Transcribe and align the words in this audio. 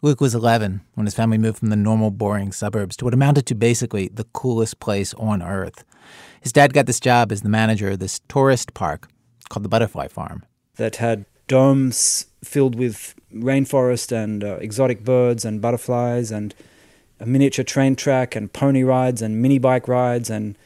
Luke 0.00 0.20
was 0.20 0.32
11 0.32 0.80
when 0.94 1.06
his 1.06 1.14
family 1.14 1.38
moved 1.38 1.58
from 1.58 1.70
the 1.70 1.76
normal, 1.76 2.12
boring 2.12 2.52
suburbs 2.52 2.96
to 2.96 3.04
what 3.04 3.12
amounted 3.12 3.46
to 3.46 3.54
basically 3.56 4.06
the 4.06 4.22
coolest 4.32 4.78
place 4.78 5.12
on 5.14 5.42
earth. 5.42 5.84
His 6.40 6.52
dad 6.52 6.72
got 6.72 6.86
this 6.86 7.00
job 7.00 7.32
as 7.32 7.42
the 7.42 7.48
manager 7.48 7.90
of 7.90 7.98
this 7.98 8.20
tourist 8.28 8.74
park 8.74 9.08
called 9.48 9.64
the 9.64 9.68
Butterfly 9.68 10.06
Farm. 10.06 10.44
That 10.76 10.96
had 10.96 11.26
domes 11.48 12.26
filled 12.44 12.76
with 12.76 13.16
rainforest 13.34 14.12
and 14.12 14.44
uh, 14.44 14.58
exotic 14.60 15.02
birds 15.02 15.44
and 15.44 15.60
butterflies 15.60 16.30
and 16.30 16.54
a 17.18 17.26
miniature 17.26 17.64
train 17.64 17.96
track 17.96 18.36
and 18.36 18.52
pony 18.52 18.84
rides 18.84 19.20
and 19.20 19.42
mini 19.42 19.58
bike 19.58 19.88
rides 19.88 20.30
and 20.30 20.56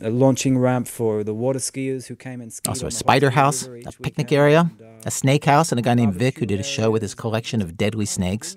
a 0.00 0.10
launching 0.10 0.56
ramp 0.56 0.86
for 0.86 1.24
the 1.24 1.34
water 1.34 1.58
skiers 1.58 2.06
who 2.06 2.14
came 2.14 2.40
and 2.40 2.52
skied. 2.52 2.68
Also, 2.68 2.86
a 2.86 2.90
spider 2.92 3.30
house, 3.30 3.64
a 3.64 3.68
picnic 4.00 4.28
weekend, 4.28 4.32
area, 4.32 4.70
uh, 4.80 4.84
a 5.04 5.10
snake 5.10 5.44
house, 5.44 5.72
and 5.72 5.78
a 5.80 5.82
guy 5.82 5.94
named 5.94 6.14
Vic 6.14 6.38
who 6.38 6.46
did 6.46 6.60
a 6.60 6.62
show 6.62 6.90
with 6.90 7.02
his 7.02 7.16
collection 7.16 7.60
of 7.60 7.76
deadly 7.76 8.06
snakes. 8.06 8.56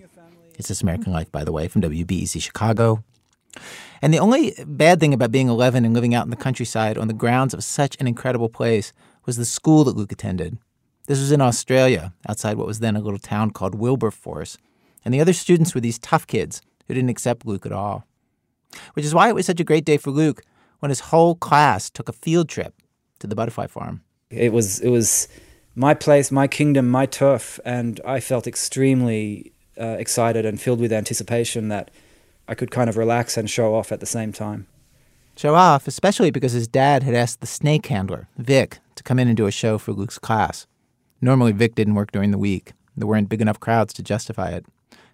It's 0.61 0.67
This 0.67 0.83
American 0.83 1.11
Life, 1.11 1.31
by 1.31 1.43
the 1.43 1.51
way, 1.51 1.67
from 1.67 1.81
WBEZ 1.81 2.39
Chicago. 2.39 3.03
And 3.99 4.13
the 4.13 4.19
only 4.19 4.53
bad 4.67 4.99
thing 4.99 5.11
about 5.11 5.31
being 5.31 5.47
11 5.47 5.85
and 5.85 5.93
living 5.95 6.13
out 6.13 6.25
in 6.25 6.29
the 6.29 6.35
countryside 6.35 6.99
on 6.99 7.07
the 7.07 7.15
grounds 7.15 7.55
of 7.55 7.63
such 7.63 7.97
an 7.99 8.05
incredible 8.05 8.47
place 8.47 8.93
was 9.25 9.37
the 9.37 9.45
school 9.45 9.83
that 9.85 9.95
Luke 9.95 10.11
attended. 10.11 10.59
This 11.07 11.17
was 11.17 11.31
in 11.31 11.41
Australia, 11.41 12.13
outside 12.29 12.57
what 12.57 12.67
was 12.67 12.79
then 12.79 12.95
a 12.95 12.99
little 12.99 13.17
town 13.17 13.49
called 13.49 13.73
Wilberforce. 13.73 14.59
And 15.03 15.11
the 15.11 15.19
other 15.19 15.33
students 15.33 15.73
were 15.73 15.81
these 15.81 15.97
tough 15.97 16.27
kids 16.27 16.61
who 16.87 16.93
didn't 16.93 17.09
accept 17.09 17.43
Luke 17.43 17.65
at 17.65 17.71
all. 17.71 18.05
Which 18.93 19.03
is 19.03 19.15
why 19.15 19.29
it 19.29 19.33
was 19.33 19.47
such 19.47 19.59
a 19.59 19.63
great 19.63 19.83
day 19.83 19.97
for 19.97 20.11
Luke 20.11 20.43
when 20.77 20.89
his 20.89 20.99
whole 20.99 21.33
class 21.33 21.89
took 21.89 22.07
a 22.07 22.13
field 22.13 22.49
trip 22.49 22.75
to 23.17 23.25
the 23.25 23.35
butterfly 23.35 23.65
farm. 23.65 24.03
It 24.29 24.53
was 24.53 24.79
it 24.79 24.89
was 24.89 25.27
my 25.73 25.95
place, 25.95 26.31
my 26.31 26.47
kingdom, 26.47 26.87
my 26.87 27.07
turf, 27.07 27.59
and 27.65 27.99
I 28.05 28.19
felt 28.19 28.45
extremely 28.45 29.50
uh, 29.79 29.95
excited 29.99 30.45
and 30.45 30.59
filled 30.59 30.79
with 30.79 30.91
anticipation 30.91 31.69
that 31.69 31.91
I 32.47 32.55
could 32.55 32.71
kind 32.71 32.89
of 32.89 32.97
relax 32.97 33.37
and 33.37 33.49
show 33.49 33.75
off 33.75 33.91
at 33.91 33.99
the 33.99 34.05
same 34.05 34.31
time. 34.33 34.67
Show 35.35 35.55
off, 35.55 35.87
especially 35.87 36.31
because 36.31 36.51
his 36.51 36.67
dad 36.67 37.03
had 37.03 37.15
asked 37.15 37.39
the 37.39 37.47
snake 37.47 37.85
handler, 37.87 38.27
Vic, 38.37 38.79
to 38.95 39.03
come 39.03 39.19
in 39.19 39.27
and 39.27 39.37
do 39.37 39.47
a 39.47 39.51
show 39.51 39.77
for 39.77 39.93
Luke's 39.93 40.19
class. 40.19 40.67
Normally, 41.21 41.51
Vic 41.51 41.75
didn't 41.75 41.95
work 41.95 42.11
during 42.11 42.31
the 42.31 42.37
week. 42.37 42.73
There 42.97 43.07
weren't 43.07 43.29
big 43.29 43.41
enough 43.41 43.59
crowds 43.59 43.93
to 43.93 44.03
justify 44.03 44.49
it. 44.49 44.65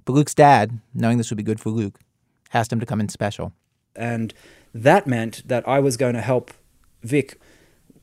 But 0.06 0.14
Luke's 0.14 0.34
dad, 0.34 0.80
knowing 0.94 1.18
this 1.18 1.30
would 1.30 1.38
be 1.38 1.44
good 1.44 1.60
for 1.60 1.70
Luke, 1.70 2.00
asked 2.54 2.74
him 2.74 2.80
to 2.80 2.86
come 2.86 3.00
in 3.00 3.10
special. 3.10 3.54
And 3.96 4.34
that 4.74 5.06
meant 5.06 5.48
that 5.48 5.68
I 5.68 5.80
was 5.80 5.98
going 5.98 6.14
to 6.16 6.22
help 6.22 6.52
Vic. 7.04 7.40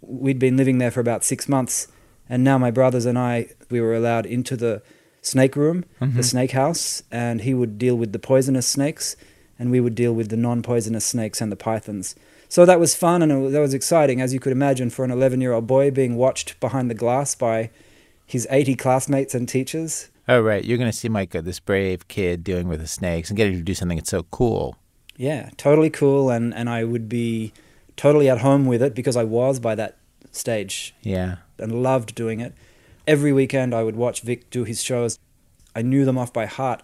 We'd 0.00 0.38
been 0.38 0.56
living 0.56 0.78
there 0.78 0.90
for 0.90 1.00
about 1.00 1.24
six 1.24 1.48
months, 1.48 1.88
and 2.28 2.44
now 2.44 2.58
my 2.58 2.70
brothers 2.70 3.06
and 3.06 3.18
I, 3.18 3.48
we 3.70 3.80
were 3.80 3.94
allowed 3.94 4.26
into 4.26 4.56
the 4.56 4.82
snake 5.24 5.56
room, 5.56 5.84
the 6.00 6.22
snake 6.22 6.52
house, 6.52 7.02
and 7.10 7.40
he 7.40 7.54
would 7.54 7.78
deal 7.78 7.96
with 7.96 8.12
the 8.12 8.18
poisonous 8.18 8.66
snakes, 8.66 9.16
and 9.58 9.70
we 9.70 9.80
would 9.80 9.94
deal 9.94 10.12
with 10.12 10.28
the 10.28 10.36
non 10.36 10.62
poisonous 10.62 11.04
snakes 11.04 11.40
and 11.40 11.50
the 11.50 11.56
pythons. 11.56 12.14
So 12.48 12.64
that 12.66 12.78
was 12.78 12.94
fun 12.94 13.22
and 13.22 13.32
it 13.32 13.36
was, 13.38 13.52
that 13.52 13.60
was 13.60 13.74
exciting, 13.74 14.20
as 14.20 14.32
you 14.32 14.38
could 14.38 14.52
imagine, 14.52 14.90
for 14.90 15.04
an 15.04 15.10
11 15.10 15.40
year 15.40 15.52
old 15.52 15.66
boy 15.66 15.90
being 15.90 16.14
watched 16.14 16.60
behind 16.60 16.88
the 16.88 16.94
glass 16.94 17.34
by 17.34 17.70
his 18.26 18.46
80 18.50 18.76
classmates 18.76 19.34
and 19.34 19.48
teachers. 19.48 20.08
Oh, 20.28 20.40
right. 20.40 20.64
You're 20.64 20.78
going 20.78 20.90
to 20.90 20.96
see 20.96 21.08
uh, 21.08 21.40
this 21.40 21.58
brave 21.58 22.06
kid 22.06 22.44
dealing 22.44 22.68
with 22.68 22.80
the 22.80 22.86
snakes 22.86 23.28
and 23.28 23.36
getting 23.36 23.54
to 23.54 23.62
do 23.62 23.74
something 23.74 23.98
that's 23.98 24.10
so 24.10 24.22
cool. 24.30 24.76
Yeah, 25.16 25.50
totally 25.56 25.90
cool, 25.90 26.30
and, 26.30 26.54
and 26.54 26.68
I 26.68 26.84
would 26.84 27.08
be 27.08 27.52
totally 27.96 28.28
at 28.28 28.38
home 28.38 28.66
with 28.66 28.82
it 28.82 28.94
because 28.94 29.16
I 29.16 29.24
was 29.24 29.58
by 29.60 29.74
that 29.76 29.96
stage 30.32 30.94
Yeah. 31.02 31.36
and 31.58 31.82
loved 31.82 32.14
doing 32.14 32.40
it. 32.40 32.52
Every 33.06 33.34
weekend 33.34 33.74
I 33.74 33.82
would 33.82 33.96
watch 33.96 34.22
Vic 34.22 34.48
do 34.48 34.64
his 34.64 34.82
shows. 34.82 35.18
I 35.76 35.82
knew 35.82 36.06
them 36.06 36.16
off 36.16 36.32
by 36.32 36.46
heart. 36.46 36.82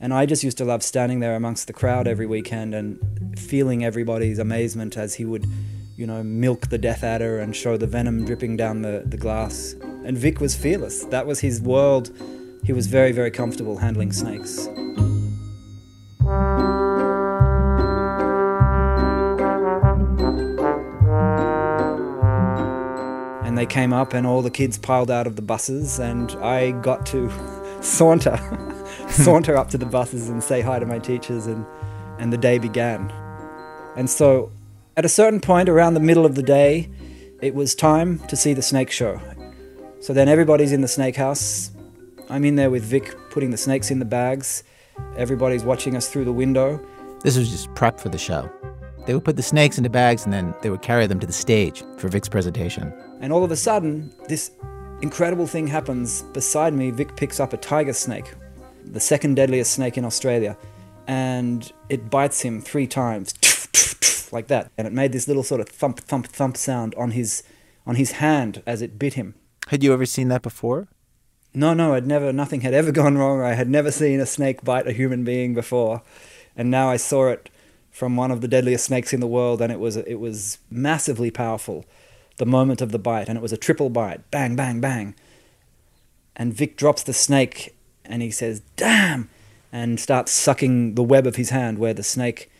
And 0.00 0.12
I 0.12 0.26
just 0.26 0.42
used 0.42 0.58
to 0.58 0.64
love 0.64 0.82
standing 0.82 1.20
there 1.20 1.36
amongst 1.36 1.68
the 1.68 1.72
crowd 1.72 2.08
every 2.08 2.26
weekend 2.26 2.74
and 2.74 2.98
feeling 3.38 3.84
everybody's 3.84 4.40
amazement 4.40 4.96
as 4.96 5.14
he 5.14 5.24
would, 5.24 5.46
you 5.96 6.06
know, 6.06 6.24
milk 6.24 6.70
the 6.70 6.78
death 6.78 7.04
adder 7.04 7.38
and 7.38 7.54
show 7.54 7.76
the 7.76 7.86
venom 7.86 8.24
dripping 8.24 8.56
down 8.56 8.82
the, 8.82 9.04
the 9.06 9.18
glass. 9.18 9.74
And 10.04 10.18
Vic 10.18 10.40
was 10.40 10.56
fearless. 10.56 11.04
That 11.04 11.26
was 11.26 11.38
his 11.38 11.60
world. 11.60 12.10
He 12.64 12.72
was 12.72 12.88
very, 12.88 13.12
very 13.12 13.30
comfortable 13.30 13.76
handling 13.76 14.10
snakes. 14.12 14.68
They 23.60 23.66
came 23.66 23.92
up 23.92 24.14
and 24.14 24.26
all 24.26 24.40
the 24.40 24.50
kids 24.50 24.78
piled 24.78 25.10
out 25.10 25.26
of 25.26 25.36
the 25.36 25.42
buses 25.42 25.98
and 25.98 26.30
I 26.40 26.70
got 26.70 27.04
to 27.06 27.30
saunter 27.82 28.38
saunter 29.10 29.54
up 29.54 29.68
to 29.68 29.76
the 29.76 29.84
buses 29.84 30.30
and 30.30 30.42
say 30.42 30.62
hi 30.62 30.78
to 30.78 30.86
my 30.86 30.98
teachers 30.98 31.46
and 31.46 31.66
and 32.18 32.32
the 32.32 32.38
day 32.38 32.56
began. 32.56 33.10
And 33.96 34.08
so 34.08 34.50
at 34.96 35.04
a 35.04 35.10
certain 35.10 35.40
point 35.40 35.68
around 35.68 35.92
the 35.92 36.00
middle 36.00 36.24
of 36.24 36.36
the 36.36 36.42
day 36.42 36.88
it 37.42 37.54
was 37.54 37.74
time 37.74 38.18
to 38.28 38.34
see 38.34 38.54
the 38.54 38.62
snake 38.62 38.90
show. 38.90 39.20
So 40.00 40.14
then 40.14 40.26
everybody's 40.26 40.72
in 40.72 40.80
the 40.80 40.88
snake 40.88 41.16
house. 41.16 41.70
I'm 42.30 42.46
in 42.46 42.56
there 42.56 42.70
with 42.70 42.84
Vic 42.84 43.14
putting 43.28 43.50
the 43.50 43.58
snakes 43.58 43.90
in 43.90 43.98
the 43.98 44.06
bags. 44.06 44.64
Everybody's 45.18 45.64
watching 45.64 45.96
us 45.96 46.08
through 46.08 46.24
the 46.24 46.32
window. 46.32 46.80
This 47.24 47.36
was 47.36 47.50
just 47.50 47.74
prep 47.74 48.00
for 48.00 48.08
the 48.08 48.16
show. 48.16 48.50
They 49.04 49.12
would 49.12 49.24
put 49.24 49.36
the 49.36 49.42
snakes 49.42 49.76
into 49.76 49.90
bags 49.90 50.24
and 50.24 50.32
then 50.32 50.54
they 50.62 50.70
would 50.70 50.80
carry 50.80 51.06
them 51.06 51.20
to 51.20 51.26
the 51.26 51.34
stage 51.34 51.84
for 51.98 52.08
Vic's 52.08 52.28
presentation. 52.28 52.90
And 53.20 53.34
all 53.34 53.44
of 53.44 53.50
a 53.50 53.56
sudden, 53.56 54.12
this 54.28 54.50
incredible 55.02 55.46
thing 55.46 55.66
happens. 55.66 56.22
Beside 56.32 56.72
me, 56.72 56.90
Vic 56.90 57.16
picks 57.16 57.38
up 57.38 57.52
a 57.52 57.58
tiger 57.58 57.92
snake, 57.92 58.32
the 58.84 58.98
second 58.98 59.34
deadliest 59.36 59.72
snake 59.72 59.98
in 59.98 60.06
Australia, 60.06 60.56
and 61.06 61.70
it 61.90 62.08
bites 62.08 62.40
him 62.40 62.62
three 62.62 62.86
times, 62.86 63.34
like 64.32 64.46
that. 64.48 64.70
And 64.78 64.86
it 64.86 64.92
made 64.94 65.12
this 65.12 65.28
little 65.28 65.42
sort 65.42 65.60
of 65.60 65.68
thump, 65.68 66.00
thump, 66.00 66.28
thump 66.28 66.56
sound 66.56 66.94
on 66.94 67.10
his, 67.10 67.42
on 67.86 67.96
his 67.96 68.12
hand 68.12 68.62
as 68.66 68.80
it 68.80 68.98
bit 68.98 69.14
him. 69.14 69.34
Had 69.68 69.84
you 69.84 69.92
ever 69.92 70.06
seen 70.06 70.28
that 70.28 70.42
before? 70.42 70.88
No, 71.52 71.74
no, 71.74 71.94
I'd 71.94 72.06
never, 72.06 72.32
nothing 72.32 72.62
had 72.62 72.72
ever 72.72 72.90
gone 73.00 73.18
wrong. 73.18 73.42
I 73.42 73.52
had 73.52 73.68
never 73.68 73.90
seen 73.90 74.18
a 74.18 74.26
snake 74.26 74.64
bite 74.64 74.86
a 74.86 74.92
human 74.92 75.24
being 75.24 75.52
before, 75.52 76.02
and 76.56 76.70
now 76.70 76.88
I 76.88 76.96
saw 76.96 77.28
it 77.28 77.50
from 77.90 78.16
one 78.16 78.30
of 78.30 78.40
the 78.40 78.48
deadliest 78.48 78.86
snakes 78.86 79.12
in 79.12 79.20
the 79.20 79.26
world, 79.26 79.60
and 79.60 79.70
it 79.70 79.78
was, 79.78 79.96
it 79.96 80.20
was 80.20 80.58
massively 80.70 81.30
powerful 81.30 81.84
the 82.40 82.46
moment 82.46 82.80
of 82.80 82.90
the 82.90 82.98
bite, 82.98 83.28
and 83.28 83.36
it 83.36 83.42
was 83.42 83.52
a 83.52 83.56
triple 83.56 83.90
bite 83.90 84.28
bang, 84.32 84.56
bang, 84.56 84.80
bang. 84.80 85.14
And 86.34 86.52
Vic 86.52 86.76
drops 86.76 87.02
the 87.02 87.12
snake 87.12 87.76
and 88.04 88.22
he 88.22 88.32
says, 88.32 88.62
Damn! 88.74 89.30
and 89.72 90.00
starts 90.00 90.32
sucking 90.32 90.96
the 90.96 91.02
web 91.02 91.28
of 91.28 91.36
his 91.36 91.50
hand 91.50 91.78
where 91.78 91.94
the 91.94 92.02
snake 92.02 92.50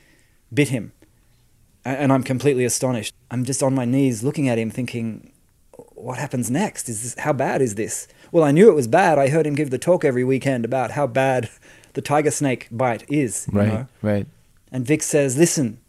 bit 0.54 0.68
him. 0.68 0.92
And 1.84 2.12
I'm 2.12 2.22
completely 2.22 2.64
astonished. 2.64 3.14
I'm 3.32 3.44
just 3.44 3.64
on 3.64 3.74
my 3.74 3.84
knees 3.84 4.22
looking 4.22 4.48
at 4.48 4.58
him, 4.58 4.70
thinking, 4.70 5.32
What 5.72 6.18
happens 6.18 6.50
next? 6.50 6.88
Is 6.88 7.02
this, 7.02 7.24
how 7.24 7.32
bad 7.32 7.62
is 7.62 7.74
this? 7.74 8.06
Well, 8.30 8.44
I 8.44 8.52
knew 8.52 8.70
it 8.70 8.74
was 8.74 8.86
bad. 8.86 9.18
I 9.18 9.28
heard 9.30 9.46
him 9.46 9.54
give 9.54 9.70
the 9.70 9.78
talk 9.78 10.04
every 10.04 10.24
weekend 10.24 10.64
about 10.64 10.92
how 10.92 11.06
bad 11.06 11.48
the 11.94 12.02
tiger 12.02 12.30
snake 12.30 12.68
bite 12.70 13.10
is. 13.10 13.48
you 13.66 13.72
know? 13.72 13.88
right. 14.02 14.26
And 14.70 14.86
Vic 14.86 15.02
says, 15.02 15.38
Listen, 15.38 15.80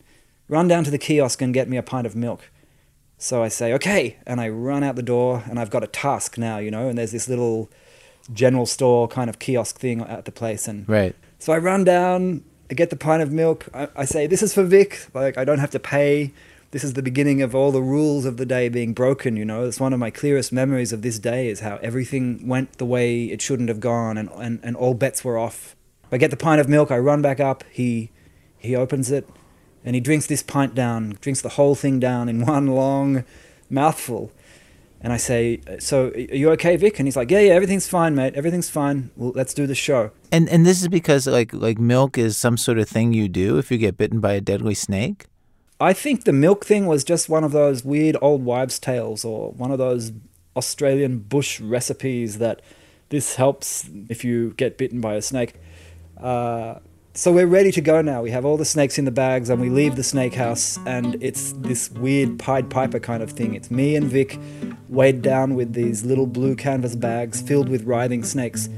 run 0.48 0.70
down 0.70 0.86
to 0.86 0.92
the 0.92 0.98
kiosk 0.98 1.42
and 1.42 1.54
get 1.54 1.68
me 1.68 1.76
a 1.76 1.84
pint 1.84 2.08
of 2.08 2.16
milk. 2.16 2.50
So 3.22 3.44
I 3.44 3.50
say, 3.50 3.72
Okay. 3.74 4.18
And 4.26 4.42
I 4.42 4.50
run 4.50 4.84
out 4.84 4.96
the 4.96 5.04
door 5.04 5.44
and 5.48 5.60
I've 5.60 5.70
got 5.70 5.84
a 5.84 5.88
task 5.88 6.38
now, 6.40 6.58
you 6.58 6.72
know, 6.72 6.90
and 6.90 6.98
there's 6.98 7.12
this 7.12 7.30
little 7.30 7.70
general 8.34 8.66
store 8.66 9.08
kind 9.08 9.30
of 9.30 9.38
kiosk 9.38 9.78
thing 9.78 10.02
at 10.02 10.26
the 10.26 10.32
place. 10.32 10.68
And 10.68 10.90
Right. 10.90 11.16
so 11.38 11.54
I 11.54 11.60
run 11.60 11.84
down, 11.84 12.44
I 12.70 12.74
get 12.74 12.90
the 12.90 12.96
pint 12.96 13.22
of 13.22 13.32
milk. 13.32 13.68
I, 13.76 13.88
I 13.96 14.06
say, 14.06 14.26
This 14.26 14.42
is 14.42 14.54
for 14.56 14.64
Vic. 14.64 15.08
Like, 15.14 15.38
I 15.38 15.46
don't 15.46 15.60
have 15.60 15.70
to 15.72 15.80
pay. 15.80 16.34
This 16.72 16.84
is 16.84 16.94
the 16.94 17.04
beginning 17.04 17.42
of 17.44 17.54
all 17.54 17.72
the 17.72 17.82
rules 17.82 18.26
of 18.26 18.38
the 18.38 18.46
day 18.46 18.70
being 18.70 18.94
broken, 18.94 19.36
you 19.36 19.46
know. 19.46 19.66
It's 19.66 19.80
one 19.80 19.94
of 19.94 20.00
my 20.00 20.10
clearest 20.10 20.52
memories 20.52 20.92
of 20.92 21.02
this 21.04 21.20
day 21.20 21.50
is 21.50 21.60
how 21.60 21.78
everything 21.84 22.48
went 22.48 22.78
the 22.80 22.86
way 22.86 23.26
it 23.26 23.42
shouldn't 23.42 23.70
have 23.70 23.82
gone 23.82 24.18
and, 24.18 24.30
and, 24.36 24.60
and 24.64 24.76
all 24.76 24.94
bets 24.96 25.24
were 25.24 25.38
off. 25.38 25.76
I 26.12 26.18
get 26.18 26.32
the 26.32 26.38
pint 26.38 26.60
of 26.60 26.68
milk, 26.68 26.90
I 26.90 26.98
run 26.98 27.22
back 27.22 27.40
up, 27.40 27.64
he 27.72 28.10
he 28.58 28.76
opens 28.76 29.12
it 29.12 29.28
and 29.84 29.96
he 29.96 30.02
drinks 30.02 30.28
this 30.28 30.44
pint 30.44 30.76
down, 30.76 31.18
drinks 31.22 31.42
the 31.42 31.50
whole 31.50 31.76
thing 31.76 32.00
down 32.00 32.30
in 32.30 32.46
one 32.46 32.68
long 32.68 33.24
mouthful. 33.70 34.32
And 35.04 35.12
I 35.12 35.18
say, 35.18 35.62
So 35.80 36.10
are 36.10 36.18
you 36.18 36.52
okay, 36.52 36.76
Vic? 36.78 37.00
And 37.00 37.08
he's 37.08 37.16
like, 37.16 37.32
Yeah, 37.32 37.40
yeah, 37.40 37.54
everything's 37.54 37.88
fine, 37.88 38.14
mate. 38.14 38.36
Everything's 38.36 38.70
fine. 38.70 39.10
Well, 39.16 39.32
let's 39.34 39.54
do 39.54 39.66
the 39.66 39.76
show. 39.76 40.12
And 40.32 40.48
and 40.50 40.66
this 40.66 40.82
is 40.82 40.88
because 40.88 41.26
like 41.26 41.54
like 41.54 41.80
milk 41.80 42.18
is 42.18 42.38
some 42.38 42.58
sort 42.58 42.78
of 42.78 42.88
thing 42.88 43.12
you 43.12 43.28
do 43.28 43.58
if 43.58 43.72
you 43.72 43.78
get 43.78 43.98
bitten 43.98 44.20
by 44.20 44.34
a 44.34 44.42
deadly 44.42 44.76
snake. 44.76 45.26
I 45.80 45.94
think 45.94 46.26
the 46.26 46.34
milk 46.34 46.64
thing 46.64 46.86
was 46.86 47.04
just 47.04 47.28
one 47.28 47.44
of 47.44 47.52
those 47.52 47.84
weird 47.84 48.16
old 48.22 48.46
wives' 48.46 48.78
tales 48.78 49.26
or 49.26 49.52
one 49.54 49.72
of 49.72 49.80
those 49.80 50.12
Australian 50.56 51.18
bush 51.20 51.60
recipes 51.60 52.38
that 52.38 52.62
this 53.10 53.36
helps 53.36 53.90
if 54.08 54.24
you 54.24 54.52
get 54.52 54.78
bitten 54.78 55.02
by 55.02 55.16
a 55.16 55.22
snake. 55.24 55.56
Uh, 56.18 56.76
So 57.14 57.34
we're 57.34 57.46
ready 57.46 57.74
to 57.74 57.82
go 57.82 58.02
now. 58.02 58.22
We 58.22 58.32
have 58.32 58.46
all 58.46 58.56
the 58.56 58.64
snakes 58.64 58.98
in 58.98 59.04
the 59.04 59.12
bags 59.12 59.50
and 59.50 59.60
we 59.60 59.70
leave 59.70 59.98
the 59.98 60.04
snake 60.04 60.34
house 60.34 60.80
and 60.86 61.22
it's 61.22 61.52
this 61.58 61.92
weird 61.92 62.40
Pied 62.40 62.70
Piper 62.70 63.02
kind 63.02 63.22
of 63.22 63.32
thing. 63.32 63.54
It's 63.54 63.70
me 63.70 63.98
and 63.98 64.06
Vic 64.08 64.40
weighed 64.88 65.22
down 65.22 65.56
with 65.56 65.74
these 65.74 66.06
little 66.06 66.26
blue 66.26 66.56
canvas 66.56 66.96
bags 66.96 67.42
filled 67.42 67.68
with 67.68 67.84
writhing 67.84 68.24
snakes 68.24 68.70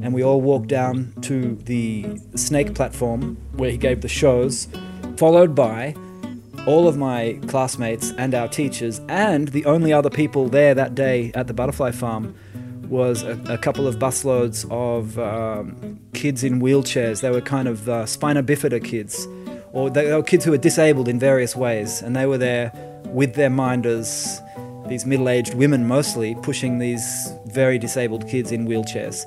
and 0.00 0.14
we 0.14 0.24
all 0.24 0.40
walk 0.40 0.68
down 0.68 1.12
to 1.20 1.54
the 1.66 2.18
snake 2.34 2.74
platform 2.74 3.36
where 3.56 3.70
he 3.70 3.76
gave 3.76 4.00
the 4.00 4.08
shows, 4.08 4.68
followed 5.18 5.54
by 5.54 5.94
all 6.66 6.88
of 6.88 6.96
my 6.96 7.38
classmates 7.46 8.10
and 8.12 8.34
our 8.34 8.48
teachers 8.48 9.02
and 9.10 9.48
the 9.48 9.66
only 9.66 9.92
other 9.92 10.08
people 10.08 10.48
there 10.48 10.74
that 10.74 10.94
day 10.94 11.30
at 11.34 11.46
the 11.46 11.52
butterfly 11.52 11.90
farm 11.90 12.34
was 12.92 13.22
a, 13.22 13.40
a 13.48 13.56
couple 13.56 13.88
of 13.88 13.96
busloads 13.96 14.70
of 14.70 15.18
um, 15.18 15.98
kids 16.12 16.44
in 16.44 16.60
wheelchairs. 16.60 17.22
They 17.22 17.30
were 17.30 17.40
kind 17.40 17.66
of 17.66 17.88
uh, 17.88 18.04
spina 18.04 18.42
bifida 18.42 18.84
kids, 18.84 19.26
or 19.72 19.88
they, 19.88 20.04
they 20.04 20.14
were 20.14 20.22
kids 20.22 20.44
who 20.44 20.50
were 20.50 20.58
disabled 20.58 21.08
in 21.08 21.18
various 21.18 21.56
ways, 21.56 22.02
and 22.02 22.14
they 22.14 22.26
were 22.26 22.38
there 22.38 22.70
with 23.06 23.34
their 23.34 23.48
minders, 23.48 24.40
these 24.88 25.06
middle 25.06 25.30
aged 25.30 25.54
women 25.54 25.88
mostly, 25.88 26.34
pushing 26.42 26.78
these 26.78 27.32
very 27.46 27.78
disabled 27.78 28.28
kids 28.28 28.52
in 28.52 28.68
wheelchairs. 28.68 29.24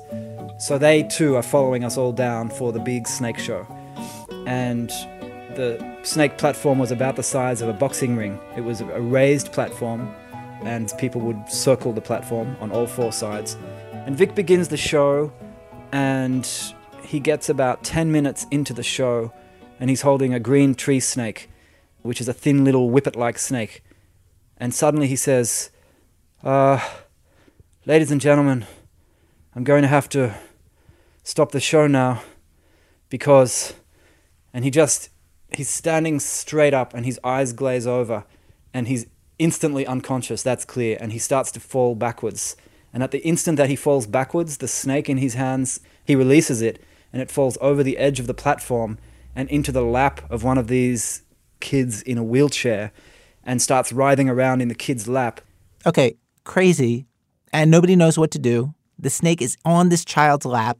So 0.62 0.78
they 0.78 1.02
too 1.02 1.34
are 1.34 1.42
following 1.42 1.82
us 1.84 1.96
all 1.98 2.12
down 2.12 2.48
for 2.48 2.72
the 2.72 2.80
big 2.80 3.08
snake 3.08 3.38
show. 3.38 3.66
And 4.46 4.90
the 5.56 5.84
snake 6.04 6.38
platform 6.38 6.78
was 6.78 6.92
about 6.92 7.16
the 7.16 7.22
size 7.24 7.62
of 7.62 7.68
a 7.68 7.72
boxing 7.72 8.16
ring. 8.16 8.38
It 8.56 8.60
was 8.60 8.80
a 8.80 9.00
raised 9.00 9.52
platform 9.52 10.14
and 10.62 10.92
people 10.98 11.20
would 11.22 11.48
circle 11.48 11.92
the 11.92 12.00
platform 12.00 12.56
on 12.60 12.70
all 12.72 12.86
four 12.86 13.12
sides. 13.12 13.56
And 13.92 14.16
Vic 14.16 14.34
begins 14.34 14.68
the 14.68 14.76
show, 14.76 15.32
and 15.92 16.48
he 17.02 17.20
gets 17.20 17.48
about 17.48 17.84
10 17.84 18.10
minutes 18.10 18.46
into 18.50 18.72
the 18.72 18.82
show, 18.82 19.32
and 19.78 19.90
he's 19.90 20.02
holding 20.02 20.34
a 20.34 20.40
green 20.40 20.74
tree 20.74 21.00
snake, 21.00 21.50
which 22.02 22.20
is 22.20 22.28
a 22.28 22.32
thin 22.32 22.64
little 22.64 22.90
whippet 22.90 23.16
like 23.16 23.38
snake. 23.38 23.82
And 24.56 24.74
suddenly 24.74 25.06
he 25.06 25.16
says, 25.16 25.70
uh, 26.42 26.80
Ladies 27.88 28.10
and 28.10 28.20
gentlemen, 28.20 28.66
I'm 29.54 29.62
going 29.62 29.82
to 29.82 29.88
have 29.88 30.08
to 30.08 30.34
stop 31.22 31.52
the 31.52 31.60
show 31.60 31.86
now 31.86 32.22
because. 33.08 33.74
And 34.52 34.64
he 34.64 34.70
just. 34.72 35.10
He's 35.50 35.68
standing 35.68 36.18
straight 36.18 36.74
up 36.74 36.92
and 36.94 37.06
his 37.06 37.20
eyes 37.22 37.52
glaze 37.52 37.86
over 37.86 38.24
and 38.74 38.88
he's 38.88 39.06
instantly 39.38 39.86
unconscious, 39.86 40.42
that's 40.42 40.64
clear, 40.64 40.96
and 41.00 41.12
he 41.12 41.18
starts 41.18 41.50
to 41.52 41.60
fall 41.60 41.94
backwards. 41.94 42.56
And 42.92 43.02
at 43.02 43.10
the 43.10 43.24
instant 43.24 43.58
that 43.58 43.68
he 43.68 43.76
falls 43.76 44.06
backwards, 44.06 44.58
the 44.58 44.68
snake 44.68 45.08
in 45.08 45.18
his 45.18 45.34
hands, 45.34 45.80
he 46.04 46.16
releases 46.16 46.62
it, 46.62 46.82
and 47.12 47.20
it 47.20 47.30
falls 47.30 47.58
over 47.60 47.82
the 47.82 47.98
edge 47.98 48.20
of 48.20 48.26
the 48.26 48.34
platform 48.34 48.98
and 49.34 49.48
into 49.50 49.72
the 49.72 49.82
lap 49.82 50.22
of 50.30 50.42
one 50.42 50.58
of 50.58 50.68
these 50.68 51.22
kids 51.60 52.02
in 52.02 52.18
a 52.18 52.24
wheelchair 52.24 52.92
and 53.44 53.60
starts 53.60 53.92
writhing 53.92 54.28
around 54.28 54.60
in 54.60 54.68
the 54.68 54.74
kid's 54.74 55.06
lap. 55.06 55.40
Okay, 55.86 56.16
crazy. 56.44 57.06
And 57.52 57.70
nobody 57.70 57.96
knows 57.96 58.18
what 58.18 58.30
to 58.32 58.38
do. 58.38 58.74
The 58.98 59.10
snake 59.10 59.40
is 59.40 59.56
on 59.64 59.88
this 59.88 60.04
child's 60.04 60.46
lap. 60.46 60.78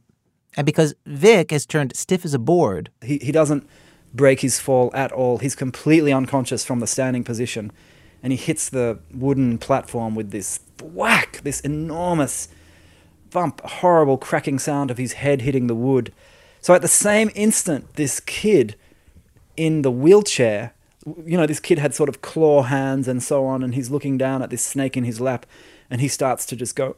And 0.55 0.65
because 0.65 0.95
Vic 1.05 1.51
has 1.51 1.65
turned 1.65 1.95
stiff 1.95 2.25
as 2.25 2.33
a 2.33 2.39
board, 2.39 2.89
he, 3.03 3.19
he 3.19 3.31
doesn't 3.31 3.67
break 4.13 4.41
his 4.41 4.59
fall 4.59 4.89
at 4.93 5.11
all. 5.11 5.37
He's 5.37 5.55
completely 5.55 6.11
unconscious 6.11 6.65
from 6.65 6.79
the 6.79 6.87
standing 6.87 7.23
position 7.23 7.71
and 8.23 8.33
he 8.33 8.37
hits 8.37 8.69
the 8.69 8.99
wooden 9.13 9.57
platform 9.57 10.15
with 10.15 10.31
this 10.31 10.59
whack, 10.81 11.41
this 11.43 11.59
enormous 11.61 12.47
bump, 13.31 13.61
horrible 13.61 14.17
cracking 14.17 14.59
sound 14.59 14.89
of 14.89 14.97
his 14.97 15.13
head 15.13 15.41
hitting 15.41 15.67
the 15.67 15.75
wood. 15.75 16.11
So 16.61 16.73
at 16.73 16.81
the 16.81 16.87
same 16.87 17.29
instant, 17.35 17.93
this 17.93 18.19
kid 18.19 18.75
in 19.55 19.81
the 19.81 19.91
wheelchair, 19.91 20.73
you 21.25 21.37
know, 21.37 21.45
this 21.45 21.59
kid 21.59 21.79
had 21.79 21.93
sort 21.95 22.09
of 22.09 22.21
claw 22.21 22.63
hands 22.63 23.07
and 23.07 23.23
so 23.23 23.45
on, 23.45 23.63
and 23.63 23.75
he's 23.75 23.89
looking 23.89 24.17
down 24.17 24.41
at 24.41 24.49
this 24.49 24.63
snake 24.63 24.97
in 24.97 25.03
his 25.03 25.21
lap, 25.21 25.45
and 25.89 26.01
he 26.01 26.07
starts 26.07 26.45
to 26.47 26.55
just 26.55 26.75
go, 26.75 26.95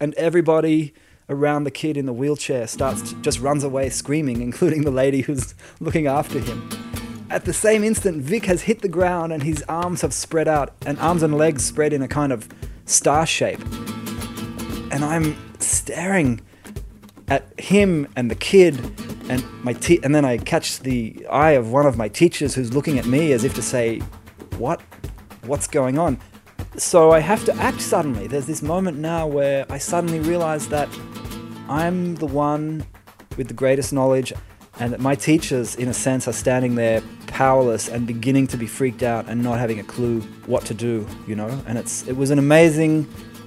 and 0.00 0.14
everybody 0.14 0.94
around 1.28 1.64
the 1.64 1.70
kid 1.70 1.96
in 1.96 2.06
the 2.06 2.12
wheelchair 2.12 2.66
starts 2.66 3.10
to, 3.10 3.14
just 3.20 3.38
runs 3.40 3.62
away 3.62 3.90
screaming, 3.90 4.40
including 4.40 4.82
the 4.82 4.90
lady 4.90 5.20
who's 5.20 5.54
looking 5.78 6.06
after 6.06 6.38
him. 6.38 6.87
At 7.30 7.44
the 7.44 7.52
same 7.52 7.84
instant, 7.84 8.22
Vic 8.22 8.46
has 8.46 8.62
hit 8.62 8.80
the 8.80 8.88
ground 8.88 9.34
and 9.34 9.42
his 9.42 9.62
arms 9.68 10.00
have 10.00 10.14
spread 10.14 10.48
out, 10.48 10.72
and 10.86 10.98
arms 10.98 11.22
and 11.22 11.36
legs 11.36 11.62
spread 11.62 11.92
in 11.92 12.00
a 12.00 12.08
kind 12.08 12.32
of 12.32 12.48
star 12.86 13.26
shape. 13.26 13.60
And 14.90 15.04
I'm 15.04 15.36
staring 15.60 16.40
at 17.28 17.60
him 17.60 18.08
and 18.16 18.30
the 18.30 18.34
kid, 18.34 18.78
and 19.28 19.44
my 19.62 19.74
te- 19.74 20.00
and 20.02 20.14
then 20.14 20.24
I 20.24 20.38
catch 20.38 20.80
the 20.80 21.26
eye 21.30 21.50
of 21.50 21.70
one 21.70 21.84
of 21.84 21.98
my 21.98 22.08
teachers 22.08 22.54
who's 22.54 22.72
looking 22.72 22.98
at 22.98 23.04
me 23.04 23.32
as 23.32 23.44
if 23.44 23.54
to 23.56 23.62
say, 23.62 23.98
"What? 24.56 24.80
What's 25.42 25.66
going 25.66 25.98
on?" 25.98 26.18
So 26.78 27.10
I 27.10 27.18
have 27.18 27.44
to 27.44 27.54
act 27.56 27.82
suddenly. 27.82 28.26
There's 28.26 28.46
this 28.46 28.62
moment 28.62 28.98
now 28.98 29.26
where 29.26 29.66
I 29.68 29.76
suddenly 29.76 30.20
realize 30.20 30.68
that 30.68 30.88
I'm 31.68 32.14
the 32.14 32.26
one 32.26 32.86
with 33.36 33.48
the 33.48 33.54
greatest 33.54 33.92
knowledge 33.92 34.32
and 34.80 34.92
that 34.92 35.00
my 35.00 35.14
teachers, 35.14 35.74
in 35.74 35.88
a 35.88 35.94
sense, 35.94 36.28
are 36.28 36.32
standing 36.32 36.74
there 36.74 37.02
powerless 37.26 37.88
and 37.88 38.06
beginning 38.06 38.46
to 38.48 38.56
be 38.56 38.66
freaked 38.66 39.02
out 39.02 39.26
and 39.28 39.42
not 39.42 39.58
having 39.58 39.78
a 39.78 39.84
clue 39.84 40.20
what 40.46 40.64
to 40.66 40.74
do, 40.74 41.06
you 41.26 41.34
know? 41.34 41.62
And 41.66 41.78
it's 41.78 42.06
it 42.06 42.16
was 42.16 42.30
an 42.30 42.38
amazing 42.38 43.06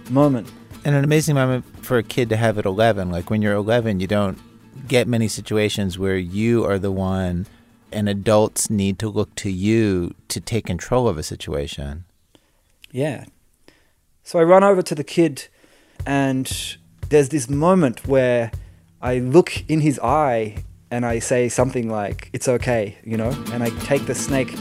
moment. 0.09 0.51
And 0.83 0.95
an 0.95 1.03
amazing 1.03 1.35
moment 1.35 1.65
for 1.83 1.97
a 1.97 2.03
kid 2.03 2.29
to 2.29 2.37
have 2.37 2.57
at 2.57 2.65
11. 2.65 3.11
Like 3.11 3.29
when 3.29 3.41
you're 3.41 3.53
11, 3.53 3.99
you 3.99 4.07
don't 4.07 4.39
get 4.87 5.07
many 5.07 5.27
situations 5.27 5.97
where 5.97 6.17
you 6.17 6.65
are 6.65 6.79
the 6.79 6.91
one 6.91 7.45
and 7.91 8.09
adults 8.09 8.69
need 8.69 8.97
to 8.99 9.09
look 9.09 9.35
to 9.35 9.51
you 9.51 10.13
to 10.29 10.39
take 10.39 10.65
control 10.65 11.07
of 11.07 11.17
a 11.17 11.23
situation. 11.23 12.05
Yeah. 12.91 13.25
So 14.23 14.39
I 14.39 14.43
run 14.43 14.63
over 14.63 14.81
to 14.81 14.95
the 14.95 15.03
kid 15.03 15.47
and 16.05 16.77
there's 17.09 17.29
this 17.29 17.49
moment 17.49 18.07
where 18.07 18.51
I 19.01 19.19
look 19.19 19.69
in 19.69 19.81
his 19.81 19.99
eye 19.99 20.63
and 20.91 21.05
I 21.05 21.19
say 21.19 21.47
something 21.47 21.89
like, 21.89 22.29
it's 22.33 22.49
okay, 22.49 22.97
you 23.05 23.15
know, 23.15 23.31
and 23.53 23.63
I 23.63 23.69
take 23.79 24.05
the 24.05 24.13
snake 24.13 24.53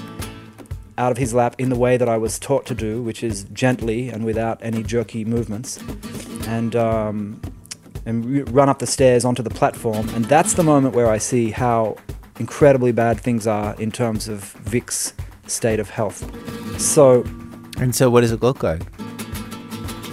out 0.96 1.10
of 1.10 1.18
his 1.18 1.34
lap 1.34 1.56
in 1.58 1.70
the 1.70 1.76
way 1.76 1.96
that 1.96 2.08
I 2.08 2.16
was 2.18 2.38
taught 2.38 2.66
to 2.66 2.74
do, 2.74 3.02
which 3.02 3.24
is 3.24 3.44
gently 3.52 4.08
and 4.08 4.24
without 4.24 4.58
any 4.62 4.84
jerky 4.84 5.24
movements, 5.24 5.78
and, 6.46 6.76
um, 6.76 7.42
and 8.06 8.48
run 8.54 8.68
up 8.68 8.78
the 8.78 8.86
stairs 8.86 9.24
onto 9.24 9.42
the 9.42 9.50
platform. 9.50 10.08
And 10.10 10.24
that's 10.26 10.54
the 10.54 10.62
moment 10.62 10.94
where 10.94 11.10
I 11.10 11.18
see 11.18 11.50
how 11.50 11.96
incredibly 12.38 12.92
bad 12.92 13.20
things 13.20 13.46
are 13.46 13.74
in 13.80 13.90
terms 13.90 14.28
of 14.28 14.52
Vic's 14.52 15.12
state 15.48 15.80
of 15.80 15.90
health. 15.90 16.30
So. 16.80 17.24
And 17.78 17.94
so, 17.94 18.08
what 18.08 18.20
does 18.20 18.30
it 18.30 18.42
look 18.42 18.62
like? 18.62 18.82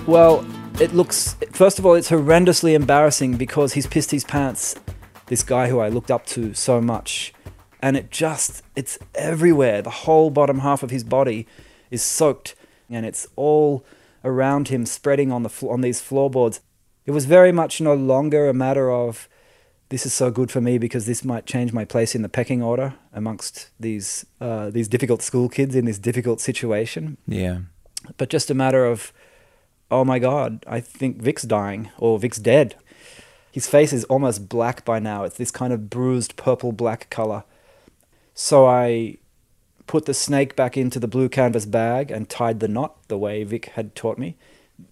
Well, 0.08 0.46
it 0.80 0.94
looks, 0.94 1.36
first 1.52 1.80
of 1.80 1.86
all, 1.86 1.96
it's 1.96 2.10
horrendously 2.10 2.74
embarrassing 2.74 3.36
because 3.36 3.74
he's 3.74 3.86
pissed 3.86 4.12
his 4.12 4.24
pants 4.24 4.76
this 5.28 5.44
guy 5.44 5.70
who 5.70 5.80
I 5.80 5.90
looked 5.90 6.12
up 6.12 6.26
to 6.28 6.54
so 6.54 6.82
much. 6.82 7.34
And 7.82 7.96
it 7.96 8.10
just, 8.10 8.64
it's 8.76 8.98
everywhere. 9.14 9.82
The 9.82 9.90
whole 9.90 10.30
bottom 10.30 10.60
half 10.60 10.84
of 10.84 10.90
his 10.90 11.04
body 11.04 11.48
is 11.92 12.02
soaked 12.02 12.56
and 12.90 13.06
it's 13.06 13.28
all 13.36 13.86
around 14.24 14.70
him, 14.70 14.86
spreading 14.86 15.32
on, 15.32 15.44
the 15.44 15.50
fl- 15.50 15.70
on 15.70 15.82
these 15.82 16.02
floorboards. 16.02 16.62
It 17.06 17.12
was 17.12 17.26
very 17.26 17.52
much 17.52 17.80
no 17.80 17.94
longer 17.94 18.50
a 18.50 18.54
matter 18.54 18.92
of, 18.92 19.30
this 19.90 20.06
is 20.06 20.14
so 20.14 20.32
good 20.32 20.52
for 20.52 20.60
me 20.60 20.78
because 20.78 21.06
this 21.06 21.24
might 21.24 21.46
change 21.46 21.72
my 21.72 21.86
place 21.86 22.16
in 22.16 22.22
the 22.22 22.30
pecking 22.30 22.62
order 22.62 22.96
amongst 23.14 23.70
these 23.80 24.26
uh, 24.42 24.70
these 24.70 24.90
difficult 24.90 25.22
school 25.22 25.48
kids 25.48 25.76
in 25.76 25.86
this 25.86 25.98
difficult 25.98 26.42
situation. 26.42 27.18
Yeah. 27.26 27.60
But 28.18 28.30
just 28.30 28.50
a 28.50 28.54
matter 28.54 28.86
of, 28.86 29.14
oh 29.90 30.04
my 30.04 30.20
God, 30.20 30.66
I 30.68 30.82
think 30.82 31.22
Vic's 31.22 31.44
dying 31.44 31.90
or 31.98 32.20
Vic's 32.20 32.38
dead. 32.38 32.76
His 33.58 33.66
face 33.66 33.92
is 33.92 34.04
almost 34.04 34.50
black 34.50 34.86
by 34.86 35.00
now. 35.00 35.24
It's 35.24 35.38
this 35.38 35.50
kind 35.50 35.74
of 35.74 35.90
bruised 35.90 36.36
purple 36.36 36.72
black 36.72 37.10
color. 37.10 37.44
So 38.36 38.68
I 38.68 39.18
put 39.88 40.06
the 40.06 40.14
snake 40.14 40.56
back 40.56 40.78
into 40.78 41.00
the 41.00 41.08
blue 41.08 41.28
canvas 41.28 41.66
bag 41.66 42.12
and 42.12 42.30
tied 42.30 42.60
the 42.60 42.68
knot 42.68 42.98
the 43.08 43.18
way 43.18 43.44
Vic 43.44 43.72
had 43.74 43.96
taught 43.96 44.20
me. 44.20 44.36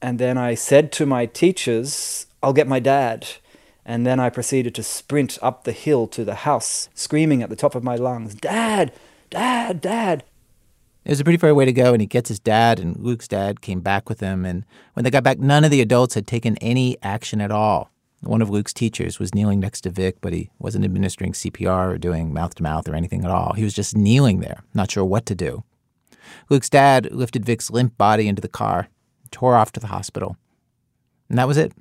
And 0.02 0.18
then 0.18 0.40
I 0.40 0.56
said 0.56 0.92
to 0.94 1.06
my 1.06 1.28
teachers, 1.28 2.26
I'll 2.42 2.54
get 2.54 2.68
my 2.68 2.80
dad. 2.80 3.28
And 3.86 4.04
then 4.04 4.20
I 4.20 4.32
proceeded 4.32 4.74
to 4.74 4.82
sprint 4.82 5.38
up 5.44 5.64
the 5.64 5.72
hill 5.72 6.08
to 6.08 6.26
the 6.26 6.34
house, 6.34 6.90
screaming 6.96 7.44
at 7.44 7.52
the 7.52 7.56
top 7.56 7.76
of 7.76 7.84
my 7.84 7.96
lungs, 7.96 8.34
Dad! 8.34 8.92
Dad! 9.30 9.80
Dad! 9.80 10.24
It 11.04 11.12
was 11.12 11.20
a 11.20 11.24
pretty 11.24 11.38
far 11.38 11.54
way 11.54 11.66
to 11.66 11.72
go, 11.72 11.94
and 11.94 12.02
he 12.02 12.08
gets 12.08 12.30
his 12.30 12.40
dad, 12.40 12.80
and 12.80 12.98
Luke's 12.98 13.28
dad 13.28 13.62
came 13.62 13.82
back 13.82 14.10
with 14.10 14.22
him. 14.22 14.44
And 14.44 14.66
when 14.94 15.04
they 15.04 15.12
got 15.12 15.22
back, 15.24 15.38
none 15.38 15.64
of 15.64 15.70
the 15.70 15.82
adults 15.82 16.16
had 16.16 16.26
taken 16.26 16.58
any 16.58 16.98
action 17.04 17.42
at 17.42 17.52
all. 17.52 17.92
One 18.26 18.42
of 18.42 18.50
Luke's 18.50 18.74
teachers 18.74 19.20
was 19.20 19.36
kneeling 19.36 19.60
next 19.60 19.82
to 19.82 19.90
Vic, 19.90 20.18
but 20.20 20.34
he 20.34 20.50
wasn't 20.58 20.86
administering 20.86 21.34
CPR 21.34 21.94
or 21.94 21.98
doing 21.98 22.34
mouth 22.34 22.56
to 22.56 22.64
mouth 22.64 22.88
or 22.88 22.96
anything 22.96 23.24
at 23.24 23.32
all. 23.32 23.54
He 23.54 23.64
was 23.64 23.74
just 23.74 23.96
kneeling 23.96 24.40
there, 24.40 24.64
not 24.74 24.90
sure 24.90 25.06
what 25.06 25.26
to 25.28 25.36
do. 25.36 25.64
Luke's 26.50 26.70
dad 26.70 27.12
lifted 27.12 27.46
Vic's 27.46 27.70
limp 27.70 27.98
body 27.98 28.28
into 28.28 28.42
the 28.42 28.48
car, 28.48 28.90
tore 29.32 29.56
off 29.56 29.72
to 29.74 29.80
the 29.80 29.88
hospital. 29.88 30.38
And 31.30 31.38
that 31.38 31.48
was 31.48 31.58
it. 31.58 31.74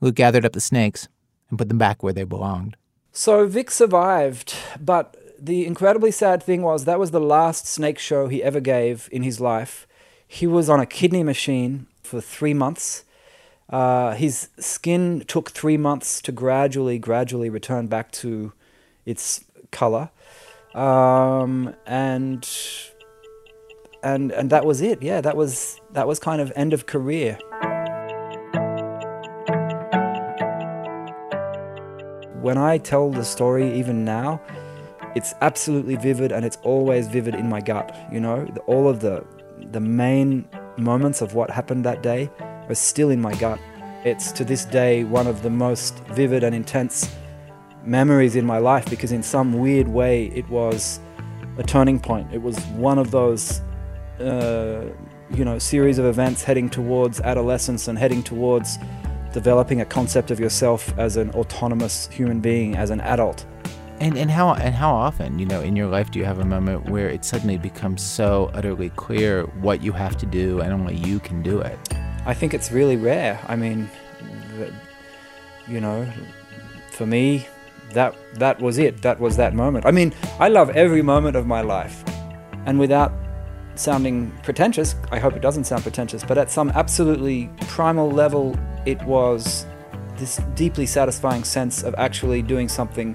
Luke 0.00 0.14
gathered 0.14 0.44
up 0.44 0.52
the 0.52 0.60
snakes 0.60 1.08
and 1.48 1.58
put 1.58 1.68
them 1.68 1.78
back 1.78 2.02
where 2.02 2.12
they 2.12 2.24
belonged. 2.24 2.76
So 3.12 3.46
Vic 3.46 3.70
survived, 3.70 4.54
but 4.80 5.16
the 5.38 5.66
incredibly 5.66 6.10
sad 6.10 6.42
thing 6.42 6.62
was 6.62 6.84
that 6.84 6.98
was 6.98 7.12
the 7.12 7.20
last 7.20 7.66
snake 7.66 7.98
show 7.98 8.28
he 8.28 8.42
ever 8.42 8.60
gave 8.60 9.08
in 9.12 9.22
his 9.22 9.40
life. 9.40 9.86
He 10.26 10.46
was 10.46 10.68
on 10.68 10.80
a 10.80 10.86
kidney 10.86 11.22
machine 11.22 11.86
for 12.02 12.20
three 12.20 12.54
months. 12.54 13.04
Uh, 13.68 14.14
his 14.14 14.48
skin 14.58 15.24
took 15.26 15.50
three 15.50 15.76
months 15.76 16.22
to 16.22 16.30
gradually, 16.30 16.98
gradually 16.98 17.50
return 17.50 17.88
back 17.88 18.12
to 18.12 18.52
its 19.04 19.44
color, 19.72 20.10
um, 20.74 21.74
and 21.84 22.48
and 24.04 24.30
and 24.30 24.50
that 24.50 24.64
was 24.64 24.80
it. 24.80 25.02
Yeah, 25.02 25.20
that 25.20 25.36
was 25.36 25.80
that 25.92 26.06
was 26.06 26.20
kind 26.20 26.40
of 26.40 26.52
end 26.54 26.72
of 26.72 26.86
career. 26.86 27.38
When 32.40 32.58
I 32.58 32.78
tell 32.78 33.10
the 33.10 33.24
story, 33.24 33.76
even 33.76 34.04
now, 34.04 34.40
it's 35.16 35.34
absolutely 35.40 35.96
vivid, 35.96 36.30
and 36.30 36.44
it's 36.44 36.58
always 36.62 37.08
vivid 37.08 37.34
in 37.34 37.48
my 37.48 37.60
gut. 37.60 37.96
You 38.12 38.20
know, 38.20 38.46
all 38.68 38.88
of 38.88 39.00
the 39.00 39.26
the 39.72 39.80
main 39.80 40.48
moments 40.76 41.20
of 41.20 41.34
what 41.34 41.50
happened 41.50 41.84
that 41.84 42.04
day 42.04 42.30
are 42.68 42.74
still 42.74 43.10
in 43.10 43.20
my 43.20 43.34
gut. 43.34 43.58
It's 44.04 44.32
to 44.32 44.44
this 44.44 44.64
day 44.64 45.04
one 45.04 45.26
of 45.26 45.42
the 45.42 45.50
most 45.50 45.98
vivid 46.10 46.44
and 46.44 46.54
intense 46.54 47.14
memories 47.84 48.36
in 48.36 48.44
my 48.44 48.58
life 48.58 48.88
because, 48.90 49.12
in 49.12 49.22
some 49.22 49.54
weird 49.54 49.88
way, 49.88 50.26
it 50.26 50.48
was 50.48 51.00
a 51.58 51.62
turning 51.62 51.98
point. 51.98 52.32
It 52.32 52.42
was 52.42 52.58
one 52.76 52.98
of 52.98 53.10
those, 53.10 53.60
uh, 54.20 54.84
you 55.30 55.44
know, 55.44 55.58
series 55.58 55.98
of 55.98 56.04
events 56.04 56.42
heading 56.42 56.68
towards 56.68 57.20
adolescence 57.20 57.88
and 57.88 57.98
heading 57.98 58.22
towards 58.22 58.78
developing 59.32 59.80
a 59.80 59.84
concept 59.84 60.30
of 60.30 60.40
yourself 60.40 60.96
as 60.98 61.16
an 61.16 61.30
autonomous 61.30 62.08
human 62.08 62.40
being, 62.40 62.76
as 62.76 62.90
an 62.90 63.00
adult. 63.00 63.44
And 63.98 64.18
and 64.18 64.30
how 64.30 64.52
and 64.54 64.74
how 64.74 64.94
often, 64.94 65.38
you 65.38 65.46
know, 65.46 65.62
in 65.62 65.74
your 65.74 65.86
life 65.86 66.10
do 66.10 66.18
you 66.18 66.24
have 66.26 66.38
a 66.38 66.44
moment 66.44 66.90
where 66.90 67.08
it 67.08 67.24
suddenly 67.24 67.56
becomes 67.56 68.02
so 68.02 68.50
utterly 68.52 68.90
clear 68.90 69.44
what 69.60 69.82
you 69.82 69.92
have 69.92 70.18
to 70.18 70.26
do 70.26 70.60
and 70.60 70.72
only 70.72 70.96
you 70.96 71.18
can 71.18 71.42
do 71.42 71.60
it? 71.60 71.95
I 72.26 72.34
think 72.34 72.52
it's 72.52 72.72
really 72.72 72.96
rare. 72.96 73.40
I 73.46 73.56
mean, 73.56 73.88
you 75.68 75.80
know, 75.80 76.06
for 76.90 77.06
me, 77.06 77.46
that 77.92 78.14
that 78.34 78.60
was 78.60 78.78
it. 78.78 79.00
That 79.02 79.20
was 79.20 79.36
that 79.36 79.54
moment. 79.54 79.86
I 79.86 79.92
mean, 79.92 80.12
I 80.40 80.48
love 80.48 80.70
every 80.70 81.02
moment 81.02 81.36
of 81.36 81.46
my 81.46 81.60
life, 81.62 82.04
and 82.66 82.78
without 82.78 83.12
sounding 83.76 84.32
pretentious, 84.42 84.96
I 85.12 85.18
hope 85.20 85.34
it 85.34 85.42
doesn't 85.42 85.64
sound 85.64 85.82
pretentious, 85.82 86.24
but 86.24 86.36
at 86.36 86.50
some 86.50 86.70
absolutely 86.70 87.48
primal 87.68 88.10
level, 88.10 88.58
it 88.86 89.00
was 89.04 89.66
this 90.16 90.40
deeply 90.54 90.86
satisfying 90.86 91.44
sense 91.44 91.84
of 91.84 91.94
actually 91.96 92.42
doing 92.42 92.68
something 92.68 93.14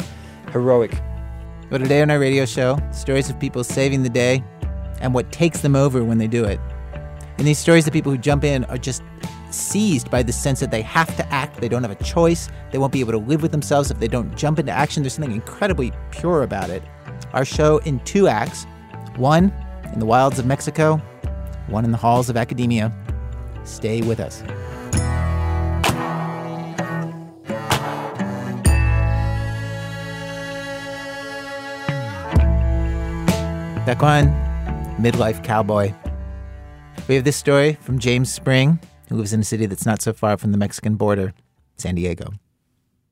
heroic. 0.51 0.93
Well, 1.69 1.79
today 1.79 2.01
on 2.01 2.11
our 2.11 2.19
radio 2.19 2.45
show, 2.45 2.77
stories 2.91 3.29
of 3.29 3.39
people 3.39 3.63
saving 3.63 4.03
the 4.03 4.09
day 4.09 4.43
and 5.01 5.13
what 5.13 5.31
takes 5.31 5.61
them 5.61 5.75
over 5.75 6.03
when 6.03 6.17
they 6.17 6.27
do 6.27 6.45
it. 6.45 6.59
In 7.41 7.45
these 7.45 7.57
stories, 7.57 7.85
the 7.85 7.91
people 7.91 8.11
who 8.11 8.19
jump 8.19 8.43
in 8.43 8.65
are 8.65 8.77
just 8.77 9.01
seized 9.49 10.11
by 10.11 10.21
the 10.21 10.31
sense 10.31 10.59
that 10.59 10.69
they 10.69 10.83
have 10.83 11.17
to 11.17 11.27
act, 11.33 11.59
they 11.59 11.67
don't 11.67 11.81
have 11.81 11.89
a 11.91 12.03
choice, 12.03 12.49
they 12.71 12.77
won't 12.77 12.93
be 12.93 12.99
able 12.99 13.13
to 13.13 13.17
live 13.17 13.41
with 13.41 13.51
themselves 13.51 13.89
if 13.89 13.99
they 13.99 14.07
don't 14.07 14.37
jump 14.37 14.59
into 14.59 14.71
action. 14.71 15.01
There's 15.01 15.15
something 15.15 15.31
incredibly 15.33 15.91
pure 16.11 16.43
about 16.43 16.69
it. 16.69 16.83
Our 17.33 17.43
show 17.43 17.79
in 17.79 17.99
two 18.01 18.27
acts 18.27 18.67
one 19.15 19.51
in 19.91 19.97
the 19.97 20.05
wilds 20.05 20.37
of 20.37 20.45
Mexico, 20.45 20.97
one 21.65 21.83
in 21.83 21.89
the 21.89 21.97
halls 21.97 22.29
of 22.29 22.37
academia. 22.37 22.93
Stay 23.63 24.03
with 24.03 24.19
us. 24.19 24.43
On 33.99 34.27
Midlife 35.01 35.43
Cowboy. 35.43 35.91
We 37.11 37.15
have 37.15 37.25
this 37.25 37.35
story 37.35 37.73
from 37.81 37.99
James 37.99 38.33
Spring, 38.33 38.79
who 39.09 39.17
lives 39.17 39.33
in 39.33 39.41
a 39.41 39.43
city 39.43 39.65
that's 39.65 39.85
not 39.85 40.01
so 40.01 40.13
far 40.13 40.37
from 40.37 40.53
the 40.53 40.57
Mexican 40.57 40.95
border, 40.95 41.33
San 41.75 41.95
Diego. 41.95 42.31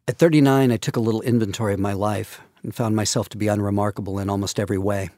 At 0.08 0.18
39, 0.18 0.72
I 0.72 0.78
took 0.78 0.96
a 0.96 1.02
little 1.02 1.22
inventory 1.22 1.74
of 1.74 1.82
my 1.82 1.92
life 1.92 2.40
and 2.64 2.74
found 2.74 2.96
myself 2.96 3.28
to 3.28 3.38
be 3.38 3.50
unremarkable 3.50 4.18
in 4.18 4.30
almost 4.30 4.58
every 4.58 4.78
way. 4.78 5.10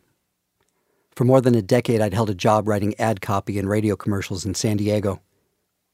For 1.11 1.25
more 1.25 1.41
than 1.41 1.53
a 1.53 1.61
decade, 1.61 2.01
I'd 2.01 2.15
held 2.15 2.31
a 2.31 2.33
job 2.33 2.67
writing 2.67 2.99
ad 2.99 3.21
copy 3.21 3.59
and 3.59 3.69
radio 3.69 3.95
commercials 3.95 4.47
in 4.47 4.55
San 4.55 4.77
Diego. 4.77 5.21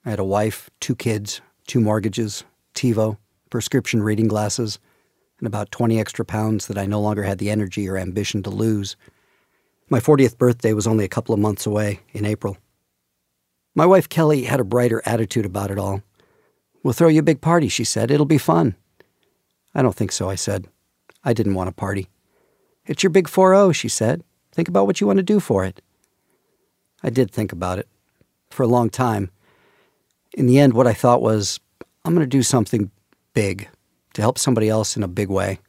I 0.05 0.11
had 0.11 0.19
a 0.19 0.23
wife, 0.23 0.69
two 0.79 0.95
kids, 0.95 1.41
two 1.67 1.81
mortgages, 1.81 2.45
TiVo, 2.73 3.17
prescription 3.49 4.01
reading 4.01 4.29
glasses, 4.29 4.79
and 5.39 5.47
about 5.47 5.71
20 5.71 5.99
extra 5.99 6.23
pounds 6.23 6.67
that 6.67 6.77
I 6.77 6.85
no 6.85 7.01
longer 7.01 7.23
had 7.23 7.39
the 7.39 7.49
energy 7.49 7.89
or 7.89 7.97
ambition 7.97 8.43
to 8.43 8.49
lose. 8.49 8.95
My 9.89 9.99
40th 9.99 10.37
birthday 10.37 10.71
was 10.71 10.87
only 10.87 11.03
a 11.03 11.09
couple 11.09 11.33
of 11.33 11.41
months 11.41 11.65
away, 11.65 11.99
in 12.13 12.25
April. 12.25 12.57
My 13.77 13.85
wife 13.85 14.09
Kelly 14.09 14.45
had 14.45 14.59
a 14.59 14.63
brighter 14.63 15.03
attitude 15.05 15.45
about 15.45 15.69
it 15.69 15.77
all. 15.77 16.01
We'll 16.81 16.95
throw 16.95 17.09
you 17.09 17.19
a 17.19 17.23
big 17.23 17.41
party, 17.41 17.67
she 17.67 17.83
said. 17.83 18.09
It'll 18.09 18.25
be 18.25 18.39
fun. 18.39 18.75
I 19.75 19.83
don't 19.83 19.93
think 19.93 20.11
so, 20.11 20.31
I 20.31 20.33
said. 20.33 20.65
I 21.23 21.33
didn't 21.33 21.53
want 21.53 21.69
a 21.69 21.73
party. 21.73 22.07
It's 22.87 23.03
your 23.03 23.11
big 23.11 23.27
4 23.27 23.53
0, 23.53 23.71
she 23.73 23.87
said. 23.87 24.23
Think 24.51 24.67
about 24.67 24.87
what 24.87 24.99
you 24.99 25.05
want 25.05 25.17
to 25.17 25.23
do 25.23 25.39
for 25.39 25.63
it. 25.63 25.79
I 27.03 27.11
did 27.11 27.29
think 27.29 27.51
about 27.51 27.77
it 27.77 27.87
for 28.49 28.63
a 28.63 28.67
long 28.67 28.89
time. 28.89 29.29
In 30.33 30.47
the 30.47 30.57
end, 30.57 30.73
what 30.73 30.87
I 30.87 30.93
thought 30.93 31.21
was, 31.21 31.59
I'm 32.03 32.15
going 32.15 32.27
to 32.27 32.37
do 32.37 32.41
something 32.41 32.89
big 33.35 33.69
to 34.15 34.23
help 34.23 34.39
somebody 34.39 34.69
else 34.69 34.97
in 34.97 35.03
a 35.03 35.07
big 35.07 35.29
way. 35.29 35.59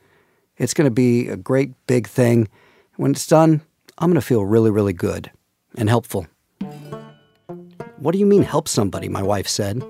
It's 0.57 0.73
going 0.73 0.87
to 0.87 0.91
be 0.91 1.29
a 1.29 1.37
great 1.37 1.73
big 1.87 2.09
thing. 2.09 2.49
When 2.97 3.11
it's 3.11 3.27
done, 3.27 3.61
I'm 3.99 4.09
going 4.09 4.15
to 4.19 4.27
feel 4.27 4.47
really, 4.47 4.71
really 4.71 4.95
good 4.95 5.31
and 5.77 5.91
helpful. 5.91 6.27
What 8.01 8.13
do 8.13 8.19
you 8.19 8.27
mean, 8.27 8.43
help 8.43 8.69
somebody? 8.69 9.09
My 9.09 9.23
wife 9.23 9.49
said. 9.49 9.83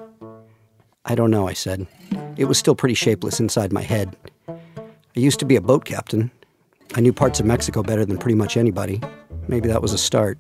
I 1.05 1.15
don't 1.15 1.31
know, 1.31 1.47
I 1.47 1.53
said. 1.53 1.87
It 2.38 2.47
was 2.47 2.57
still 2.57 2.75
pretty 2.75 2.95
shapeless 2.95 3.38
inside 3.38 3.71
my 3.71 3.83
head. 3.83 4.17
I 4.49 4.57
used 5.15 5.38
to 5.41 5.45
be 5.45 5.57
a 5.57 5.61
boat 5.61 5.85
captain. 5.85 6.31
I 6.95 7.00
knew 7.00 7.12
parts 7.12 7.38
of 7.38 7.45
Mexico 7.45 7.83
better 7.83 8.07
than 8.07 8.17
pretty 8.17 8.35
much 8.35 8.57
anybody. 8.57 9.03
Maybe 9.47 9.69
that 9.69 9.83
was 9.83 9.93
a 9.93 9.99
start. 9.99 10.38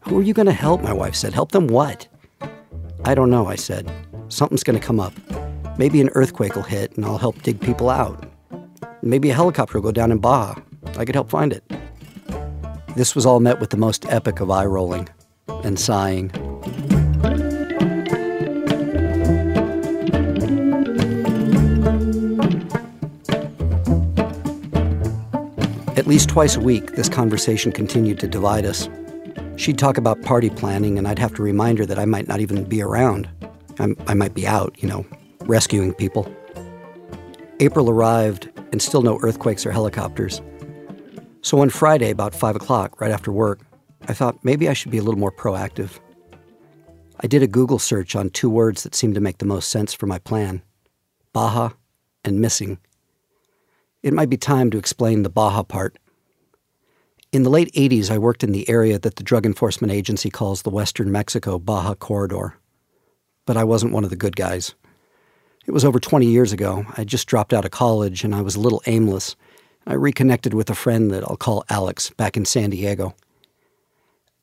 Who 0.00 0.18
are 0.18 0.22
you 0.22 0.34
going 0.34 0.44
to 0.44 0.52
help? 0.52 0.82
My 0.82 0.92
wife 0.92 1.14
said. 1.14 1.32
Help 1.32 1.52
them 1.52 1.68
what? 1.68 2.06
I 3.06 3.14
don't 3.14 3.30
know, 3.30 3.46
I 3.46 3.54
said. 3.54 3.90
Something's 4.28 4.62
going 4.62 4.78
to 4.78 4.86
come 4.86 5.00
up. 5.00 5.14
Maybe 5.78 6.02
an 6.02 6.10
earthquake 6.14 6.54
will 6.54 6.62
hit 6.62 6.96
and 6.96 7.06
I'll 7.06 7.16
help 7.16 7.40
dig 7.40 7.62
people 7.62 7.88
out. 7.88 8.30
Maybe 9.00 9.30
a 9.30 9.34
helicopter 9.34 9.78
will 9.78 9.88
go 9.88 9.92
down 9.92 10.12
in 10.12 10.18
Baja. 10.18 10.60
I 10.98 11.06
could 11.06 11.14
help 11.14 11.30
find 11.30 11.50
it. 11.50 11.64
This 12.94 13.14
was 13.14 13.24
all 13.24 13.40
met 13.40 13.58
with 13.58 13.70
the 13.70 13.78
most 13.78 14.04
epic 14.10 14.40
of 14.40 14.50
eye 14.50 14.66
rolling 14.66 15.08
and 15.48 15.78
sighing. 15.78 16.30
At 25.96 26.08
least 26.08 26.28
twice 26.28 26.56
a 26.56 26.60
week, 26.60 26.96
this 26.96 27.08
conversation 27.08 27.72
continued 27.72 28.18
to 28.20 28.26
divide 28.26 28.66
us. 28.66 28.88
She'd 29.56 29.78
talk 29.78 29.96
about 29.96 30.20
party 30.22 30.50
planning, 30.50 30.98
and 30.98 31.06
I'd 31.06 31.18
have 31.18 31.32
to 31.34 31.42
remind 31.42 31.78
her 31.78 31.86
that 31.86 31.98
I 31.98 32.04
might 32.04 32.28
not 32.28 32.40
even 32.40 32.64
be 32.64 32.82
around. 32.82 33.28
I'm, 33.78 33.96
i 34.06 34.14
might 34.14 34.34
be 34.34 34.46
out, 34.46 34.74
you 34.82 34.88
know, 34.88 35.06
rescuing 35.42 35.94
people. 35.94 36.30
April 37.60 37.88
arrived, 37.88 38.50
and 38.72 38.82
still 38.82 39.02
no 39.02 39.18
earthquakes 39.22 39.64
or 39.64 39.70
helicopters. 39.70 40.42
So 41.42 41.56
one 41.56 41.70
Friday, 41.70 42.10
about 42.10 42.34
5 42.34 42.56
o'clock, 42.56 43.00
right 43.00 43.10
after 43.10 43.30
work, 43.30 43.60
I 44.06 44.12
thought 44.12 44.44
maybe 44.44 44.68
I 44.68 44.72
should 44.72 44.90
be 44.90 44.98
a 44.98 45.02
little 45.02 45.20
more 45.20 45.32
proactive. 45.32 45.98
I 47.20 47.26
did 47.26 47.42
a 47.42 47.46
Google 47.46 47.78
search 47.78 48.14
on 48.14 48.30
two 48.30 48.50
words 48.50 48.82
that 48.82 48.94
seemed 48.94 49.14
to 49.14 49.20
make 49.20 49.38
the 49.38 49.46
most 49.46 49.68
sense 49.68 49.94
for 49.94 50.06
my 50.06 50.18
plan 50.18 50.62
Baja 51.32 51.70
and 52.24 52.40
missing. 52.40 52.78
It 54.02 54.12
might 54.12 54.28
be 54.28 54.36
time 54.36 54.70
to 54.70 54.78
explain 54.78 55.22
the 55.22 55.30
Baja 55.30 55.62
part. 55.62 55.98
In 57.32 57.42
the 57.42 57.50
late 57.50 57.72
80s, 57.72 58.10
I 58.10 58.18
worked 58.18 58.44
in 58.44 58.52
the 58.52 58.68
area 58.68 58.98
that 58.98 59.16
the 59.16 59.24
Drug 59.24 59.46
Enforcement 59.46 59.92
Agency 59.92 60.30
calls 60.30 60.62
the 60.62 60.70
Western 60.70 61.10
Mexico 61.10 61.58
Baja 61.58 61.94
Corridor. 61.94 62.56
But 63.46 63.56
I 63.56 63.64
wasn't 63.64 63.92
one 63.92 64.04
of 64.04 64.10
the 64.10 64.16
good 64.16 64.36
guys. 64.36 64.74
It 65.66 65.72
was 65.72 65.84
over 65.84 65.98
20 65.98 66.26
years 66.26 66.52
ago. 66.52 66.84
I 66.96 67.04
just 67.04 67.26
dropped 67.26 67.52
out 67.52 67.64
of 67.64 67.70
college 67.70 68.22
and 68.22 68.34
I 68.34 68.42
was 68.42 68.54
a 68.54 68.60
little 68.60 68.82
aimless 68.86 69.34
I 69.86 69.94
reconnected 69.94 70.54
with 70.54 70.70
a 70.70 70.74
friend 70.74 71.10
that 71.10 71.24
I'll 71.24 71.36
call 71.36 71.64
Alex 71.68 72.10
back 72.10 72.36
in 72.36 72.46
San 72.46 72.70
Diego. 72.70 73.14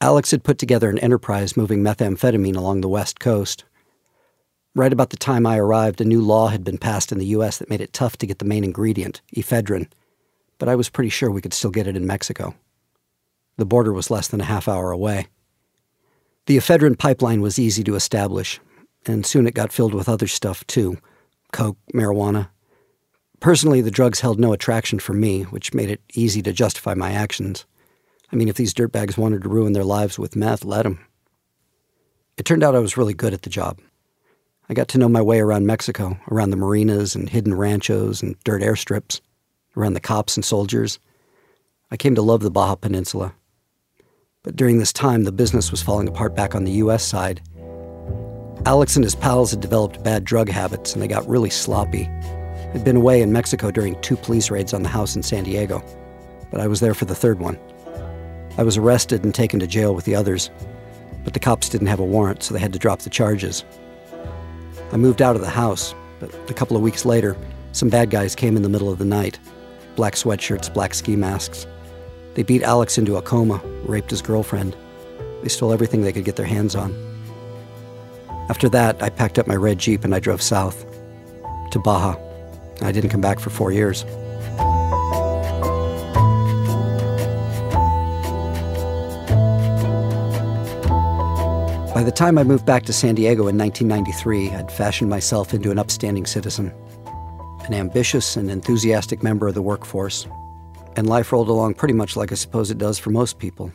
Alex 0.02 0.32
had 0.32 0.44
put 0.44 0.58
together 0.58 0.90
an 0.90 0.98
enterprise 1.00 1.56
moving 1.56 1.84
methamphetamine 1.84 2.56
along 2.56 2.82
the 2.82 2.90
West 2.90 3.20
Coast. 3.20 3.64
Right 4.76 4.92
about 4.92 5.12
the 5.12 5.18
time 5.18 5.46
I 5.46 5.58
arrived, 5.58 6.02
a 6.02 6.06
new 6.06 6.22
law 6.22 6.48
had 6.48 6.64
been 6.64 6.78
passed 6.78 7.12
in 7.12 7.20
the 7.20 7.28
U.S. 7.28 7.60
that 7.60 7.70
made 7.70 7.82
it 7.82 7.94
tough 7.94 8.18
to 8.18 8.26
get 8.26 8.40
the 8.40 8.46
main 8.46 8.64
ingredient, 8.64 9.22
ephedrine, 9.36 9.88
but 10.58 10.68
I 10.68 10.76
was 10.76 10.90
pretty 10.90 11.10
sure 11.10 11.30
we 11.30 11.42
could 11.42 11.54
still 11.54 11.72
get 11.72 11.88
it 11.88 11.96
in 11.96 12.08
Mexico. 12.08 12.56
The 13.58 13.66
border 13.66 13.94
was 13.94 14.10
less 14.10 14.28
than 14.28 14.42
a 14.42 14.46
half 14.46 14.68
hour 14.68 14.92
away. 14.92 15.28
The 16.48 16.58
ephedrine 16.58 16.98
pipeline 16.98 17.42
was 17.42 17.60
easy 17.60 17.84
to 17.84 17.96
establish, 17.96 18.60
and 19.06 19.26
soon 19.26 19.46
it 19.46 19.54
got 19.54 19.72
filled 19.72 19.94
with 19.94 20.10
other 20.10 20.28
stuff 20.28 20.66
too 20.68 20.98
coke, 21.52 21.78
marijuana, 21.94 22.50
Personally, 23.42 23.82
the 23.82 23.90
drugs 23.90 24.20
held 24.20 24.40
no 24.40 24.54
attraction 24.54 25.00
for 25.00 25.14
me, 25.14 25.42
which 25.44 25.74
made 25.74 25.90
it 25.90 26.00
easy 26.14 26.44
to 26.44 26.54
justify 26.54 26.94
my 26.94 27.12
actions. 27.12 27.66
I 28.32 28.36
mean, 28.36 28.48
if 28.48 28.56
these 28.56 28.74
dirtbags 28.74 29.18
wanted 29.18 29.44
to 29.44 29.50
ruin 29.50 29.74
their 29.74 29.84
lives 29.84 30.18
with 30.18 30.36
meth, 30.36 30.64
let 30.64 30.84
them. 30.84 31.06
It 32.38 32.46
turned 32.46 32.64
out 32.64 32.76
I 32.76 32.80
was 32.80 32.98
really 32.98 33.14
good 33.14 33.34
at 33.34 33.42
the 33.42 33.50
job. 33.50 33.80
I 34.70 34.74
got 34.74 34.88
to 34.90 34.98
know 34.98 35.10
my 35.10 35.22
way 35.22 35.42
around 35.42 35.66
Mexico, 35.66 36.18
around 36.32 36.52
the 36.52 36.58
marinas 36.58 37.14
and 37.14 37.30
hidden 37.30 37.54
ranchos 37.54 38.24
and 38.24 38.42
dirt 38.46 38.62
airstrips, 38.62 39.20
around 39.76 39.94
the 39.94 40.00
cops 40.00 40.38
and 40.38 40.46
soldiers. 40.46 40.98
I 41.92 41.98
came 41.98 42.16
to 42.16 42.22
love 42.22 42.42
the 42.42 42.50
Baja 42.50 42.76
Peninsula. 42.76 43.34
But 44.44 44.56
during 44.56 44.80
this 44.80 44.94
time, 44.94 45.24
the 45.24 45.32
business 45.34 45.70
was 45.70 45.82
falling 45.82 46.08
apart 46.08 46.36
back 46.36 46.56
on 46.56 46.64
the 46.64 46.72
U.S. 46.72 47.06
side. 47.06 47.42
Alex 48.66 48.96
and 48.96 49.04
his 49.04 49.16
pals 49.16 49.52
had 49.52 49.60
developed 49.60 50.04
bad 50.04 50.24
drug 50.24 50.48
habits 50.48 50.94
and 50.94 51.02
they 51.02 51.08
got 51.08 51.28
really 51.28 51.50
sloppy. 51.50 52.08
I'd 52.74 52.86
been 52.86 52.96
away 52.96 53.22
in 53.22 53.34
Mexico 53.34 53.72
during 53.72 54.00
two 54.02 54.16
police 54.16 54.50
raids 54.50 54.74
on 54.74 54.84
the 54.84 54.90
house 54.90 55.16
in 55.16 55.24
San 55.24 55.44
Diego, 55.44 55.84
but 56.50 56.62
I 56.62 56.68
was 56.68 56.80
there 56.80 56.94
for 56.94 57.06
the 57.06 57.16
third 57.16 57.40
one. 57.40 57.60
I 58.58 58.64
was 58.64 58.78
arrested 58.78 59.24
and 59.24 59.34
taken 59.34 59.60
to 59.60 59.68
jail 59.68 59.96
with 59.96 60.06
the 60.06 60.16
others, 60.16 60.50
but 61.24 61.34
the 61.34 61.40
cops 61.40 61.70
didn't 61.70 61.88
have 61.88 62.00
a 62.00 62.06
warrant, 62.06 62.44
so 62.44 62.54
they 62.54 62.60
had 62.60 62.74
to 62.74 62.80
drop 62.80 63.00
the 63.00 63.10
charges. 63.10 63.64
I 64.92 64.98
moved 64.98 65.22
out 65.22 65.36
of 65.36 65.42
the 65.42 65.50
house, 65.50 65.96
but 66.20 66.34
a 66.50 66.54
couple 66.54 66.76
of 66.76 66.84
weeks 66.84 67.06
later, 67.06 67.38
some 67.72 67.90
bad 67.90 68.10
guys 68.10 68.36
came 68.36 68.58
in 68.58 68.64
the 68.64 68.70
middle 68.70 68.92
of 68.92 69.00
the 69.00 69.06
night 69.06 69.40
black 69.96 70.14
sweatshirts, 70.14 70.74
black 70.74 70.94
ski 70.94 71.18
masks. 71.18 71.68
They 72.34 72.44
beat 72.44 72.64
Alex 72.64 72.98
into 72.98 73.18
a 73.18 73.22
coma, 73.22 73.62
raped 73.86 74.10
his 74.10 74.22
girlfriend. 74.22 74.76
They 75.44 75.50
stole 75.50 75.74
everything 75.74 76.02
they 76.02 76.14
could 76.14 76.24
get 76.24 76.38
their 76.38 76.46
hands 76.46 76.76
on. 76.76 76.96
After 78.50 78.70
that, 78.70 79.04
I 79.04 79.10
packed 79.10 79.38
up 79.38 79.48
my 79.48 79.56
red 79.56 79.80
Jeep 79.80 80.04
and 80.06 80.16
I 80.16 80.20
drove 80.20 80.42
south 80.42 80.86
to 81.72 81.80
Baja. 81.80 82.16
I 82.82 82.92
didn't 82.92 83.10
come 83.10 83.22
back 83.22 83.40
for 83.40 83.50
four 83.50 83.72
years. 83.72 84.06
By 92.02 92.06
the 92.06 92.12
time 92.12 92.40
I 92.40 92.44
moved 92.44 92.66
back 92.66 92.82
to 92.86 92.94
San 92.94 93.14
Diego 93.14 93.48
in 93.48 93.60
1993, 93.60 94.50
I'd 94.50 94.72
fashioned 94.72 95.08
myself 95.08 95.54
into 95.54 95.70
an 95.70 95.78
upstanding 95.78 96.26
citizen, 96.26 96.74
an 97.68 97.76
ambitious 97.76 98.36
and 98.36 98.50
enthusiastic 98.50 99.22
member 99.22 99.48
of 99.48 99.54
the 99.54 99.62
workforce. 99.62 100.26
And 100.96 101.08
life 101.08 101.32
rolled 101.32 101.48
along 101.48 101.76
pretty 101.76 101.94
much 101.94 102.18
like 102.18 102.32
I 102.32 102.36
suppose 102.36 102.72
it 102.72 102.80
does 102.80 102.98
for 102.98 103.12
most 103.12 103.38
people 103.38 103.72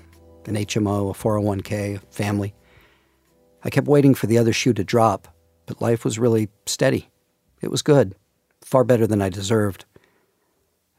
an 0.47 0.57
HMO, 0.57 1.11
a 1.11 1.15
401k, 1.17 1.99
a 1.99 2.01
family. 2.11 2.53
I 3.63 3.71
kept 3.71 3.87
waiting 3.87 4.13
for 4.13 4.27
the 4.27 4.39
other 4.39 4.53
shoe 4.53 4.73
to 4.73 4.83
drop, 4.83 5.29
but 5.67 5.81
life 5.81 6.05
was 6.05 6.19
really 6.19 6.49
steady. 6.67 7.09
It 7.61 7.71
was 7.71 7.83
good, 7.83 8.17
far 8.61 8.83
better 8.83 9.07
than 9.07 9.23
I 9.23 9.29
deserved. 9.29 9.85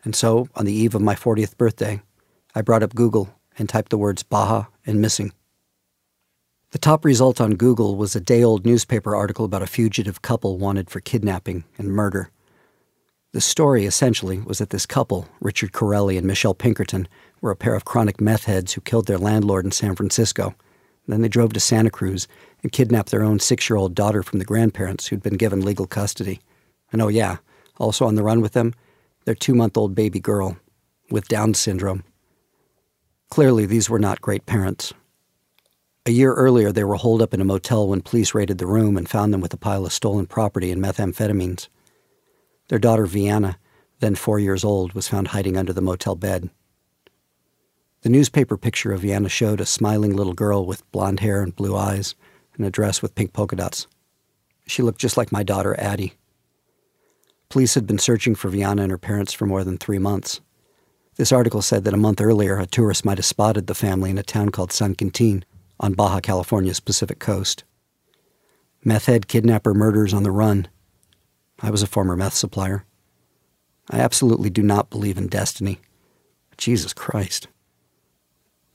And 0.06 0.16
so, 0.16 0.48
on 0.56 0.64
the 0.64 0.74
eve 0.74 0.96
of 0.96 1.02
my 1.02 1.16
40th 1.16 1.58
birthday, 1.58 2.02
I 2.56 2.62
brought 2.62 2.84
up 2.84 2.96
Google 2.96 3.38
and 3.60 3.68
typed 3.68 3.90
the 3.90 3.98
words 3.98 4.24
Baja 4.24 4.68
and 4.86 5.02
missing. 5.02 5.34
The 6.72 6.78
top 6.78 7.06
result 7.06 7.40
on 7.40 7.56
Google 7.56 7.96
was 7.96 8.14
a 8.14 8.20
day 8.20 8.44
old 8.44 8.66
newspaper 8.66 9.16
article 9.16 9.46
about 9.46 9.62
a 9.62 9.68
fugitive 9.68 10.22
couple 10.22 10.58
wanted 10.58 10.90
for 10.90 11.00
kidnapping 11.00 11.64
and 11.78 11.88
murder. 11.88 12.30
The 13.32 13.40
story, 13.40 13.86
essentially, 13.86 14.40
was 14.40 14.58
that 14.58 14.72
this 14.72 14.86
couple, 14.86 15.30
Richard 15.40 15.72
Corelli 15.72 16.18
and 16.18 16.28
Michelle 16.28 16.54
Pinkerton, 16.54 17.08
were 17.40 17.52
a 17.52 17.56
pair 17.56 17.74
of 17.74 17.86
chronic 17.86 18.20
meth 18.20 18.46
heads 18.46 18.74
who 18.74 18.82
killed 18.82 19.08
their 19.08 19.18
landlord 19.18 19.64
in 19.64 19.72
San 19.72 19.96
Francisco. 19.96 20.56
Then 21.08 21.22
they 21.22 21.30
drove 21.30 21.54
to 21.54 21.62
Santa 21.62 21.90
Cruz 21.90 22.28
and 22.62 22.72
kidnapped 22.72 23.12
their 23.12 23.24
own 23.24 23.40
six 23.40 23.70
year 23.70 23.78
old 23.78 23.96
daughter 23.96 24.22
from 24.22 24.40
the 24.40 24.46
grandparents 24.46 25.08
who'd 25.08 25.24
been 25.24 25.38
given 25.38 25.64
legal 25.64 25.88
custody. 25.88 26.42
And 26.92 27.02
oh, 27.02 27.08
yeah, 27.08 27.38
also 27.78 28.06
on 28.06 28.16
the 28.16 28.24
run 28.24 28.42
with 28.42 28.52
them, 28.52 28.74
their 29.24 29.36
two 29.36 29.56
month 29.56 29.78
old 29.78 29.96
baby 29.96 30.20
girl 30.20 30.58
with 31.10 31.30
Down 31.30 31.54
syndrome. 31.54 32.04
Clearly, 33.30 33.66
these 33.66 33.90
were 33.90 34.00
not 34.00 34.20
great 34.20 34.46
parents. 34.46 34.94
A 36.08 36.12
year 36.12 36.34
earlier, 36.34 36.72
they 36.72 36.86
were 36.86 36.96
holed 36.96 37.22
up 37.22 37.34
in 37.34 37.42
a 37.42 37.44
motel 37.44 37.90
when 37.90 38.02
police 38.02 38.34
raided 38.34 38.60
the 38.60 38.66
room 38.66 38.96
and 38.96 39.10
found 39.10 39.34
them 39.34 39.42
with 39.42 39.54
a 39.54 39.58
pile 39.58 39.86
of 39.86 39.92
stolen 39.92 40.26
property 40.26 40.72
and 40.72 40.82
methamphetamines. 40.82 41.68
Their 42.70 42.80
daughter, 42.80 43.06
Vianna, 43.06 43.58
then 44.00 44.16
four 44.16 44.40
years 44.40 44.64
old, 44.64 44.94
was 44.94 45.10
found 45.10 45.28
hiding 45.28 45.58
under 45.58 45.74
the 45.74 45.82
motel 45.82 46.16
bed. 46.16 46.50
The 48.04 48.10
newspaper 48.10 48.56
picture 48.56 48.94
of 48.94 49.02
Vianna 49.02 49.30
showed 49.30 49.60
a 49.60 49.66
smiling 49.66 50.16
little 50.16 50.32
girl 50.32 50.66
with 50.66 50.90
blonde 50.94 51.20
hair 51.20 51.42
and 51.42 51.54
blue 51.54 51.76
eyes 51.76 52.16
and 52.56 52.66
a 52.66 52.72
dress 52.72 53.02
with 53.02 53.14
pink 53.14 53.34
polka 53.34 53.58
dots. 53.58 53.86
She 54.66 54.84
looked 54.84 55.02
just 55.02 55.18
like 55.18 55.34
my 55.34 55.44
daughter, 55.44 55.78
Addie. 55.78 56.14
Police 57.50 57.76
had 57.76 57.86
been 57.86 58.00
searching 58.00 58.34
for 58.34 58.50
Vianna 58.50 58.84
and 58.84 58.92
her 58.92 58.98
parents 58.98 59.34
for 59.34 59.46
more 59.46 59.66
than 59.66 59.78
three 59.78 60.00
months. 60.00 60.40
This 61.18 61.34
article 61.34 61.62
said 61.62 61.84
that 61.84 61.94
a 61.94 61.98
month 61.98 62.22
earlier, 62.22 62.58
a 62.60 62.66
tourist 62.66 63.04
might 63.04 63.18
have 63.18 63.26
spotted 63.26 63.68
the 63.68 63.76
family 63.76 64.10
in 64.10 64.18
a 64.18 64.24
town 64.24 64.52
called 64.52 64.72
San 64.72 64.96
Quintin 64.96 65.44
on 65.80 65.94
Baja 65.94 66.20
California's 66.20 66.80
Pacific 66.80 67.20
coast. 67.20 67.64
Meth 68.84 69.06
head 69.06 69.28
kidnapper 69.28 69.74
murders 69.74 70.14
on 70.14 70.24
the 70.24 70.32
run. 70.32 70.68
I 71.62 71.70
was 71.70 71.84
a 71.84 71.88
former 71.88 72.16
meth 72.16 72.34
supplier. 72.34 72.86
I 73.90 74.00
absolutely 74.00 74.50
do 74.50 74.62
not 74.62 74.90
believe 74.90 75.18
in 75.18 75.28
destiny. 75.28 75.80
Jesus 76.58 76.94
Christ. 76.94 77.48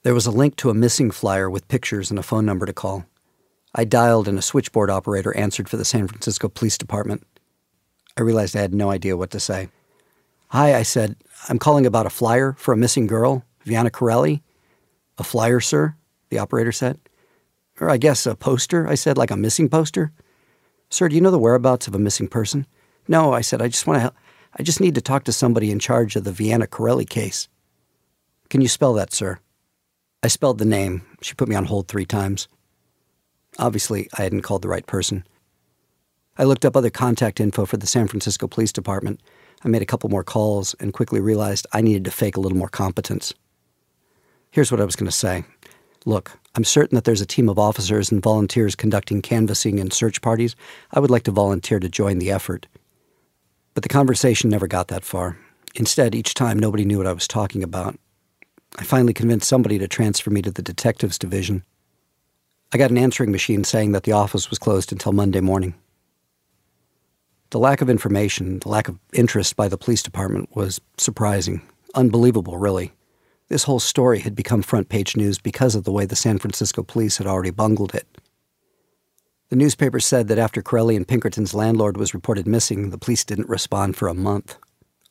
There 0.03 0.15
was 0.15 0.27
a 0.27 0.31
link 0.31 0.57
to 0.57 0.71
a 0.71 0.75
missing 0.75 1.11
flyer 1.11 1.49
with 1.49 1.69
pictures 1.69 2.11
and 2.11 2.19
a 2.19 2.23
phone 2.23 2.45
number 2.45 2.67
to 2.67 2.73
call. 2.73 3.05
I 3.75 3.85
dialed 3.85 4.29
and 4.29 4.39
a 4.39 4.43
switchboard 4.43 4.91
operator 4.91 5.37
answered 5.37 5.69
for 5.69 5.77
the 5.77 5.85
San 5.85 6.09
Francisco 6.09 6.49
Police 6.49 6.77
Department. 6.77 7.27
I 8.17 8.23
realized 8.23 8.57
I 8.57 8.61
had 8.61 8.75
no 8.75 8.91
idea 8.91 9.17
what 9.17 9.31
to 9.31 9.41
say. 9.41 9.69
Hi, 10.49 10.75
I 10.75 10.83
said. 10.83 11.17
I'm 11.49 11.59
calling 11.59 11.87
about 11.87 12.07
a 12.07 12.11
flyer 12.11 12.53
for 12.59 12.75
a 12.75 12.77
missing 12.77 13.07
girl, 13.07 13.45
Vianna 13.65 13.91
Corelli. 13.91 14.43
A 15.19 15.25
flyer, 15.25 15.61
sir? 15.61 15.95
The 16.33 16.39
operator 16.39 16.73
said. 16.73 16.99
Or 17.79 17.91
I 17.91 17.99
guess 17.99 18.25
a 18.25 18.35
poster, 18.35 18.89
I 18.89 18.95
said, 18.95 19.19
like 19.19 19.31
a 19.31 19.37
missing 19.37 19.69
poster. 19.69 20.13
Sir, 20.89 21.11
do 21.11 21.15
you 21.15 21.21
know 21.21 21.31
the 21.31 21.39
whereabouts 21.39 21.87
of 21.87 21.95
a 21.95 21.99
missing 21.99 22.27
person? 22.27 22.67
No, 23.07 23.35
I 23.35 23.43
said, 23.43 23.61
I 23.61 23.69
just 23.69 23.87
want 23.87 24.01
to 24.01 24.15
I 24.59 24.63
just 24.63 24.81
need 24.81 24.95
to 24.95 25.03
talk 25.03 25.25
to 25.25 25.33
somebody 25.33 25.71
in 25.71 25.79
charge 25.79 26.17
of 26.17 26.25
the 26.25 26.31
Vianna 26.31 26.67
Corelli 26.67 27.05
case. 27.05 27.49
Can 28.49 28.63
you 28.63 28.69
spell 28.69 28.95
that, 28.95 29.13
sir? 29.13 29.41
I 30.23 30.29
spelled 30.29 30.57
the 30.57 30.65
name. 30.65 31.03
She 31.21 31.35
put 31.35 31.49
me 31.49 31.55
on 31.55 31.67
hold 31.67 31.87
three 31.87 32.07
times. 32.07 32.49
Obviously, 33.59 34.09
I 34.17 34.23
hadn't 34.23 34.41
called 34.41 34.63
the 34.63 34.69
right 34.69 34.87
person. 34.87 35.27
I 36.39 36.45
looked 36.45 36.65
up 36.65 36.79
other 36.79 36.89
contact 36.89 37.41
info 37.41 37.67
for 37.67 37.77
the 37.77 37.87
San 37.87 38.09
Francisco 38.09 38.47
Police 38.49 38.73
Department. 38.73 39.21
I 39.63 39.69
made 39.69 39.83
a 39.83 39.87
couple 39.87 40.09
more 40.09 40.25
calls 40.25 40.75
and 40.81 40.95
quickly 40.95 41.21
realized 41.21 41.67
I 41.75 41.83
needed 41.83 42.07
to 42.07 42.11
fake 42.11 42.39
a 42.39 42.41
little 42.41 42.57
more 42.57 42.71
competence. 42.71 43.35
Here's 44.51 44.73
what 44.73 44.81
I 44.81 44.87
was 44.87 44.97
going 44.97 45.11
to 45.11 45.13
say 45.13 45.45
Look, 46.05 46.39
I'm 46.55 46.65
certain 46.65 46.97
that 46.97 47.05
there's 47.05 47.21
a 47.21 47.27
team 47.27 47.49
of 47.49 47.59
officers 47.59 48.11
and 48.11 48.23
volunteers 48.23 48.75
conducting 48.75 49.23
canvassing 49.23 49.79
and 49.79 49.93
search 49.93 50.21
parties. 50.21 50.57
I 50.93 51.01
would 51.01 51.11
like 51.11 51.23
to 51.25 51.31
volunteer 51.31 51.79
to 51.79 51.89
join 51.89 52.19
the 52.19 52.31
effort. 52.31 52.67
But 53.75 53.83
the 53.83 53.89
conversation 53.89 54.51
never 54.51 54.67
got 54.67 54.89
that 54.89 55.05
far. 55.05 55.39
Instead, 55.75 56.15
each 56.15 56.35
time 56.35 56.59
nobody 56.59 56.85
knew 56.85 56.99
what 56.99 57.07
I 57.07 57.13
was 57.13 57.29
talking 57.29 57.63
about. 57.63 57.99
I 58.79 58.85
finally 58.85 59.15
convinced 59.15 59.49
somebody 59.49 59.79
to 59.79 59.89
transfer 59.89 60.31
me 60.31 60.43
to 60.43 60.51
the 60.51 60.63
detectives 60.63 61.19
division. 61.19 61.63
I 62.73 62.79
got 62.79 62.91
an 62.91 62.99
answering 62.99 63.31
machine 63.31 63.65
saying 63.65 63.93
that 63.93 64.05
the 64.05 64.13
office 64.13 64.51
was 64.51 64.59
closed 64.59 64.93
until 64.93 65.13
Monday 65.13 65.41
morning. 65.41 65.75
The 67.51 67.59
lack 67.59 67.83
of 67.83 67.91
information, 67.91 68.61
the 68.61 68.71
lack 68.71 68.89
of 68.89 68.99
interest 69.13 69.57
by 69.57 69.69
the 69.69 69.77
police 69.77 70.03
department 70.03 70.49
was 70.57 70.81
surprising, 70.97 71.61
unbelievable, 71.95 72.57
really. 72.57 72.93
This 73.49 73.65
whole 73.65 73.81
story 73.81 74.21
had 74.21 74.35
become 74.35 74.63
front 74.63 74.89
page 74.89 75.17
news 75.17 75.39
because 75.39 75.75
of 75.75 75.85
the 75.85 75.93
way 75.93 76.07
the 76.07 76.17
San 76.17 76.39
Francisco 76.39 76.83
police 76.83 77.19
had 77.19 77.27
already 77.27 77.51
bungled 77.51 77.95
it. 77.95 78.07
The 79.51 79.57
newspaper 79.57 80.01
said 80.01 80.29
that 80.29 80.39
after 80.39 80.63
Corelli 80.63 80.97
and 80.97 81.07
Pinkerton's 81.07 81.53
landlord 81.53 81.99
was 81.99 82.15
reported 82.15 82.47
missing, 82.47 82.89
the 82.89 82.97
police 82.97 83.25
didn't 83.25 83.51
respond 83.51 83.97
for 83.97 84.09
a 84.09 84.15
month. 84.15 84.57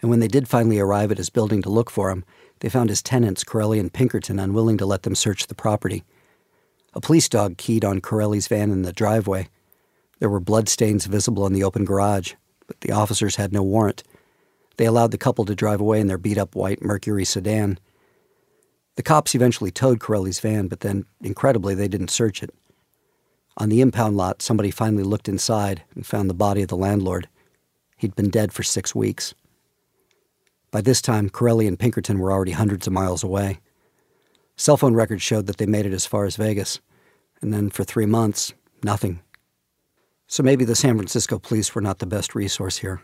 And 0.01 0.09
when 0.09 0.19
they 0.19 0.27
did 0.27 0.47
finally 0.47 0.79
arrive 0.79 1.11
at 1.11 1.19
his 1.19 1.29
building 1.29 1.61
to 1.61 1.69
look 1.69 1.91
for 1.91 2.09
him, 2.09 2.25
they 2.59 2.69
found 2.69 2.89
his 2.89 3.03
tenants, 3.03 3.43
Corelli 3.43 3.79
and 3.79 3.93
Pinkerton, 3.93 4.39
unwilling 4.39 4.77
to 4.79 4.85
let 4.85 5.03
them 5.03 5.13
search 5.13 5.45
the 5.45 5.53
property. 5.53 6.03
A 6.93 7.01
police 7.01 7.29
dog 7.29 7.57
keyed 7.57 7.85
on 7.85 8.01
Corelli's 8.01 8.47
van 8.47 8.71
in 8.71 8.81
the 8.81 8.91
driveway. 8.91 9.47
There 10.19 10.29
were 10.29 10.39
bloodstains 10.39 11.05
visible 11.05 11.45
in 11.45 11.53
the 11.53 11.63
open 11.63 11.85
garage, 11.85 12.33
but 12.67 12.81
the 12.81 12.91
officers 12.91 13.35
had 13.35 13.53
no 13.53 13.63
warrant. 13.63 14.03
They 14.77 14.85
allowed 14.85 15.11
the 15.11 15.17
couple 15.17 15.45
to 15.45 15.55
drive 15.55 15.81
away 15.81 15.99
in 15.99 16.07
their 16.07 16.17
beat 16.17 16.37
up 16.37 16.55
white 16.55 16.81
Mercury 16.81 17.25
sedan. 17.25 17.79
The 18.95 19.03
cops 19.03 19.35
eventually 19.35 19.71
towed 19.71 19.99
Corelli's 19.99 20.39
van, 20.39 20.67
but 20.67 20.81
then, 20.81 21.05
incredibly, 21.21 21.75
they 21.75 21.87
didn't 21.87 22.11
search 22.11 22.43
it. 22.43 22.53
On 23.57 23.69
the 23.69 23.81
impound 23.81 24.17
lot, 24.17 24.41
somebody 24.41 24.71
finally 24.71 25.03
looked 25.03 25.29
inside 25.29 25.83
and 25.95 26.05
found 26.05 26.29
the 26.29 26.33
body 26.33 26.61
of 26.61 26.67
the 26.67 26.77
landlord. 26.77 27.27
He'd 27.97 28.15
been 28.15 28.29
dead 28.29 28.51
for 28.51 28.63
six 28.63 28.95
weeks. 28.95 29.33
By 30.71 30.81
this 30.81 31.01
time, 31.01 31.29
Corelli 31.29 31.67
and 31.67 31.77
Pinkerton 31.77 32.19
were 32.19 32.31
already 32.31 32.51
hundreds 32.51 32.87
of 32.87 32.93
miles 32.93 33.23
away. 33.23 33.59
Cell 34.55 34.77
phone 34.77 34.93
records 34.93 35.21
showed 35.21 35.47
that 35.47 35.57
they 35.57 35.65
made 35.65 35.85
it 35.85 35.93
as 35.93 36.05
far 36.05 36.25
as 36.25 36.35
Vegas, 36.35 36.79
and 37.41 37.53
then 37.53 37.69
for 37.69 37.83
three 37.83 38.05
months, 38.05 38.53
nothing. 38.83 39.21
So 40.27 40.43
maybe 40.43 40.63
the 40.63 40.75
San 40.75 40.95
Francisco 40.95 41.39
police 41.39 41.75
were 41.75 41.81
not 41.81 41.99
the 41.99 42.05
best 42.05 42.35
resource 42.35 42.77
here. 42.77 43.01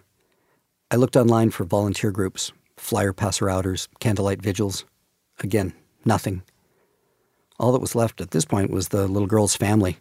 I 0.89 0.95
looked 0.95 1.17
online 1.17 1.49
for 1.49 1.65
volunteer 1.65 2.11
groups, 2.11 2.53
flyer 2.77 3.11
passer 3.11 3.49
outers, 3.49 3.89
candlelight 3.99 4.41
vigils. 4.41 4.85
Again, 5.39 5.73
nothing. 6.05 6.41
All 7.59 7.71
that 7.71 7.81
was 7.81 7.95
left 7.95 8.21
at 8.21 8.31
this 8.31 8.45
point 8.45 8.71
was 8.71 8.89
the 8.89 9.07
little 9.07 9.27
girl's 9.27 9.55
family, 9.55 9.97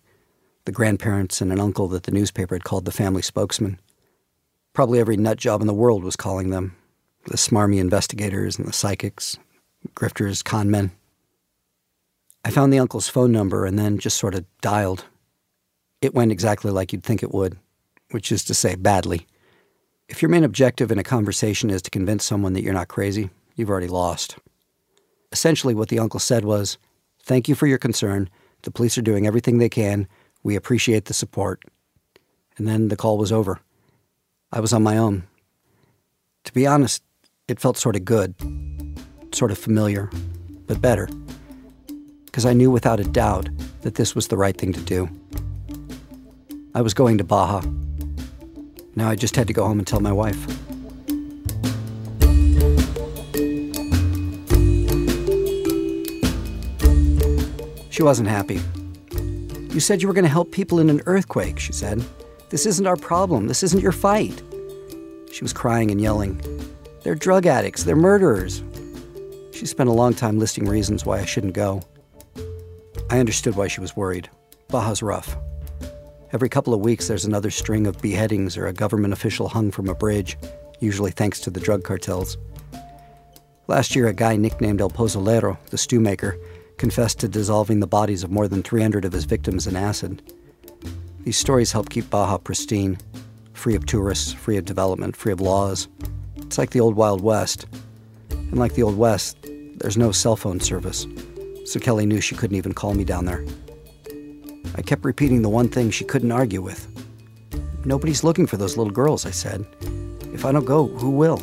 the 0.65 0.73
grandparents 0.73 1.41
and 1.41 1.53
an 1.53 1.61
uncle 1.61 1.89
that 1.89 2.05
the 2.05 2.13
newspaper 2.13 2.55
had 2.55 2.65
called 2.65 2.85
the 2.85 2.93
family 2.93 3.23
spokesman. 3.23 3.79
Probably 4.73 4.99
every 4.99 5.17
nut 5.17 5.39
job 5.39 5.61
in 5.61 5.67
the 5.67 5.75
world 5.75 6.05
was 6.05 6.17
calling 6.17 6.51
them 6.51 6.77
the 7.25 7.37
smarmy 7.37 7.79
investigators 7.79 8.59
and 8.59 8.69
the 8.69 8.73
psychics, 8.73 9.39
grifters, 9.95 10.45
con 10.45 10.71
men. 10.71 10.93
I 12.45 12.51
found 12.51 12.73
the 12.73 12.79
uncle's 12.79 13.09
phone 13.09 13.33
number 13.33 13.67
and 13.67 13.79
then 13.79 13.99
just 13.99 14.17
sort 14.17 14.35
of 14.35 14.45
dialed. 14.61 15.05
It 16.01 16.15
went 16.15 16.31
exactly 16.31 16.71
like 16.71 16.93
you'd 16.93 17.03
think 17.03 17.23
it 17.23 17.35
would, 17.35 17.59
which 18.11 18.31
is 18.31 18.45
to 18.45 18.55
say, 18.55 18.77
badly. 18.77 19.27
If 20.09 20.23
your 20.23 20.29
main 20.29 20.45
objective 20.45 20.93
in 20.93 20.99
a 20.99 21.05
conversation 21.05 21.71
is 21.71 21.83
to 21.83 21.91
convince 21.91 22.25
someone 22.25 22.53
that 22.53 22.63
you're 22.63 22.73
not 22.73 22.87
crazy, 22.87 23.31
you've 23.57 23.71
already 23.71 23.89
lost. 23.89 24.37
Essentially, 25.37 25.75
what 25.75 25.91
the 25.91 25.99
uncle 25.99 26.19
said 26.19 26.47
was 26.47 26.79
Thank 27.23 27.47
you 27.47 27.55
for 27.55 27.67
your 27.67 27.77
concern. 27.77 28.31
The 28.63 28.71
police 28.71 28.97
are 28.97 29.03
doing 29.03 29.27
everything 29.27 29.59
they 29.59 29.69
can. 29.69 30.09
We 30.43 30.57
appreciate 30.57 31.05
the 31.05 31.13
support. 31.13 31.63
And 32.57 32.67
then 32.67 32.89
the 32.89 32.97
call 32.97 33.19
was 33.19 33.31
over. 33.31 33.61
I 34.51 34.61
was 34.61 34.73
on 34.73 34.83
my 34.83 34.97
own. 34.97 35.25
To 36.45 36.55
be 36.55 36.67
honest, 36.67 37.03
it 37.49 37.61
felt 37.61 37.77
sort 37.77 37.97
of 37.97 38.07
good, 38.07 38.35
sort 39.33 39.51
of 39.51 39.59
familiar, 39.59 40.09
but 40.67 40.81
better. 40.81 41.07
Because 42.25 42.47
I 42.47 42.55
knew 42.55 42.71
without 42.71 42.99
a 42.99 43.05
doubt 43.05 43.51
that 43.83 43.97
this 43.97 44.15
was 44.15 44.29
the 44.29 44.39
right 44.39 44.57
thing 44.57 44.73
to 44.73 44.81
do. 44.81 45.07
I 46.75 46.81
was 46.81 46.95
going 46.95 47.19
to 47.19 47.25
Baja. 47.25 47.61
Now 48.95 49.11
I 49.11 49.17
just 49.17 49.37
had 49.37 49.49
to 49.49 49.53
go 49.53 49.67
home 49.67 49.79
and 49.79 49.87
tell 49.87 50.01
my 50.01 50.13
wife. 50.13 50.66
She 57.97 58.03
wasn't 58.03 58.29
happy. 58.29 58.61
You 59.73 59.81
said 59.81 60.03
you 60.03 60.09
were 60.09 60.13
going 60.13 60.27
to 60.27 60.31
help 60.31 60.53
people 60.53 60.81
in 60.81 60.91
an 60.91 61.01
earthquake, 61.07 61.59
she 61.59 61.73
said. 61.73 62.05
This 62.51 62.67
isn't 62.67 62.87
our 62.87 62.97
problem. 62.97 63.49
This 63.49 63.63
isn't 63.63 63.81
your 63.81 63.91
fight. 63.91 64.43
She 65.33 65.43
was 65.43 65.55
crying 65.55 65.91
and 65.91 65.99
yelling. 65.99 66.39
They're 67.03 67.15
drug 67.15 67.47
addicts. 67.47 67.85
They're 67.85 67.97
murderers. 67.97 68.63
She 69.53 69.65
spent 69.65 69.89
a 69.89 69.95
long 69.95 70.13
time 70.13 70.39
listing 70.39 70.67
reasons 70.67 71.07
why 71.07 71.21
I 71.21 71.25
shouldn't 71.25 71.55
go. 71.55 71.85
I 73.09 73.19
understood 73.19 73.57
why 73.57 73.67
she 73.69 73.81
was 73.81 73.97
worried. 73.97 74.29
Baja's 74.69 75.03
rough. 75.03 75.35
Every 76.35 76.51
couple 76.51 76.75
of 76.75 76.81
weeks, 76.81 77.09
there's 77.09 77.25
another 77.25 77.51
string 77.51 77.87
of 77.87 78.03
beheadings 78.03 78.59
or 78.59 78.67
a 78.67 78.75
government 78.75 79.15
official 79.15 79.49
hung 79.49 79.71
from 79.71 79.89
a 79.89 79.95
bridge, 79.95 80.37
usually 80.81 81.13
thanks 81.13 81.41
to 81.41 81.51
the 81.51 81.61
drug 81.61 81.83
cartels. 81.83 82.37
Last 83.69 83.97
year, 83.97 84.07
a 84.07 84.13
guy 84.13 84.37
nicknamed 84.37 84.83
El 84.83 84.91
Pozolero, 84.91 85.57
the 85.71 85.79
stew 85.79 85.99
maker, 85.99 86.37
confessed 86.79 87.21
to 87.21 87.29
dissolving 87.29 87.81
the 87.81 87.87
bodies 87.87 88.23
of 88.23 88.31
more 88.31 88.49
than 88.49 88.63
300 88.63 89.05
of 89.05 89.13
his 89.13 89.25
victims 89.25 89.67
in 89.67 89.77
acid. 89.77 90.23
These 91.25 91.37
stories 91.37 91.73
help 91.73 91.91
keep 91.91 92.09
Baja 92.11 92.39
pristine, 92.39 92.99
free 93.53 93.75
of 93.75 93.87
tourists, 93.87 94.33
free 94.33 94.57
of 94.57 94.65
development, 94.65 95.17
free 95.17 95.33
of 95.33 95.41
laws. 95.41 95.89
It's 96.37 96.59
like 96.59 96.71
the 96.71 96.81
old 96.81 96.95
Wild 96.95 97.21
West. 97.21 97.67
And 98.31 98.59
like 98.59 98.75
the 98.75 98.83
Old 98.83 98.97
West, 98.97 99.39
there's 99.79 99.97
no 99.97 100.13
cell 100.13 100.37
phone 100.37 100.61
service, 100.61 101.07
so 101.65 101.81
Kelly 101.81 102.07
knew 102.07 102.21
she 102.21 102.37
couldn't 102.37 102.57
even 102.57 102.75
call 102.75 102.95
me 102.95 103.05
down 103.05 103.25
there. 103.25 103.45
I 104.77 104.83
kept 104.83 105.05
repeating 105.05 105.43
the 105.43 105.49
one 105.49 105.69
thing 105.69 105.91
she 105.91 106.05
couldn't 106.05 106.31
argue 106.31 106.63
with. 106.63 106.87
Nobody's 107.85 108.23
looking 108.23 108.47
for 108.47 108.57
those 108.57 108.77
little 108.77 108.93
girls, 108.93 109.27
I 109.27 109.31
said. 109.31 109.67
If 110.33 110.45
I 110.45 110.53
don't 110.53 110.65
go, 110.65 110.87
who 110.87 111.11
will? 111.11 111.39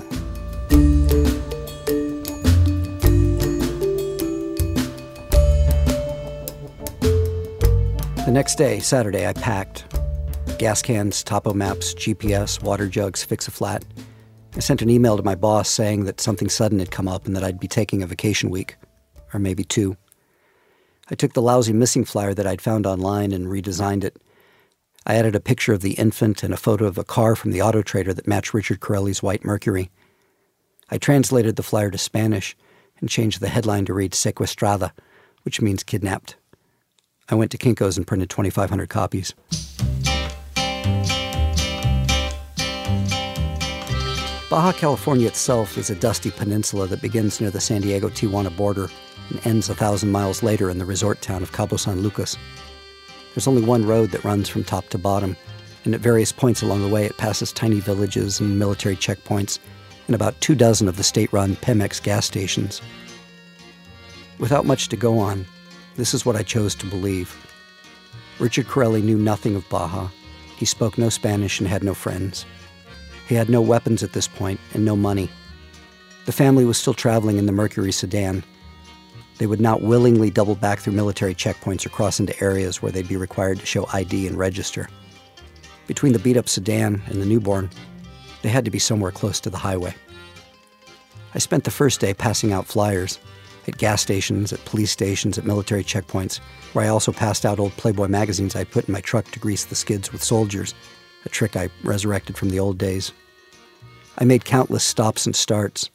Next 8.33 8.55
day, 8.55 8.79
Saturday, 8.79 9.27
I 9.27 9.33
packed 9.33 9.85
gas 10.57 10.81
cans, 10.81 11.23
topo 11.23 11.53
maps, 11.53 11.93
GPS, 11.93 12.63
water 12.63 12.87
jugs, 12.87 13.23
fix 13.23 13.47
a 13.47 13.51
flat. 13.51 13.85
I 14.55 14.59
sent 14.59 14.81
an 14.81 14.89
email 14.89 15.17
to 15.17 15.21
my 15.21 15.35
boss 15.35 15.69
saying 15.69 16.05
that 16.05 16.19
something 16.19 16.49
sudden 16.49 16.79
had 16.79 16.89
come 16.89 17.07
up 17.07 17.27
and 17.27 17.35
that 17.35 17.43
I'd 17.43 17.59
be 17.59 17.67
taking 17.67 18.01
a 18.01 18.07
vacation 18.07 18.49
week, 18.49 18.75
or 19.35 19.39
maybe 19.39 19.63
two. 19.63 19.97
I 21.11 21.13
took 21.13 21.33
the 21.33 21.43
lousy 21.43 21.73
missing 21.73 22.05
flyer 22.05 22.33
that 22.33 22.47
I'd 22.47 22.59
found 22.59 22.87
online 22.87 23.33
and 23.33 23.45
redesigned 23.45 24.03
it. 24.03 24.19
I 25.05 25.13
added 25.13 25.35
a 25.35 25.39
picture 25.39 25.73
of 25.73 25.81
the 25.81 25.93
infant 25.93 26.41
and 26.41 26.55
a 26.55 26.57
photo 26.57 26.85
of 26.85 26.97
a 26.97 27.03
car 27.03 27.35
from 27.35 27.51
the 27.51 27.61
auto 27.61 27.83
trader 27.83 28.15
that 28.15 28.27
matched 28.27 28.55
Richard 28.55 28.79
Corelli's 28.79 29.21
white 29.21 29.45
Mercury. 29.45 29.91
I 30.89 30.97
translated 30.97 31.55
the 31.55 31.61
flyer 31.61 31.91
to 31.91 31.99
Spanish 31.99 32.57
and 32.99 33.07
changed 33.07 33.41
the 33.41 33.49
headline 33.49 33.85
to 33.85 33.93
read 33.93 34.13
Secuestrada, 34.13 34.91
which 35.43 35.61
means 35.61 35.83
kidnapped. 35.83 36.35
I 37.33 37.35
went 37.35 37.49
to 37.49 37.57
Kinko's 37.57 37.97
and 37.97 38.05
printed 38.05 38.29
2,500 38.29 38.89
copies. 38.89 39.33
Baja 44.51 44.71
California 44.71 45.25
itself 45.25 45.75
is 45.79 45.89
a 45.89 45.95
dusty 45.95 46.29
peninsula 46.29 46.85
that 46.85 47.01
begins 47.01 47.41
near 47.41 47.49
the 47.49 47.59
San 47.59 47.81
Diego 47.81 48.07
Tijuana 48.07 48.55
border 48.55 48.87
and 49.31 49.47
ends 49.47 49.67
a 49.67 49.73
thousand 49.73 50.11
miles 50.11 50.43
later 50.43 50.69
in 50.69 50.77
the 50.77 50.85
resort 50.85 51.23
town 51.23 51.41
of 51.41 51.51
Cabo 51.51 51.75
San 51.75 52.01
Lucas. 52.01 52.37
There's 53.33 53.47
only 53.47 53.63
one 53.63 53.83
road 53.83 54.11
that 54.11 54.23
runs 54.23 54.47
from 54.47 54.63
top 54.63 54.89
to 54.89 54.99
bottom, 54.99 55.35
and 55.85 55.95
at 55.95 56.01
various 56.01 56.31
points 56.31 56.61
along 56.61 56.83
the 56.83 56.93
way, 56.93 57.03
it 57.03 57.17
passes 57.17 57.51
tiny 57.51 57.79
villages 57.79 58.39
and 58.39 58.59
military 58.59 58.95
checkpoints 58.95 59.57
and 60.05 60.13
about 60.13 60.39
two 60.39 60.53
dozen 60.53 60.87
of 60.87 60.97
the 60.97 61.03
state 61.03 61.33
run 61.33 61.55
Pemex 61.55 61.99
gas 61.99 62.27
stations. 62.27 62.79
Without 64.37 64.67
much 64.67 64.87
to 64.89 64.95
go 64.95 65.17
on, 65.17 65.47
this 65.95 66.13
is 66.13 66.25
what 66.25 66.35
I 66.35 66.43
chose 66.43 66.75
to 66.75 66.85
believe. 66.85 67.35
Richard 68.39 68.67
Corelli 68.67 69.01
knew 69.01 69.17
nothing 69.17 69.55
of 69.55 69.67
Baja. 69.69 70.09
He 70.57 70.65
spoke 70.65 70.97
no 70.97 71.09
Spanish 71.09 71.59
and 71.59 71.67
had 71.67 71.83
no 71.83 71.93
friends. 71.93 72.45
He 73.27 73.35
had 73.35 73.49
no 73.49 73.61
weapons 73.61 74.03
at 74.03 74.13
this 74.13 74.27
point 74.27 74.59
and 74.73 74.83
no 74.83 74.95
money. 74.95 75.29
The 76.25 76.31
family 76.31 76.65
was 76.65 76.77
still 76.77 76.93
traveling 76.93 77.37
in 77.37 77.45
the 77.45 77.51
Mercury 77.51 77.91
sedan. 77.91 78.43
They 79.37 79.47
would 79.47 79.61
not 79.61 79.81
willingly 79.81 80.29
double 80.29 80.55
back 80.55 80.79
through 80.79 80.93
military 80.93 81.35
checkpoints 81.35 81.85
or 81.85 81.89
cross 81.89 82.19
into 82.19 82.39
areas 82.41 82.81
where 82.81 82.91
they'd 82.91 83.07
be 83.07 83.17
required 83.17 83.59
to 83.59 83.65
show 83.65 83.87
ID 83.93 84.27
and 84.27 84.37
register. 84.37 84.89
Between 85.87 86.13
the 86.13 86.19
beat 86.19 86.37
up 86.37 86.47
sedan 86.47 87.01
and 87.07 87.21
the 87.21 87.25
newborn, 87.25 87.69
they 88.41 88.49
had 88.49 88.65
to 88.65 88.71
be 88.71 88.79
somewhere 88.79 89.11
close 89.11 89.39
to 89.41 89.49
the 89.49 89.57
highway. 89.57 89.93
I 91.35 91.39
spent 91.39 91.63
the 91.63 91.71
first 91.71 91.99
day 91.99 92.13
passing 92.13 92.53
out 92.53 92.67
flyers 92.67 93.19
at 93.67 93.77
gas 93.77 94.01
stations, 94.01 94.51
at 94.51 94.63
police 94.65 94.91
stations, 94.91 95.37
at 95.37 95.45
military 95.45 95.83
checkpoints, 95.83 96.39
where 96.73 96.85
I 96.85 96.89
also 96.89 97.11
passed 97.11 97.45
out 97.45 97.59
old 97.59 97.71
Playboy 97.73 98.07
magazines 98.07 98.55
I'd 98.55 98.71
put 98.71 98.87
in 98.87 98.93
my 98.93 99.01
truck 99.01 99.25
to 99.31 99.39
grease 99.39 99.65
the 99.65 99.75
skids 99.75 100.11
with 100.11 100.23
soldiers, 100.23 100.73
a 101.25 101.29
trick 101.29 101.55
I 101.55 101.69
resurrected 101.83 102.37
from 102.37 102.49
the 102.49 102.59
old 102.59 102.77
days. 102.77 103.11
I 104.17 104.25
made 104.25 104.45
countless 104.45 104.83
stops 104.83 105.25
and 105.25 105.35
starts. 105.35 105.89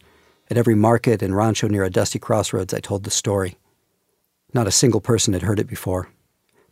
At 0.50 0.56
every 0.56 0.74
market 0.74 1.22
and 1.22 1.36
rancho 1.36 1.68
near 1.68 1.84
a 1.84 1.90
dusty 1.90 2.18
crossroads, 2.18 2.72
I 2.72 2.80
told 2.80 3.04
the 3.04 3.10
story. 3.10 3.58
Not 4.54 4.66
a 4.66 4.72
single 4.72 5.00
person 5.00 5.34
had 5.34 5.42
heard 5.42 5.60
it 5.60 5.68
before, 5.68 6.08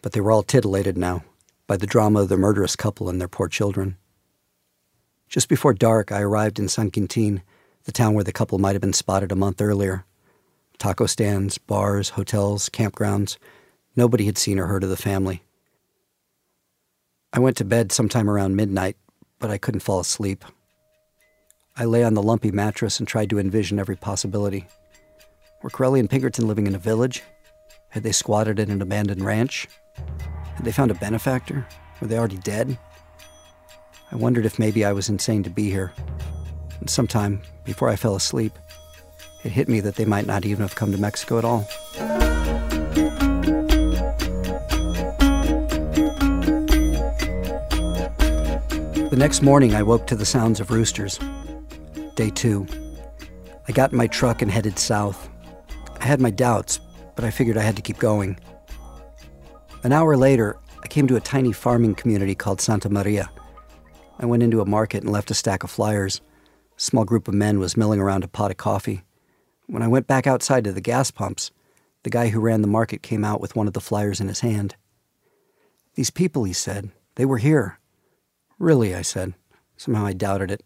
but 0.01 0.13
they 0.13 0.21
were 0.21 0.33
all 0.33 0.43
titillated 0.43 0.97
now 0.97 1.25
by 1.67 1.77
the 1.77 1.87
drama 1.87 2.21
of 2.21 2.29
the 2.29 2.39
murderous 2.39 2.75
couple 2.75 3.09
and 3.11 3.21
their 3.21 3.29
poor 3.29 3.49
children. 3.49 3.97
Just 5.29 5.49
before 5.49 5.75
dark, 5.75 6.11
I 6.11 6.21
arrived 6.21 6.59
in 6.59 6.69
San 6.69 6.91
Quintin, 6.91 7.43
the 7.85 7.93
town 7.93 8.15
where 8.15 8.25
the 8.25 8.33
couple 8.33 8.59
might 8.59 8.75
have 8.75 8.81
been 8.81 8.93
spotted 8.93 9.31
a 9.31 9.37
month 9.37 9.61
earlier 9.61 10.05
taco 10.79 11.07
stands, 11.07 11.59
bars, 11.59 12.11
hotels, 12.11 12.69
campgrounds. 12.69 13.37
Nobody 13.95 14.27
had 14.27 14.39
seen 14.39 14.59
or 14.59 14.67
heard 14.67 14.85
of 14.85 14.91
the 14.91 14.97
family. 14.97 15.43
I 17.33 17.41
went 17.41 17.57
to 17.59 17.65
bed 17.65 17.93
sometime 17.93 18.31
around 18.31 18.57
midnight, 18.57 18.97
but 19.39 19.51
I 19.51 19.59
couldn't 19.59 19.81
fall 19.81 20.01
asleep. 20.01 20.45
I 21.77 21.85
lay 21.85 22.05
on 22.05 22.15
the 22.15 22.23
lumpy 22.23 22.51
mattress 22.51 22.99
and 22.99 23.07
tried 23.07 23.31
to 23.31 23.39
envision 23.39 23.79
every 23.79 23.97
possibility. 23.97 24.67
Were 25.62 25.71
Corelli 25.71 26.01
and 26.01 26.09
Pinkerton 26.09 26.49
living 26.49 26.67
in 26.67 26.75
a 26.75 26.79
village? 26.79 27.23
Had 27.91 28.03
they 28.03 28.12
squatted 28.12 28.59
in 28.59 28.71
an 28.71 28.83
abandoned 28.83 29.23
ranch? 29.23 29.69
Had 30.55 30.65
they 30.65 30.73
found 30.73 30.91
a 30.91 30.95
benefactor? 30.95 31.67
Were 32.01 32.07
they 32.07 32.19
already 32.19 32.39
dead? 32.39 32.79
I 34.11 34.17
wondered 34.17 34.47
if 34.47 34.59
maybe 34.59 34.85
I 34.85 34.93
was 34.93 35.09
insane 35.09 35.43
to 35.43 35.51
be 35.51 35.71
here. 35.71 35.93
And 36.81 36.89
sometime, 36.89 37.43
before 37.65 37.89
I 37.89 37.97
fell 37.97 38.17
asleep, 38.17 38.53
it 39.47 39.53
hit 39.53 39.69
me 39.69 39.79
that 39.79 39.95
they 39.95 40.05
might 40.05 40.27
not 40.27 40.45
even 40.45 40.63
have 40.63 40.75
come 40.75 40.91
to 40.91 40.99
Mexico 40.99 41.39
at 41.39 41.45
all. 41.45 41.65
The 49.09 49.17
next 49.17 49.43
morning, 49.43 49.75
I 49.75 49.85
woke 49.85 50.09
to 50.09 50.17
the 50.17 50.27
sounds 50.27 50.59
of 50.59 50.73
roosters. 50.73 51.21
Day 52.17 52.31
two. 52.31 52.67
I 53.69 53.73
got 53.73 53.93
in 53.93 53.99
my 53.99 54.09
truck 54.09 54.43
and 54.43 54.51
headed 54.51 54.81
south. 54.81 55.29
I 56.01 56.05
had 56.05 56.21
my 56.21 56.31
doubts, 56.31 56.81
but 57.15 57.25
I 57.25 57.31
figured 57.31 57.57
I 57.57 57.63
had 57.63 57.77
to 57.77 57.83
keep 57.83 57.99
going. 57.99 58.39
An 59.85 59.93
hour 59.93 60.17
later, 60.17 60.57
I 60.83 60.89
came 60.89 61.07
to 61.07 61.17
a 61.17 61.21
tiny 61.21 61.53
farming 61.53 61.95
community 61.95 62.35
called 62.35 62.61
Santa 62.61 62.91
Maria. 62.91 63.31
I 64.19 64.27
went 64.27 64.43
into 64.43 64.61
a 64.61 64.67
market 64.67 65.05
and 65.05 65.13
left 65.13 65.31
a 65.31 65.35
stack 65.35 65.63
of 65.63 65.71
flyers. 65.71 66.21
A 66.77 66.81
small 66.81 67.05
group 67.05 67.29
of 67.29 67.35
men 67.35 67.61
was 67.61 67.77
milling 67.77 68.01
around 68.01 68.25
a 68.25 68.29
pot 68.29 68.51
of 68.51 68.57
coffee. 68.57 69.06
When 69.66 69.83
I 69.83 69.88
went 69.88 70.07
back 70.07 70.26
outside 70.26 70.64
to 70.64 70.72
the 70.72 70.81
gas 70.81 71.11
pumps, 71.11 71.50
the 72.05 72.11
guy 72.11 72.29
who 72.29 72.40
ran 72.40 72.62
the 72.62 72.68
market 72.68 73.02
came 73.02 73.24
out 73.24 73.40
with 73.40 73.57
one 73.57 73.66
of 73.66 73.72
the 73.72 73.81
flyers 73.81 74.20
in 74.20 74.29
his 74.29 74.40
hand. 74.40 74.76
These 75.94 76.11
people, 76.11 76.44
he 76.44 76.52
said, 76.52 76.90
they 77.16 77.24
were 77.24 77.38
here. 77.38 77.81
Really, 78.59 78.94
I 78.94 79.02
said. 79.02 79.35
Somehow 79.76 80.07
I 80.07 80.12
doubted 80.12 80.50
it. 80.50 80.62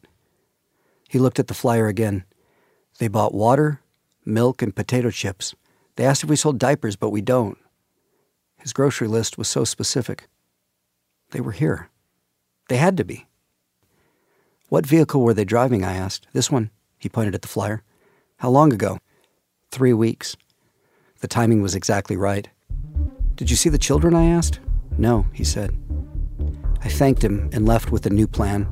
He 1.09 1.19
looked 1.19 1.39
at 1.39 1.47
the 1.47 1.55
flyer 1.55 1.89
again. 1.89 2.25
They 2.99 3.09
bought 3.09 3.35
water, 3.35 3.81
milk, 4.25 4.61
and 4.61 4.77
potato 4.77 5.11
chips. 5.11 5.55
They 5.97 6.05
asked 6.05 6.23
if 6.23 6.31
we 6.31 6.37
sold 6.37 6.59
diapers, 6.59 6.97
but 6.97 7.11
we 7.11 7.21
don't. 7.21 7.59
His 8.59 8.73
grocery 8.73 9.09
list 9.09 9.39
was 9.39 9.49
so 9.49 9.65
specific. 9.65 10.29
They 11.31 11.41
were 11.41 11.53
here. 11.53 11.89
They 12.69 12.77
had 12.77 12.97
to 12.99 13.05
be. 13.05 13.27
What 14.69 14.87
vehicle 14.87 15.23
were 15.23 15.35
they 15.35 15.45
driving? 15.45 15.85
I 15.85 15.95
asked. 15.95 16.27
This 16.33 16.51
one. 16.51 16.71
He 16.99 17.09
pointed 17.09 17.35
at 17.35 17.43
the 17.43 17.49
flyer. 17.49 17.83
How 18.41 18.49
long 18.49 18.73
ago? 18.73 18.99
Three 19.71 19.93
weeks. 19.93 20.35
The 21.21 21.29
timing 21.29 21.61
was 21.61 21.75
exactly 21.75 22.17
right. 22.17 22.49
Did 23.35 23.51
you 23.51 23.57
see 23.57 23.69
the 23.69 23.77
children? 23.77 24.15
I 24.15 24.31
asked. 24.31 24.61
No, 24.97 25.27
he 25.35 25.45
said. 25.45 25.79
I 26.83 26.89
thanked 26.89 27.23
him 27.23 27.51
and 27.53 27.69
left 27.69 27.93
with 27.93 28.07
a 28.07 28.11
new 28.11 28.27
plan. 28.27 28.67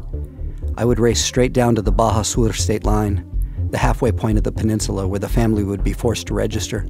I 0.79 0.87
would 0.87 0.99
race 0.99 1.23
straight 1.23 1.53
down 1.53 1.75
to 1.75 1.83
the 1.83 1.93
Baja 1.93 2.23
Sur 2.23 2.55
state 2.55 2.85
line, 2.85 3.29
the 3.71 3.77
halfway 3.77 4.11
point 4.11 4.39
of 4.39 4.45
the 4.45 4.53
peninsula 4.53 5.07
where 5.07 5.21
the 5.21 5.29
family 5.29 5.65
would 5.65 5.85
be 5.85 5.93
forced 5.93 6.29
to 6.29 6.35
register. 6.35 6.87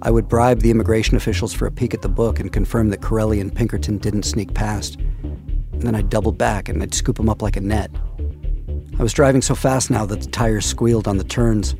I 0.00 0.10
would 0.10 0.26
bribe 0.26 0.60
the 0.60 0.70
immigration 0.70 1.18
officials 1.18 1.52
for 1.52 1.66
a 1.66 1.70
peek 1.70 1.92
at 1.92 2.00
the 2.00 2.08
book 2.08 2.40
and 2.40 2.50
confirm 2.50 2.88
that 2.88 3.02
Corelli 3.02 3.42
and 3.42 3.54
Pinkerton 3.54 3.98
didn't 3.98 4.22
sneak 4.22 4.54
past. 4.54 4.96
And 4.96 5.82
then 5.82 5.94
I'd 5.94 6.08
double 6.08 6.32
back 6.32 6.70
and 6.70 6.82
I'd 6.82 6.94
scoop 6.94 7.18
them 7.18 7.28
up 7.28 7.42
like 7.42 7.58
a 7.58 7.60
net. 7.60 7.90
I 8.98 9.02
was 9.02 9.12
driving 9.12 9.42
so 9.42 9.54
fast 9.54 9.90
now 9.90 10.06
that 10.06 10.22
the 10.22 10.30
tires 10.30 10.64
squealed 10.64 11.06
on 11.06 11.18
the 11.18 11.24
turns. 11.24 11.74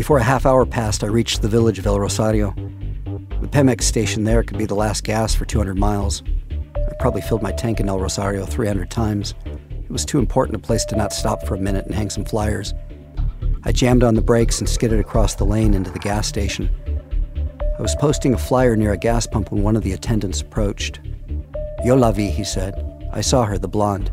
Before 0.00 0.16
a 0.16 0.22
half 0.22 0.46
hour 0.46 0.64
passed, 0.64 1.04
I 1.04 1.08
reached 1.08 1.42
the 1.42 1.48
village 1.48 1.78
of 1.78 1.86
El 1.86 2.00
Rosario. 2.00 2.54
The 3.42 3.48
Pemex 3.48 3.82
station 3.82 4.24
there 4.24 4.42
could 4.42 4.56
be 4.56 4.64
the 4.64 4.74
last 4.74 5.04
gas 5.04 5.34
for 5.34 5.44
200 5.44 5.76
miles. 5.76 6.22
I 6.74 6.94
probably 6.98 7.20
filled 7.20 7.42
my 7.42 7.52
tank 7.52 7.80
in 7.80 7.88
El 7.90 8.00
Rosario 8.00 8.46
300 8.46 8.90
times. 8.90 9.34
It 9.44 9.90
was 9.90 10.06
too 10.06 10.18
important 10.18 10.56
a 10.56 10.58
place 10.58 10.86
to 10.86 10.96
not 10.96 11.12
stop 11.12 11.46
for 11.46 11.54
a 11.54 11.60
minute 11.60 11.84
and 11.84 11.94
hang 11.94 12.08
some 12.08 12.24
flyers. 12.24 12.72
I 13.64 13.72
jammed 13.72 14.02
on 14.02 14.14
the 14.14 14.22
brakes 14.22 14.58
and 14.60 14.66
skidded 14.66 15.00
across 15.00 15.34
the 15.34 15.44
lane 15.44 15.74
into 15.74 15.90
the 15.90 15.98
gas 15.98 16.26
station. 16.26 16.70
I 17.78 17.82
was 17.82 17.94
posting 17.96 18.32
a 18.32 18.38
flyer 18.38 18.76
near 18.76 18.94
a 18.94 18.96
gas 18.96 19.26
pump 19.26 19.52
when 19.52 19.62
one 19.62 19.76
of 19.76 19.82
the 19.82 19.92
attendants 19.92 20.40
approached. 20.40 20.98
Yo 21.84 21.94
la 21.94 22.10
vi, 22.10 22.30
he 22.30 22.42
said. 22.42 22.74
I 23.12 23.20
saw 23.20 23.44
her, 23.44 23.58
the 23.58 23.68
blonde. 23.68 24.10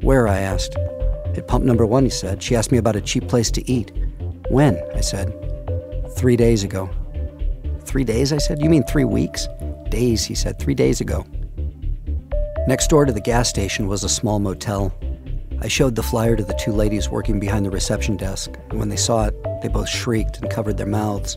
Where? 0.00 0.26
I 0.26 0.38
asked. 0.38 0.76
At 1.36 1.46
pump 1.46 1.62
number 1.66 1.84
one, 1.84 2.04
he 2.04 2.10
said. 2.10 2.42
She 2.42 2.56
asked 2.56 2.72
me 2.72 2.78
about 2.78 2.96
a 2.96 3.02
cheap 3.02 3.28
place 3.28 3.50
to 3.50 3.70
eat. 3.70 3.92
When? 4.54 4.80
I 4.94 5.00
said. 5.00 5.34
Three 6.14 6.36
days 6.36 6.62
ago. 6.62 6.88
Three 7.80 8.04
days? 8.04 8.32
I 8.32 8.38
said. 8.38 8.62
You 8.62 8.70
mean 8.70 8.84
three 8.84 9.04
weeks? 9.04 9.48
Days, 9.88 10.24
he 10.24 10.36
said. 10.36 10.60
Three 10.60 10.76
days 10.76 11.00
ago. 11.00 11.26
Next 12.68 12.86
door 12.86 13.04
to 13.04 13.12
the 13.12 13.20
gas 13.20 13.48
station 13.48 13.88
was 13.88 14.04
a 14.04 14.08
small 14.08 14.38
motel. 14.38 14.94
I 15.60 15.66
showed 15.66 15.96
the 15.96 16.04
flyer 16.04 16.36
to 16.36 16.44
the 16.44 16.54
two 16.54 16.70
ladies 16.70 17.10
working 17.10 17.40
behind 17.40 17.66
the 17.66 17.70
reception 17.72 18.16
desk, 18.16 18.52
and 18.70 18.78
when 18.78 18.90
they 18.90 18.96
saw 18.96 19.24
it, 19.24 19.34
they 19.60 19.66
both 19.66 19.88
shrieked 19.88 20.40
and 20.40 20.48
covered 20.48 20.76
their 20.76 20.86
mouths. 20.86 21.36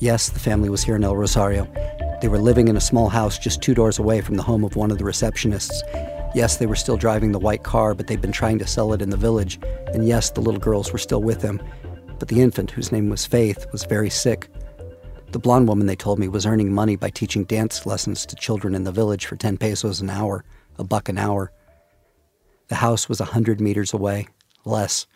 Yes, 0.00 0.28
the 0.28 0.40
family 0.40 0.70
was 0.70 0.82
here 0.82 0.96
in 0.96 1.04
El 1.04 1.16
Rosario. 1.16 1.68
They 2.20 2.26
were 2.26 2.40
living 2.40 2.66
in 2.66 2.76
a 2.76 2.80
small 2.80 3.10
house 3.10 3.38
just 3.38 3.62
two 3.62 3.74
doors 3.74 4.00
away 4.00 4.22
from 4.22 4.34
the 4.34 4.42
home 4.42 4.64
of 4.64 4.74
one 4.74 4.90
of 4.90 4.98
the 4.98 5.04
receptionists. 5.04 5.82
Yes, 6.34 6.56
they 6.56 6.66
were 6.66 6.74
still 6.74 6.96
driving 6.96 7.30
the 7.30 7.38
white 7.38 7.62
car, 7.62 7.94
but 7.94 8.08
they'd 8.08 8.20
been 8.20 8.32
trying 8.32 8.58
to 8.58 8.66
sell 8.66 8.92
it 8.92 9.02
in 9.02 9.10
the 9.10 9.16
village. 9.16 9.60
And 9.94 10.06
yes, 10.06 10.30
the 10.30 10.40
little 10.40 10.60
girls 10.60 10.92
were 10.92 10.98
still 10.98 11.22
with 11.22 11.42
them. 11.42 11.62
But 12.18 12.28
the 12.28 12.40
infant, 12.40 12.70
whose 12.70 12.92
name 12.92 13.08
was 13.08 13.26
Faith, 13.26 13.66
was 13.72 13.84
very 13.84 14.10
sick. 14.10 14.48
The 15.32 15.38
blonde 15.38 15.68
woman, 15.68 15.86
they 15.86 15.96
told 15.96 16.18
me, 16.18 16.28
was 16.28 16.46
earning 16.46 16.72
money 16.72 16.96
by 16.96 17.10
teaching 17.10 17.44
dance 17.44 17.84
lessons 17.86 18.24
to 18.26 18.36
children 18.36 18.74
in 18.74 18.84
the 18.84 18.92
village 18.92 19.26
for 19.26 19.36
10 19.36 19.58
pesos 19.58 20.00
an 20.00 20.10
hour, 20.10 20.44
a 20.78 20.84
buck 20.84 21.08
an 21.08 21.18
hour. 21.18 21.52
The 22.68 22.76
house 22.76 23.08
was 23.08 23.20
a 23.20 23.26
hundred 23.26 23.60
meters 23.60 23.92
away, 23.92 24.28
less. 24.64 25.06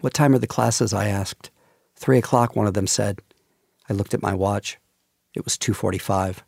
What 0.00 0.14
time 0.14 0.34
are 0.34 0.38
the 0.38 0.46
classes? 0.46 0.92
I 0.92 1.08
asked. 1.08 1.50
Three 1.96 2.18
o'clock, 2.18 2.54
one 2.56 2.66
of 2.66 2.74
them 2.74 2.86
said. 2.86 3.20
I 3.88 3.92
looked 3.92 4.14
at 4.14 4.22
my 4.22 4.34
watch. 4.34 4.78
It 5.34 5.44
was 5.44 5.56
2:45. 5.56 6.42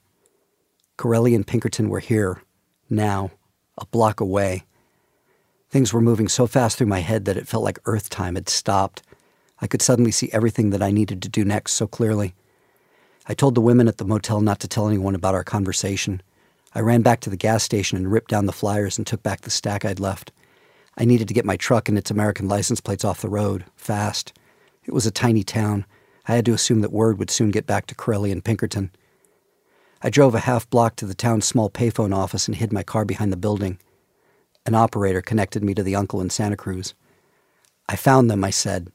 Corelli 0.96 1.34
and 1.34 1.46
Pinkerton 1.46 1.88
were 1.88 2.00
here, 2.00 2.42
now, 2.88 3.30
a 3.76 3.86
block 3.86 4.20
away. 4.20 4.64
Things 5.70 5.92
were 5.92 6.00
moving 6.00 6.28
so 6.28 6.46
fast 6.46 6.78
through 6.78 6.86
my 6.86 7.00
head 7.00 7.24
that 7.24 7.36
it 7.36 7.48
felt 7.48 7.64
like 7.64 7.78
Earth 7.84 8.08
time 8.08 8.36
had 8.36 8.48
stopped. 8.48 9.02
I 9.60 9.66
could 9.66 9.82
suddenly 9.82 10.10
see 10.10 10.30
everything 10.32 10.70
that 10.70 10.82
I 10.82 10.90
needed 10.90 11.22
to 11.22 11.28
do 11.28 11.44
next 11.44 11.72
so 11.72 11.86
clearly. 11.86 12.34
I 13.26 13.34
told 13.34 13.54
the 13.54 13.60
women 13.60 13.88
at 13.88 13.98
the 13.98 14.04
motel 14.04 14.40
not 14.40 14.60
to 14.60 14.68
tell 14.68 14.86
anyone 14.86 15.14
about 15.14 15.34
our 15.34 15.44
conversation. 15.44 16.22
I 16.74 16.80
ran 16.80 17.02
back 17.02 17.20
to 17.20 17.30
the 17.30 17.36
gas 17.36 17.62
station 17.62 17.96
and 17.96 18.12
ripped 18.12 18.30
down 18.30 18.46
the 18.46 18.52
flyers 18.52 18.98
and 18.98 19.06
took 19.06 19.22
back 19.22 19.40
the 19.40 19.50
stack 19.50 19.84
I'd 19.84 19.98
left. 19.98 20.30
I 20.98 21.04
needed 21.04 21.28
to 21.28 21.34
get 21.34 21.44
my 21.44 21.56
truck 21.56 21.88
and 21.88 21.98
its 21.98 22.10
American 22.10 22.48
license 22.48 22.80
plates 22.80 23.04
off 23.04 23.22
the 23.22 23.28
road, 23.28 23.64
fast. 23.76 24.32
It 24.84 24.92
was 24.92 25.06
a 25.06 25.10
tiny 25.10 25.42
town. 25.42 25.86
I 26.28 26.34
had 26.34 26.44
to 26.46 26.52
assume 26.52 26.80
that 26.82 26.92
word 26.92 27.18
would 27.18 27.30
soon 27.30 27.50
get 27.50 27.66
back 27.66 27.86
to 27.86 27.94
Corelli 27.94 28.30
and 28.30 28.44
Pinkerton. 28.44 28.90
I 30.02 30.10
drove 30.10 30.34
a 30.34 30.40
half 30.40 30.68
block 30.68 30.96
to 30.96 31.06
the 31.06 31.14
town's 31.14 31.46
small 31.46 31.70
payphone 31.70 32.14
office 32.14 32.46
and 32.46 32.56
hid 32.56 32.72
my 32.72 32.82
car 32.82 33.04
behind 33.04 33.32
the 33.32 33.36
building. 33.36 33.78
An 34.64 34.74
operator 34.74 35.22
connected 35.22 35.64
me 35.64 35.74
to 35.74 35.82
the 35.82 35.96
uncle 35.96 36.20
in 36.20 36.30
Santa 36.30 36.56
Cruz. 36.56 36.94
I 37.88 37.96
found 37.96 38.30
them, 38.30 38.44
I 38.44 38.50
said. 38.50 38.92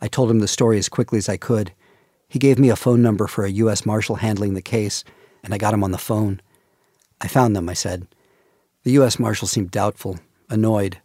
I 0.00 0.08
told 0.08 0.30
him 0.30 0.40
the 0.40 0.48
story 0.48 0.78
as 0.78 0.88
quickly 0.88 1.18
as 1.18 1.28
I 1.28 1.36
could. 1.36 1.72
He 2.28 2.38
gave 2.38 2.58
me 2.58 2.70
a 2.70 2.76
phone 2.76 3.02
number 3.02 3.26
for 3.26 3.44
a 3.44 3.50
U.S. 3.50 3.86
Marshal 3.86 4.16
handling 4.16 4.54
the 4.54 4.62
case, 4.62 5.04
and 5.42 5.54
I 5.54 5.58
got 5.58 5.74
him 5.74 5.84
on 5.84 5.92
the 5.92 5.98
phone. 5.98 6.40
I 7.20 7.28
found 7.28 7.56
them, 7.56 7.68
I 7.68 7.74
said. 7.74 8.06
The 8.82 8.92
U.S. 8.92 9.18
Marshal 9.18 9.48
seemed 9.48 9.70
doubtful, 9.70 10.18
annoyed. 10.50 10.98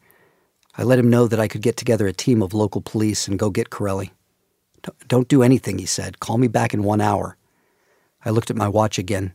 I 0.77 0.83
let 0.83 0.99
him 0.99 1.09
know 1.09 1.27
that 1.27 1.39
I 1.39 1.47
could 1.47 1.61
get 1.61 1.77
together 1.77 2.07
a 2.07 2.13
team 2.13 2.41
of 2.41 2.53
local 2.53 2.81
police 2.81 3.27
and 3.27 3.39
go 3.39 3.49
get 3.49 3.69
Corelli. 3.69 4.11
Don't 5.07 5.27
do 5.27 5.43
anything, 5.43 5.77
he 5.77 5.85
said. 5.85 6.19
Call 6.19 6.37
me 6.37 6.47
back 6.47 6.73
in 6.73 6.83
one 6.83 7.01
hour. 7.01 7.37
I 8.25 8.29
looked 8.29 8.49
at 8.49 8.55
my 8.55 8.67
watch 8.67 8.97
again. 8.97 9.33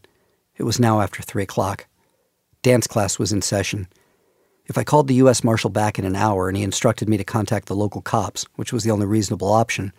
It 0.57 0.65
was 0.65 0.81
now 0.81 1.01
after 1.01 1.23
three 1.23 1.43
o'clock. 1.43 1.87
Dance 2.63 2.87
class 2.87 3.19
was 3.19 3.33
in 3.33 3.43
session. 3.43 3.89
If 4.69 4.77
I 4.77 4.85
called 4.85 5.07
the 5.07 5.15
U.S. 5.15 5.45
Marshal 5.45 5.71
back 5.71 5.97
in 5.99 6.05
an 6.05 6.17
hour 6.17 6.49
and 6.49 6.57
he 6.57 6.65
instructed 6.65 7.09
me 7.09 7.17
to 7.17 7.25
contact 7.25 7.67
the 7.67 7.77
local 7.77 8.03
cops, 8.03 8.45
which 8.57 8.73
was 8.73 8.83
the 8.83 8.91
only 8.91 9.07
reasonable 9.07 9.53
option, 9.53 9.93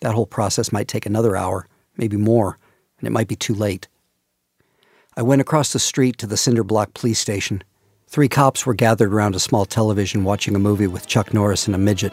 that 0.00 0.14
whole 0.14 0.26
process 0.26 0.70
might 0.70 0.86
take 0.86 1.06
another 1.06 1.36
hour, 1.36 1.66
maybe 1.96 2.16
more, 2.16 2.56
and 2.98 3.06
it 3.08 3.10
might 3.12 3.26
be 3.26 3.34
too 3.34 3.54
late. 3.54 3.88
I 5.16 5.22
went 5.22 5.40
across 5.40 5.72
the 5.72 5.80
street 5.80 6.18
to 6.18 6.26
the 6.26 6.36
Cinder 6.36 6.62
Block 6.62 6.94
police 6.94 7.18
station. 7.18 7.64
Three 8.06 8.28
cops 8.28 8.64
were 8.64 8.74
gathered 8.74 9.12
around 9.12 9.34
a 9.34 9.40
small 9.40 9.64
television 9.64 10.22
watching 10.22 10.54
a 10.54 10.60
movie 10.60 10.86
with 10.86 11.08
Chuck 11.08 11.34
Norris 11.34 11.66
and 11.66 11.74
a 11.74 11.78
midget. 11.78 12.12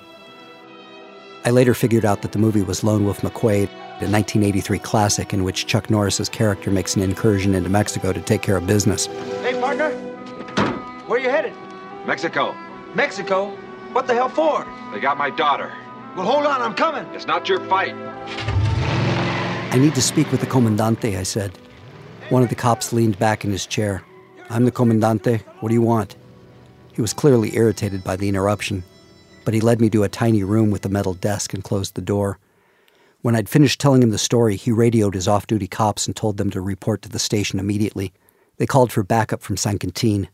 I 1.45 1.51
later 1.51 1.73
figured 1.75 2.05
out 2.05 2.23
that 2.23 2.31
the 2.31 2.39
movie 2.39 2.63
was 2.63 2.83
Lone 2.83 3.05
Wolf 3.05 3.21
McQuade, 3.21 3.69
a 4.01 4.09
1983 4.09 4.79
classic 4.79 5.33
in 5.33 5.43
which 5.43 5.67
Chuck 5.67 5.89
Norris's 5.89 6.27
character 6.27 6.71
makes 6.71 6.95
an 6.95 7.03
incursion 7.03 7.53
into 7.53 7.69
Mexico 7.69 8.11
to 8.13 8.21
take 8.21 8.41
care 8.41 8.57
of 8.57 8.65
business. 8.65 9.05
Hey, 9.41 9.59
partner, 9.59 9.91
where 11.07 11.19
you 11.19 11.29
headed? 11.29 11.53
Mexico. 12.05 12.55
Mexico? 12.95 13.51
What 13.93 14.07
the 14.07 14.13
hell 14.13 14.29
for? 14.29 14.65
They 14.93 14.99
got 14.99 15.17
my 15.17 15.29
daughter. 15.29 15.71
Well, 16.15 16.25
hold 16.25 16.45
on, 16.45 16.61
I'm 16.61 16.73
coming. 16.73 17.05
It's 17.13 17.27
not 17.27 17.47
your 17.49 17.59
fight. 17.67 17.93
I 19.71 19.77
need 19.77 19.95
to 19.95 20.01
speak 20.01 20.31
with 20.31 20.41
the 20.41 20.47
comandante, 20.47 21.15
I 21.15 21.23
said. 21.23 21.57
One 22.29 22.43
of 22.43 22.49
the 22.49 22.55
cops 22.55 22.93
leaned 22.93 23.19
back 23.19 23.45
in 23.45 23.51
his 23.51 23.65
chair. 23.65 24.03
I'm 24.49 24.65
the 24.65 24.71
comandante. 24.71 25.43
What 25.59 25.69
do 25.69 25.75
you 25.75 25.81
want? 25.81 26.15
He 26.93 27.01
was 27.01 27.13
clearly 27.13 27.55
irritated 27.55 28.03
by 28.03 28.15
the 28.15 28.27
interruption 28.27 28.83
but 29.49 29.55
he 29.55 29.61
led 29.61 29.81
me 29.81 29.89
to 29.89 30.03
a 30.03 30.09
tiny 30.09 30.43
room 30.43 30.69
with 30.69 30.85
a 30.85 30.89
metal 30.89 31.15
desk 31.15 31.55
and 31.55 31.63
closed 31.63 31.95
the 31.95 32.01
door. 32.01 32.37
When 33.23 33.35
I'd 33.35 33.49
finished 33.49 33.81
telling 33.81 34.03
him 34.03 34.11
the 34.11 34.19
story, 34.19 34.55
he 34.55 34.71
radioed 34.71 35.15
his 35.15 35.27
off 35.27 35.47
duty 35.47 35.67
cops 35.67 36.05
and 36.05 36.15
told 36.15 36.37
them 36.37 36.51
to 36.51 36.61
report 36.61 37.01
to 37.01 37.09
the 37.09 37.17
station 37.17 37.59
immediately. 37.59 38.13
They 38.57 38.67
called 38.67 38.91
for 38.91 39.01
backup 39.01 39.41
from 39.41 39.57
San 39.57 39.79
Quintin. 39.79 40.29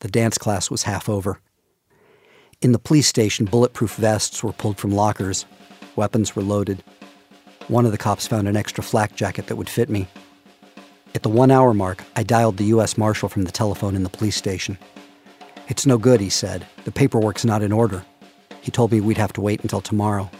The 0.00 0.08
dance 0.08 0.38
class 0.38 0.70
was 0.70 0.84
half 0.84 1.08
over. 1.08 1.40
In 2.60 2.72
the 2.72 2.78
police 2.78 3.06
station, 3.06 3.46
bulletproof 3.46 3.96
vests 3.96 4.42
were 4.42 4.52
pulled 4.52 4.78
from 4.78 4.92
lockers. 4.92 5.44
Weapons 5.96 6.36
were 6.36 6.42
loaded. 6.42 6.82
One 7.66 7.84
of 7.84 7.92
the 7.92 7.98
cops 7.98 8.26
found 8.26 8.48
an 8.48 8.56
extra 8.56 8.82
flak 8.82 9.14
jacket 9.16 9.46
that 9.46 9.56
would 9.56 9.68
fit 9.68 9.88
me. 9.88 10.06
At 11.14 11.22
the 11.22 11.28
one 11.28 11.50
hour 11.50 11.74
mark, 11.74 12.04
I 12.16 12.22
dialed 12.22 12.56
the 12.56 12.66
U.S. 12.66 12.96
Marshal 12.96 13.28
from 13.28 13.42
the 13.42 13.50
telephone 13.50 13.96
in 13.96 14.04
the 14.04 14.08
police 14.08 14.36
station. 14.36 14.78
It's 15.68 15.86
no 15.86 15.98
good, 15.98 16.20
he 16.20 16.30
said. 16.30 16.66
The 16.84 16.92
paperwork's 16.92 17.44
not 17.44 17.62
in 17.62 17.72
order. 17.72 18.04
He 18.60 18.70
told 18.70 18.92
me 18.92 19.00
we'd 19.00 19.18
have 19.18 19.32
to 19.34 19.40
wait 19.40 19.62
until 19.62 19.80
tomorrow. 19.80 20.30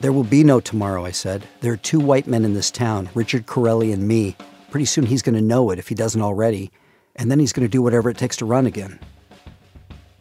There 0.00 0.12
will 0.12 0.24
be 0.24 0.44
no 0.44 0.60
tomorrow, 0.60 1.04
I 1.04 1.10
said. 1.10 1.44
There 1.60 1.72
are 1.72 1.78
two 1.78 2.00
white 2.00 2.26
men 2.26 2.44
in 2.44 2.54
this 2.54 2.70
town, 2.70 3.08
Richard 3.14 3.46
Corelli 3.46 3.92
and 3.92 4.06
me. 4.06 4.36
Pretty 4.70 4.86
soon 4.86 5.06
he's 5.06 5.22
going 5.22 5.36
to 5.36 5.40
know 5.40 5.70
it 5.70 5.78
if 5.78 5.88
he 5.88 5.94
doesn't 5.94 6.20
already, 6.20 6.70
and 7.16 7.30
then 7.30 7.38
he's 7.38 7.52
going 7.52 7.66
to 7.66 7.70
do 7.70 7.82
whatever 7.82 8.08
it 8.08 8.16
takes 8.16 8.36
to 8.36 8.44
run 8.44 8.66
again. 8.66 8.98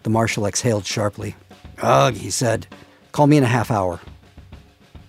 The 0.03 0.09
marshal 0.09 0.45
exhaled 0.45 0.85
sharply. 0.85 1.35
Ugh, 1.81 2.13
he 2.13 2.29
said. 2.29 2.67
Call 3.11 3.27
me 3.27 3.37
in 3.37 3.43
a 3.43 3.47
half 3.47 3.71
hour. 3.71 3.99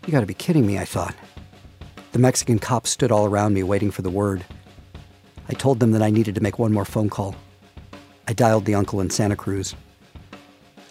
You 0.06 0.12
gotta 0.12 0.26
be 0.26 0.34
kidding 0.34 0.66
me, 0.66 0.78
I 0.78 0.84
thought. 0.84 1.14
The 2.12 2.18
Mexican 2.18 2.58
cops 2.58 2.90
stood 2.90 3.10
all 3.10 3.26
around 3.26 3.54
me 3.54 3.62
waiting 3.62 3.90
for 3.90 4.02
the 4.02 4.10
word. 4.10 4.44
I 5.48 5.54
told 5.54 5.80
them 5.80 5.90
that 5.92 6.02
I 6.02 6.10
needed 6.10 6.34
to 6.36 6.40
make 6.40 6.58
one 6.58 6.72
more 6.72 6.84
phone 6.84 7.10
call. 7.10 7.34
I 8.28 8.32
dialed 8.32 8.64
the 8.64 8.74
uncle 8.74 9.00
in 9.00 9.10
Santa 9.10 9.36
Cruz. 9.36 9.74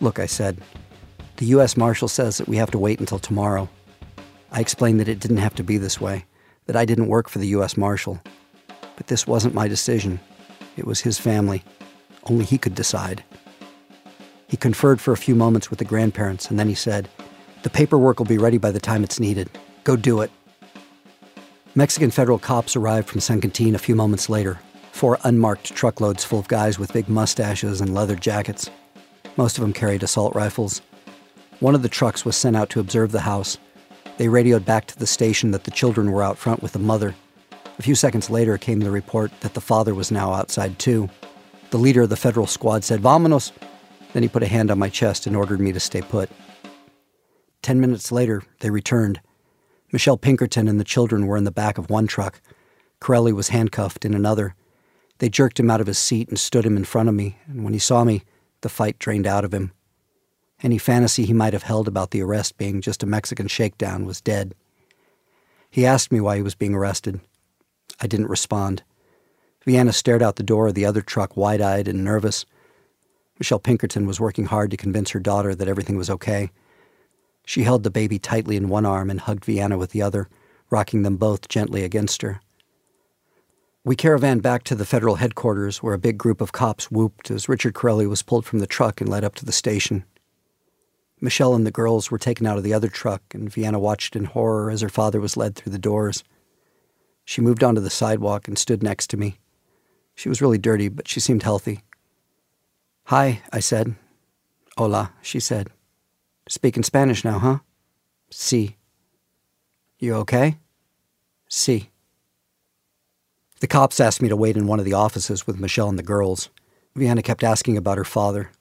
Look, 0.01 0.19
I 0.19 0.25
said, 0.25 0.62
the 1.38 1.45
U.S. 1.47 1.75
Marshal 1.75 2.08
says 2.08 2.38
that 2.38 2.47
we 2.47 2.58
have 2.58 2.71
to 2.71 2.77
wait 2.77 2.99
until 2.99 3.19
tomorrow. 3.19 3.69
I 4.51 4.60
explained 4.60 4.99
that 4.99 5.10
it 5.10 5.19
didn't 5.19 5.38
have 5.38 5.55
to 5.55 5.63
be 5.63 5.77
this 5.77 5.99
way, 5.99 6.25
that 6.65 6.75
I 6.75 6.86
didn't 6.86 7.08
work 7.08 7.27
for 7.27 7.39
the 7.39 7.47
U.S. 7.47 7.75
Marshal. 7.75 8.21
But 8.95 9.08
this 9.08 9.25
wasn't 9.25 9.53
my 9.53 9.67
decision. 9.67 10.19
It 10.78 10.86
was 10.86 11.02
his 11.02 11.18
family. 11.18 11.64
Only 12.26 12.46
he 12.46 12.58
could 12.58 12.76
decide. 12.76 13.24
He 14.48 14.58
conferred 14.58 15.02
for 15.02 15.12
a 15.12 15.18
few 15.18 15.36
moments 15.36 15.70
with 15.70 15.80
the 15.80 15.86
grandparents, 15.86 16.50
and 16.50 16.60
then 16.60 16.68
he 16.68 16.76
said, 16.76 17.10
The 17.64 17.70
paperwork 17.70 18.20
will 18.20 18.26
be 18.26 18.38
ready 18.38 18.58
by 18.58 18.72
the 18.72 18.80
time 18.80 19.04
it's 19.04 19.20
needed. 19.20 19.50
Go 19.84 19.96
do 19.96 20.22
it. 20.22 20.32
Mexican 21.74 22.12
federal 22.12 22.40
cops 22.40 22.76
arrived 22.76 23.10
from 23.10 23.20
San 23.20 23.42
Quintin 23.42 23.76
a 23.76 23.80
few 23.80 23.96
moments 23.96 24.30
later, 24.30 24.60
four 24.92 25.20
unmarked 25.24 25.76
truckloads 25.76 26.24
full 26.24 26.40
of 26.40 26.48
guys 26.48 26.80
with 26.80 26.94
big 26.94 27.10
mustaches 27.10 27.82
and 27.82 27.94
leather 27.94 28.16
jackets. 28.16 28.70
Most 29.36 29.58
of 29.58 29.62
them 29.62 29.74
carried 29.74 30.04
assault 30.04 30.34
rifles. 30.36 30.82
One 31.60 31.76
of 31.76 31.82
the 31.82 31.90
trucks 31.90 32.24
was 32.24 32.38
sent 32.38 32.56
out 32.56 32.70
to 32.70 32.80
observe 32.80 33.12
the 33.12 33.22
house. 33.22 33.58
They 34.18 34.30
radioed 34.30 34.64
back 34.64 34.86
to 34.88 34.98
the 34.98 35.08
station 35.08 35.52
that 35.52 35.66
the 35.66 35.72
children 35.72 36.12
were 36.12 36.24
out 36.24 36.38
front 36.38 36.64
with 36.64 36.72
the 36.72 36.80
mother. 36.80 37.16
A 37.78 37.82
few 37.82 37.96
seconds 37.96 38.30
later 38.30 38.58
came 38.58 38.80
the 38.80 38.92
report 38.92 39.32
that 39.42 39.54
the 39.54 39.62
father 39.62 39.94
was 39.94 40.12
now 40.12 40.34
outside 40.34 40.80
too. 40.80 41.10
The 41.72 41.78
leader 41.78 42.04
of 42.04 42.10
the 42.10 42.16
federal 42.16 42.48
squad 42.48 42.84
said, 42.84 43.02
Vamonos! 43.02 43.52
Then 44.14 44.24
he 44.24 44.30
put 44.30 44.44
a 44.44 44.48
hand 44.48 44.72
on 44.72 44.80
my 44.80 44.88
chest 44.88 45.28
and 45.28 45.36
ordered 45.36 45.60
me 45.60 45.74
to 45.74 45.80
stay 45.80 46.02
put. 46.02 46.30
Ten 47.62 47.82
minutes 47.82 48.12
later, 48.12 48.44
they 48.60 48.70
returned. 48.70 49.20
Michelle 49.92 50.18
Pinkerton 50.18 50.68
and 50.68 50.80
the 50.80 50.86
children 50.86 51.28
were 51.28 51.36
in 51.36 51.44
the 51.44 51.52
back 51.52 51.78
of 51.78 51.90
one 51.90 52.08
truck. 52.08 52.40
Corelli 53.02 53.34
was 53.34 53.50
handcuffed 53.50 54.06
in 54.06 54.14
another. 54.14 54.56
They 55.18 55.30
jerked 55.30 55.60
him 55.60 55.70
out 55.70 55.82
of 55.82 55.88
his 55.88 55.98
seat 55.98 56.30
and 56.30 56.40
stood 56.40 56.66
him 56.66 56.78
in 56.78 56.86
front 56.86 57.10
of 57.10 57.16
me, 57.16 57.38
and 57.48 57.64
when 57.64 57.74
he 57.74 57.80
saw 57.80 58.04
me, 58.04 58.24
the 58.62 58.70
fight 58.70 59.00
drained 59.00 59.28
out 59.28 59.44
of 59.44 59.54
him. 59.54 59.72
Any 60.64 60.78
fantasy 60.78 61.26
he 61.26 61.34
might 61.34 61.54
have 61.54 61.64
held 61.64 61.88
about 61.88 62.12
the 62.12 62.22
arrest 62.22 62.58
being 62.58 62.82
just 62.82 63.04
a 63.04 63.06
Mexican 63.06 63.48
shakedown 63.48 64.06
was 64.06 64.22
dead. 64.22 64.56
He 65.70 65.86
asked 65.86 66.12
me 66.12 66.22
why 66.22 66.38
he 66.38 66.42
was 66.42 66.56
being 66.56 66.74
arrested. 66.74 67.20
I 67.99 68.08
didn't 68.08 68.27
respond. 68.27 68.84
Vianna 69.65 69.93
stared 69.93 70.21
out 70.21 70.36
the 70.36 70.43
door 70.43 70.67
of 70.67 70.75
the 70.75 70.86
other 70.86 71.01
truck, 71.01 71.36
wide 71.36 71.62
eyed 71.62 71.88
and 71.88 72.03
nervous. 72.03 72.45
Michelle 73.39 73.60
Pinkerton 73.60 74.05
was 74.05 74.19
working 74.19 74.45
hard 74.45 74.71
to 74.71 74.77
convince 74.77 75.12
her 75.12 75.19
daughter 75.19 75.55
that 75.55 75.67
everything 75.67 75.97
was 75.97 76.10
okay. 76.10 76.51
She 77.45 77.63
held 77.63 77.84
the 77.84 77.91
baby 77.91 78.19
tightly 78.19 78.55
in 78.58 78.69
one 78.69 78.86
arm 78.86 79.10
and 79.10 79.19
hugged 79.19 79.45
Vianna 79.45 79.77
with 79.77 79.91
the 79.91 80.01
other, 80.01 80.29
rocking 80.69 81.03
them 81.03 81.17
both 81.17 81.47
gently 81.47 81.84
against 81.84 82.21
her. 82.21 82.41
We 83.84 83.95
caravaned 83.95 84.41
back 84.41 84.63
to 84.63 84.75
the 84.75 84.86
federal 84.86 85.15
headquarters 85.15 85.84
where 85.84 85.93
a 85.93 85.99
big 85.99 86.17
group 86.17 86.41
of 86.41 86.51
cops 86.51 86.89
whooped 86.89 87.29
as 87.29 87.47
Richard 87.47 87.75
Corelli 87.75 88.08
was 88.08 88.23
pulled 88.23 88.45
from 88.45 88.60
the 88.60 88.67
truck 88.67 88.99
and 88.99 89.10
led 89.10 89.23
up 89.23 89.36
to 89.36 89.45
the 89.45 89.51
station. 89.51 90.05
Michelle 91.21 91.53
and 91.53 91.67
the 91.67 91.71
girls 91.71 92.10
were 92.10 92.17
taken 92.17 92.47
out 92.47 92.58
of 92.58 92.63
the 92.63 92.73
other 92.73 92.89
truck, 92.89 93.21
and 93.34 93.51
Vianna 93.51 93.79
watched 93.79 94.15
in 94.15 94.25
horror 94.25 94.71
as 94.71 94.81
her 94.81 94.89
father 94.89 95.19
was 95.21 95.38
led 95.38 95.55
through 95.55 95.71
the 95.71 95.79
doors. 95.79 96.23
She 97.26 97.42
moved 97.42 97.64
onto 97.64 97.82
the 97.82 97.90
sidewalk 97.90 98.48
and 98.48 98.58
stood 98.58 98.84
next 98.84 99.10
to 99.10 99.18
me. 99.18 99.40
She 100.14 100.30
was 100.30 100.42
really 100.42 100.60
dirty, 100.60 100.88
but 100.88 101.08
she 101.08 101.20
seemed 101.20 101.44
healthy. 101.44 101.82
Hi, 103.06 103.42
I 103.52 103.60
said. 103.60 103.96
Hola, 104.78 105.12
she 105.22 105.40
said. 105.40 105.70
Speaking 106.48 106.84
Spanish 106.84 107.26
now, 107.26 107.40
huh? 107.40 107.60
Si. 108.30 108.78
You 110.00 110.14
okay? 110.16 110.58
Si. 111.50 111.90
The 113.60 113.68
cops 113.68 114.00
asked 114.00 114.22
me 114.22 114.30
to 114.30 114.36
wait 114.36 114.56
in 114.58 114.68
one 114.68 114.80
of 114.80 114.86
the 114.86 114.94
offices 114.94 115.48
with 115.48 115.60
Michelle 115.60 115.90
and 115.90 115.98
the 115.98 116.04
girls. 116.04 116.50
Vianna 116.96 117.24
kept 117.24 117.44
asking 117.44 117.78
about 117.78 117.98
her 117.98 118.04
father. 118.04 118.52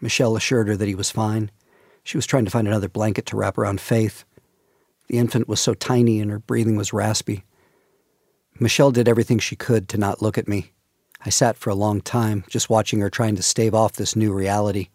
Michelle 0.00 0.36
assured 0.36 0.68
her 0.68 0.76
that 0.76 0.88
he 0.88 0.94
was 0.94 1.10
fine. 1.10 1.50
She 2.04 2.18
was 2.18 2.26
trying 2.26 2.44
to 2.44 2.50
find 2.50 2.66
another 2.66 2.88
blanket 2.88 3.24
to 3.26 3.36
wrap 3.36 3.56
around 3.56 3.80
Faith. 3.80 4.24
The 5.08 5.18
infant 5.18 5.48
was 5.48 5.60
so 5.60 5.74
tiny 5.74 6.20
and 6.20 6.30
her 6.30 6.38
breathing 6.38 6.76
was 6.76 6.92
raspy. 6.92 7.44
Michelle 8.62 8.92
did 8.92 9.08
everything 9.08 9.40
she 9.40 9.56
could 9.56 9.88
to 9.88 9.98
not 9.98 10.22
look 10.22 10.38
at 10.38 10.46
me. 10.46 10.70
I 11.26 11.30
sat 11.30 11.56
for 11.56 11.70
a 11.70 11.74
long 11.74 12.00
time, 12.00 12.44
just 12.48 12.70
watching 12.70 13.00
her 13.00 13.10
trying 13.10 13.34
to 13.34 13.42
stave 13.42 13.74
off 13.74 13.94
this 13.94 14.14
new 14.14 14.32
reality. 14.32 14.88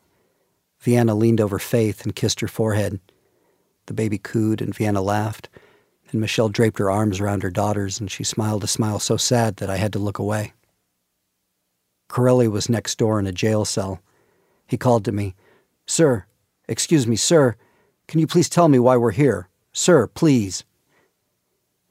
Vianna 0.81 1.17
leaned 1.17 1.41
over 1.41 1.59
Faith 1.59 2.03
and 2.03 2.15
kissed 2.15 2.39
her 2.39 2.47
forehead. 2.47 3.01
The 3.87 3.93
baby 3.93 4.19
cooed 4.19 4.61
and 4.61 4.73
Vianna 4.73 5.03
laughed, 5.03 5.49
and 6.09 6.21
Michelle 6.21 6.47
draped 6.47 6.79
her 6.79 6.89
arms 6.89 7.19
around 7.19 7.43
her 7.43 7.49
daughters 7.49 7.99
and 7.99 8.09
she 8.09 8.23
smiled 8.23 8.63
a 8.63 8.67
smile 8.67 8.99
so 8.99 9.17
sad 9.17 9.57
that 9.57 9.69
I 9.69 9.75
had 9.75 9.91
to 9.93 9.99
look 9.99 10.17
away. 10.17 10.53
Corelli 12.07 12.47
was 12.47 12.69
next 12.69 12.97
door 12.97 13.19
in 13.19 13.27
a 13.27 13.33
jail 13.33 13.65
cell. 13.65 14.01
He 14.65 14.77
called 14.77 15.03
to 15.03 15.11
me, 15.11 15.35
Sir, 15.85 16.23
excuse 16.69 17.05
me, 17.05 17.17
sir, 17.17 17.57
can 18.07 18.21
you 18.21 18.27
please 18.27 18.47
tell 18.47 18.69
me 18.69 18.79
why 18.79 18.95
we're 18.95 19.11
here? 19.11 19.49
Sir, 19.73 20.07
please. 20.07 20.63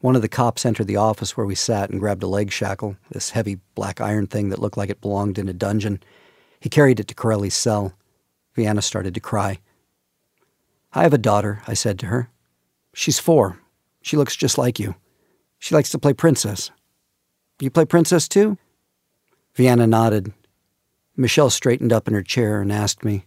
One 0.07 0.15
of 0.15 0.23
the 0.23 0.29
cops 0.29 0.65
entered 0.65 0.87
the 0.87 0.99
office 0.99 1.37
where 1.37 1.47
we 1.47 1.57
sat 1.57 1.91
and 1.91 1.99
grabbed 1.99 2.23
a 2.23 2.29
leg 2.29 2.53
shackle, 2.53 2.97
this 3.11 3.31
heavy 3.31 3.59
black 3.75 4.01
iron 4.01 4.29
thing 4.29 4.51
that 4.51 4.61
looked 4.61 4.77
like 4.77 4.89
it 4.89 5.01
belonged 5.01 5.37
in 5.37 5.49
a 5.49 5.53
dungeon. 5.53 6.01
He 6.61 6.69
carried 6.69 7.01
it 7.01 7.09
to 7.09 7.15
Corelli's 7.17 7.57
cell. 7.57 7.93
Vianna 8.57 8.85
started 8.85 9.15
to 9.15 9.21
cry. 9.21 9.59
I 10.93 11.03
have 11.03 11.13
a 11.13 11.19
daughter, 11.19 11.61
I 11.67 11.75
said 11.75 11.99
to 11.99 12.07
her. 12.07 12.31
She's 12.95 13.19
four. 13.19 13.59
She 14.01 14.17
looks 14.17 14.37
just 14.37 14.57
like 14.57 14.79
you. 14.79 14.95
She 15.59 15.75
likes 15.75 15.91
to 15.91 15.99
play 15.99 16.13
princess. 16.13 16.71
You 17.59 17.69
play 17.73 17.85
princess 17.85 18.29
too? 18.29 18.59
Vianna 19.57 19.89
nodded. 19.89 20.33
Michelle 21.17 21.51
straightened 21.51 21.93
up 21.93 22.07
in 22.07 22.15
her 22.15 22.23
chair 22.23 22.61
and 22.61 22.73
asked 22.73 23.05
me, 23.05 23.27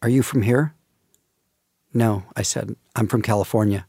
Are 0.00 0.08
you 0.08 0.22
from 0.22 0.40
here? 0.40 0.74
No, 1.92 2.22
I 2.34 2.40
said. 2.40 2.76
I'm 2.96 3.08
from 3.08 3.20
California. 3.20 3.86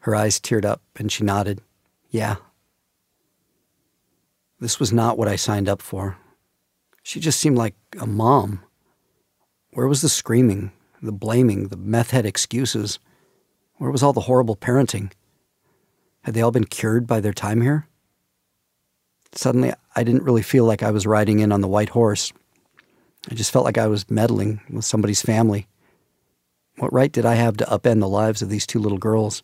Her 0.00 0.14
eyes 0.14 0.40
teared 0.40 0.64
up 0.64 0.82
and 0.96 1.10
she 1.10 1.24
nodded. 1.24 1.60
Yeah. 2.10 2.36
This 4.58 4.78
was 4.78 4.92
not 4.92 5.16
what 5.16 5.28
I 5.28 5.36
signed 5.36 5.68
up 5.68 5.80
for. 5.80 6.18
She 7.02 7.20
just 7.20 7.40
seemed 7.40 7.56
like 7.56 7.74
a 7.98 8.06
mom. 8.06 8.62
Where 9.72 9.86
was 9.86 10.02
the 10.02 10.08
screaming, 10.08 10.72
the 11.00 11.12
blaming, 11.12 11.68
the 11.68 11.76
meth 11.76 12.10
head 12.10 12.26
excuses? 12.26 12.98
Where 13.76 13.90
was 13.90 14.02
all 14.02 14.12
the 14.12 14.22
horrible 14.22 14.56
parenting? 14.56 15.12
Had 16.22 16.34
they 16.34 16.42
all 16.42 16.50
been 16.50 16.64
cured 16.64 17.06
by 17.06 17.20
their 17.20 17.32
time 17.32 17.62
here? 17.62 17.86
Suddenly, 19.32 19.72
I 19.94 20.02
didn't 20.02 20.24
really 20.24 20.42
feel 20.42 20.64
like 20.64 20.82
I 20.82 20.90
was 20.90 21.06
riding 21.06 21.38
in 21.38 21.52
on 21.52 21.60
the 21.60 21.68
white 21.68 21.90
horse. 21.90 22.32
I 23.30 23.34
just 23.34 23.50
felt 23.50 23.64
like 23.64 23.78
I 23.78 23.86
was 23.86 24.10
meddling 24.10 24.60
with 24.70 24.84
somebody's 24.84 25.22
family. 25.22 25.66
What 26.78 26.92
right 26.92 27.12
did 27.12 27.24
I 27.24 27.34
have 27.34 27.56
to 27.58 27.64
upend 27.66 28.00
the 28.00 28.08
lives 28.08 28.42
of 28.42 28.48
these 28.48 28.66
two 28.66 28.78
little 28.78 28.98
girls? 28.98 29.42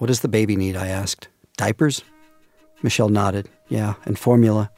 What 0.00 0.06
does 0.06 0.20
the 0.20 0.28
baby 0.28 0.56
need? 0.56 0.76
I 0.76 0.86
asked. 0.86 1.28
Diapers? 1.58 2.02
Michelle 2.82 3.10
nodded. 3.10 3.50
Yeah, 3.68 3.96
and 4.06 4.18
formula. 4.18 4.70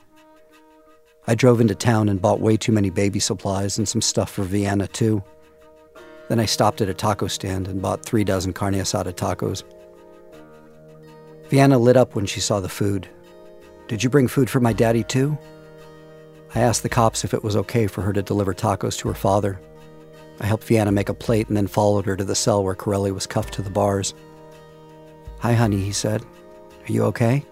I 1.28 1.36
drove 1.36 1.60
into 1.60 1.76
town 1.76 2.08
and 2.08 2.20
bought 2.20 2.40
way 2.40 2.56
too 2.56 2.72
many 2.72 2.90
baby 2.90 3.20
supplies 3.20 3.78
and 3.78 3.88
some 3.88 4.00
stuff 4.02 4.32
for 4.32 4.42
Vianna, 4.42 4.90
too. 4.90 5.22
Then 6.28 6.40
I 6.40 6.44
stopped 6.44 6.80
at 6.80 6.88
a 6.88 6.94
taco 6.94 7.28
stand 7.28 7.68
and 7.68 7.80
bought 7.80 8.04
three 8.04 8.24
dozen 8.24 8.52
carne 8.52 8.74
asada 8.74 9.12
tacos. 9.12 9.62
Vianna 11.50 11.80
lit 11.80 11.96
up 11.96 12.16
when 12.16 12.26
she 12.26 12.40
saw 12.40 12.58
the 12.58 12.68
food. 12.68 13.08
Did 13.86 14.02
you 14.02 14.10
bring 14.10 14.26
food 14.26 14.50
for 14.50 14.58
my 14.58 14.72
daddy, 14.72 15.04
too? 15.04 15.38
I 16.52 16.62
asked 16.62 16.82
the 16.82 16.88
cops 16.88 17.22
if 17.22 17.32
it 17.32 17.44
was 17.44 17.54
okay 17.54 17.86
for 17.86 18.02
her 18.02 18.12
to 18.12 18.22
deliver 18.22 18.54
tacos 18.54 18.98
to 18.98 19.08
her 19.08 19.14
father. 19.14 19.60
I 20.40 20.46
helped 20.46 20.66
Vianna 20.66 20.92
make 20.92 21.08
a 21.08 21.14
plate 21.14 21.46
and 21.46 21.56
then 21.56 21.68
followed 21.68 22.06
her 22.06 22.16
to 22.16 22.24
the 22.24 22.34
cell 22.34 22.64
where 22.64 22.74
Corelli 22.74 23.12
was 23.12 23.28
cuffed 23.28 23.54
to 23.54 23.62
the 23.62 23.70
bars. 23.70 24.14
Hi, 25.42 25.54
honey, 25.54 25.80
he 25.80 25.90
said. 25.90 26.22
Are 26.22 26.92
you 26.92 27.02
okay? 27.06 27.44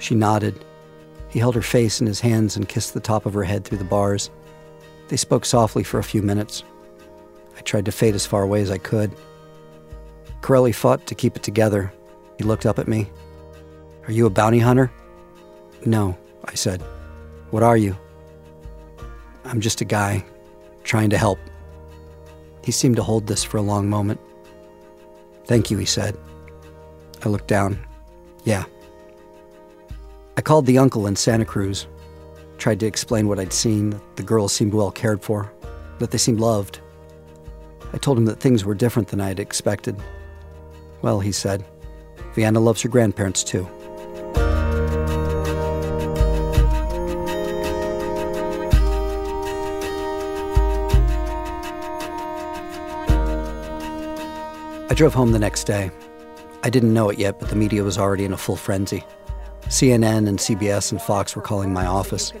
She 0.00 0.16
nodded. 0.16 0.64
He 1.28 1.38
held 1.38 1.54
her 1.54 1.62
face 1.62 2.00
in 2.00 2.08
his 2.08 2.18
hands 2.18 2.56
and 2.56 2.68
kissed 2.68 2.92
the 2.92 2.98
top 2.98 3.24
of 3.24 3.34
her 3.34 3.44
head 3.44 3.64
through 3.64 3.78
the 3.78 3.84
bars. 3.84 4.30
They 5.06 5.16
spoke 5.16 5.44
softly 5.44 5.84
for 5.84 6.00
a 6.00 6.02
few 6.02 6.22
minutes. 6.22 6.64
I 7.56 7.60
tried 7.60 7.84
to 7.84 7.92
fade 7.92 8.16
as 8.16 8.26
far 8.26 8.42
away 8.42 8.62
as 8.62 8.72
I 8.72 8.78
could. 8.78 9.14
Corelli 10.40 10.72
fought 10.72 11.06
to 11.06 11.14
keep 11.14 11.36
it 11.36 11.44
together. 11.44 11.92
He 12.36 12.42
looked 12.42 12.66
up 12.66 12.80
at 12.80 12.88
me. 12.88 13.08
Are 14.08 14.12
you 14.12 14.26
a 14.26 14.30
bounty 14.30 14.58
hunter? 14.58 14.90
No, 15.86 16.18
I 16.46 16.54
said. 16.54 16.82
What 17.50 17.62
are 17.62 17.76
you? 17.76 17.96
I'm 19.44 19.60
just 19.60 19.80
a 19.80 19.84
guy 19.84 20.24
trying 20.82 21.10
to 21.10 21.18
help. 21.18 21.38
He 22.64 22.72
seemed 22.72 22.96
to 22.96 23.04
hold 23.04 23.28
this 23.28 23.44
for 23.44 23.58
a 23.58 23.62
long 23.62 23.88
moment. 23.88 24.18
Thank 25.44 25.70
you, 25.70 25.78
he 25.78 25.86
said. 25.86 26.18
I 27.26 27.28
looked 27.28 27.48
down. 27.48 27.78
Yeah. 28.44 28.64
I 30.36 30.40
called 30.40 30.66
the 30.66 30.78
uncle 30.78 31.06
in 31.06 31.16
Santa 31.16 31.44
Cruz, 31.44 31.86
tried 32.58 32.80
to 32.80 32.86
explain 32.86 33.28
what 33.28 33.38
I'd 33.38 33.52
seen, 33.52 33.90
that 33.90 34.16
the 34.16 34.22
girls 34.22 34.52
seemed 34.52 34.74
well 34.74 34.90
cared 34.90 35.22
for, 35.22 35.52
that 35.98 36.10
they 36.10 36.18
seemed 36.18 36.40
loved, 36.40 36.80
I 37.92 37.98
told 37.98 38.18
him 38.18 38.26
that 38.26 38.38
things 38.38 38.64
were 38.64 38.74
different 38.74 39.08
than 39.08 39.20
I 39.20 39.28
had 39.28 39.40
expected. 39.40 39.96
Well, 41.00 41.20
he 41.20 41.32
said, 41.32 41.64
Vianna 42.34 42.62
loves 42.62 42.82
her 42.82 42.88
grandparents 42.88 43.42
too. 43.42 43.66
I 54.90 54.94
drove 54.94 55.14
home 55.14 55.32
the 55.32 55.38
next 55.38 55.64
day. 55.64 55.90
I 56.62 56.70
didn't 56.70 56.92
know 56.92 57.08
it 57.08 57.18
yet, 57.18 57.38
but 57.38 57.48
the 57.48 57.56
media 57.56 57.82
was 57.84 57.98
already 57.98 58.24
in 58.24 58.32
a 58.32 58.36
full 58.36 58.56
frenzy. 58.56 59.04
CNN 59.66 60.28
and 60.28 60.38
CBS 60.38 60.92
and 60.92 61.00
Fox 61.00 61.36
were 61.36 61.42
calling 61.42 61.72
my 61.72 61.86
office. 61.86 62.32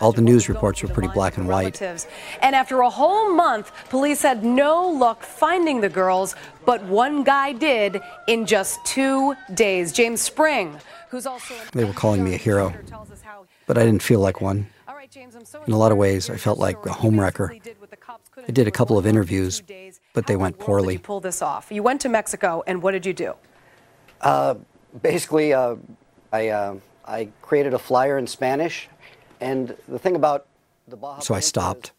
All 0.00 0.12
the 0.12 0.22
news 0.22 0.48
reports 0.48 0.82
were 0.82 0.88
pretty 0.88 1.08
black 1.08 1.36
and 1.36 1.46
white. 1.48 1.80
And 1.80 2.54
after 2.54 2.80
a 2.80 2.90
whole 2.90 3.32
month, 3.32 3.72
police 3.90 4.22
had 4.22 4.44
no 4.44 4.88
luck 4.88 5.22
finding 5.22 5.80
the 5.80 5.88
girls, 5.88 6.34
but 6.64 6.82
one 6.84 7.22
guy 7.24 7.52
did 7.52 8.00
in 8.26 8.46
just 8.46 8.84
two 8.84 9.34
days. 9.54 9.92
James 9.92 10.20
Spring, 10.20 10.78
who's 11.10 11.26
also. 11.26 11.54
They 11.72 11.84
were 11.84 11.92
calling 11.92 12.24
me 12.24 12.34
a 12.34 12.38
hero, 12.38 12.74
but 13.66 13.78
I 13.78 13.84
didn't 13.84 14.02
feel 14.02 14.20
like 14.20 14.40
one. 14.40 14.68
In 15.66 15.72
a 15.72 15.78
lot 15.78 15.92
of 15.92 15.98
ways, 15.98 16.28
I 16.28 16.36
felt 16.36 16.58
like 16.58 16.76
a 16.86 16.90
homewrecker. 16.90 17.60
I 18.46 18.50
did 18.50 18.66
a 18.66 18.72
couple 18.72 18.98
of 18.98 19.06
interviews, 19.06 19.62
but 20.14 20.26
they 20.26 20.36
went 20.36 20.58
poorly. 20.58 20.94
you 20.94 20.98
Pull 21.00 21.20
this 21.20 21.42
off. 21.42 21.70
You 21.70 21.82
went 21.82 22.00
to 22.00 22.08
Mexico, 22.08 22.62
and 22.66 22.80
what 22.80 22.92
did 22.92 23.04
you 23.04 23.12
do? 23.12 23.34
Uh, 24.22 24.54
basically, 25.02 25.52
uh, 25.52 25.76
I 26.32 26.48
uh, 26.48 26.76
I 27.04 27.28
created 27.42 27.74
a 27.74 27.78
flyer 27.78 28.16
in 28.16 28.26
Spanish, 28.26 28.88
and 29.40 29.76
the 29.86 29.98
thing 29.98 30.16
about 30.16 30.46
the 30.88 30.96
Baja. 30.96 31.20
So 31.20 31.34
I 31.34 31.40
stopped. 31.40 31.92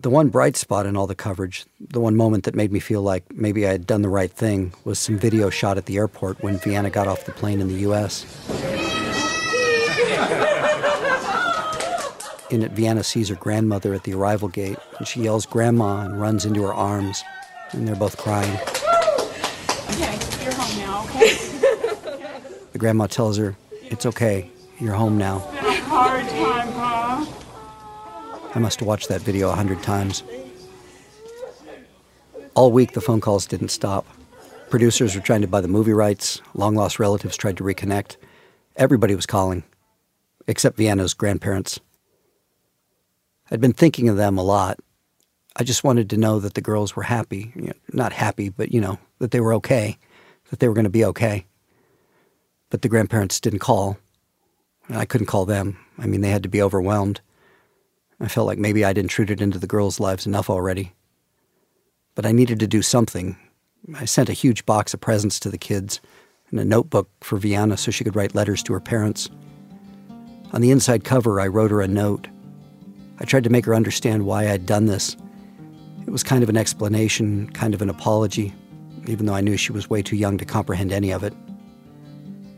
The 0.00 0.10
one 0.10 0.28
bright 0.28 0.54
spot 0.54 0.84
in 0.84 0.98
all 0.98 1.06
the 1.06 1.14
coverage, 1.14 1.64
the 1.80 2.00
one 2.00 2.14
moment 2.14 2.44
that 2.44 2.54
made 2.54 2.70
me 2.70 2.78
feel 2.78 3.00
like 3.00 3.24
maybe 3.32 3.66
I 3.66 3.72
had 3.72 3.86
done 3.86 4.02
the 4.02 4.10
right 4.10 4.30
thing, 4.30 4.74
was 4.84 4.98
some 4.98 5.16
video 5.18 5.48
shot 5.48 5.78
at 5.78 5.86
the 5.86 5.96
airport 5.96 6.42
when 6.42 6.58
Vianna 6.58 6.92
got 6.92 7.08
off 7.08 7.24
the 7.24 7.32
plane 7.32 7.58
in 7.58 7.68
the 7.68 7.80
U.S. 7.88 8.26
In 12.50 12.62
it, 12.62 12.74
Vianna 12.74 13.04
sees 13.04 13.28
her 13.30 13.34
grandmother 13.34 13.94
at 13.94 14.04
the 14.04 14.14
arrival 14.14 14.48
gate, 14.48 14.78
and 14.98 15.08
she 15.08 15.22
yells 15.22 15.46
"Grandma" 15.46 16.04
and 16.04 16.20
runs 16.20 16.44
into 16.44 16.62
her 16.62 16.74
arms, 16.74 17.24
and 17.72 17.88
they're 17.88 17.96
both 17.96 18.16
crying. 18.16 18.52
Okay, 19.90 20.18
you're 20.42 20.52
home 20.52 20.78
now. 20.78 21.04
Okay. 21.16 21.36
The 22.72 22.78
grandma 22.78 23.06
tells 23.06 23.38
her, 23.38 23.56
"It's 23.84 24.04
okay. 24.06 24.50
You're 24.78 24.94
home 24.94 25.16
now." 25.16 25.48
It's 25.52 25.60
been 25.62 25.70
a 25.70 25.80
hard 25.84 26.28
time, 26.28 26.72
Pa. 26.72 27.26
I 28.54 28.58
must 28.58 28.80
have 28.80 28.86
watched 28.86 29.08
that 29.08 29.22
video 29.22 29.50
a 29.50 29.54
hundred 29.54 29.82
times. 29.82 30.22
All 32.54 32.70
week, 32.70 32.92
the 32.92 33.00
phone 33.00 33.20
calls 33.20 33.46
didn't 33.46 33.70
stop. 33.70 34.06
Producers 34.70 35.14
were 35.14 35.20
trying 35.20 35.40
to 35.40 35.48
buy 35.48 35.60
the 35.60 35.68
movie 35.68 35.92
rights. 35.92 36.40
Long 36.54 36.74
lost 36.74 36.98
relatives 37.00 37.36
tried 37.36 37.56
to 37.56 37.64
reconnect. 37.64 38.16
Everybody 38.76 39.14
was 39.14 39.26
calling, 39.26 39.64
except 40.46 40.76
Vianna's 40.78 41.14
grandparents. 41.14 41.80
I'd 43.50 43.60
been 43.60 43.72
thinking 43.72 44.08
of 44.08 44.16
them 44.16 44.38
a 44.38 44.42
lot. 44.42 44.78
I 45.56 45.64
just 45.64 45.84
wanted 45.84 46.10
to 46.10 46.16
know 46.16 46.40
that 46.40 46.54
the 46.54 46.60
girls 46.60 46.96
were 46.96 47.02
happy. 47.02 47.52
You 47.54 47.62
know, 47.62 47.72
not 47.92 48.12
happy, 48.12 48.48
but, 48.48 48.72
you 48.72 48.80
know, 48.80 48.98
that 49.18 49.30
they 49.30 49.40
were 49.40 49.54
okay, 49.54 49.98
that 50.50 50.58
they 50.58 50.68
were 50.68 50.74
going 50.74 50.84
to 50.84 50.90
be 50.90 51.04
okay. 51.04 51.46
But 52.70 52.82
the 52.82 52.88
grandparents 52.88 53.40
didn't 53.40 53.60
call. 53.60 53.98
And 54.88 54.96
I 54.96 55.04
couldn't 55.04 55.28
call 55.28 55.46
them. 55.46 55.78
I 55.98 56.06
mean, 56.06 56.20
they 56.20 56.30
had 56.30 56.42
to 56.42 56.48
be 56.48 56.62
overwhelmed. 56.62 57.20
I 58.20 58.28
felt 58.28 58.46
like 58.46 58.58
maybe 58.58 58.84
I'd 58.84 58.98
intruded 58.98 59.40
into 59.40 59.58
the 59.58 59.66
girls' 59.66 60.00
lives 60.00 60.26
enough 60.26 60.50
already. 60.50 60.92
But 62.14 62.26
I 62.26 62.32
needed 62.32 62.60
to 62.60 62.66
do 62.66 62.82
something. 62.82 63.36
I 63.94 64.06
sent 64.06 64.28
a 64.28 64.34
huge 64.34 64.64
box 64.66 64.94
of 64.94 65.00
presents 65.00 65.38
to 65.40 65.50
the 65.50 65.58
kids 65.58 66.00
and 66.50 66.58
a 66.58 66.64
notebook 66.64 67.10
for 67.20 67.38
Vianna 67.38 67.78
so 67.78 67.90
she 67.90 68.04
could 68.04 68.16
write 68.16 68.34
letters 68.34 68.62
to 68.64 68.72
her 68.72 68.80
parents. 68.80 69.28
On 70.52 70.60
the 70.60 70.70
inside 70.70 71.04
cover, 71.04 71.40
I 71.40 71.48
wrote 71.48 71.70
her 71.70 71.80
a 71.80 71.88
note. 71.88 72.28
I 73.18 73.24
tried 73.24 73.44
to 73.44 73.50
make 73.50 73.64
her 73.66 73.74
understand 73.74 74.26
why 74.26 74.50
I'd 74.50 74.66
done 74.66 74.86
this. 74.86 75.16
It 76.06 76.10
was 76.10 76.22
kind 76.22 76.42
of 76.42 76.48
an 76.48 76.56
explanation, 76.56 77.48
kind 77.50 77.74
of 77.74 77.82
an 77.82 77.88
apology, 77.88 78.52
even 79.06 79.26
though 79.26 79.34
I 79.34 79.40
knew 79.40 79.56
she 79.56 79.72
was 79.72 79.88
way 79.88 80.02
too 80.02 80.16
young 80.16 80.36
to 80.38 80.44
comprehend 80.44 80.92
any 80.92 81.12
of 81.12 81.22
it. 81.22 81.32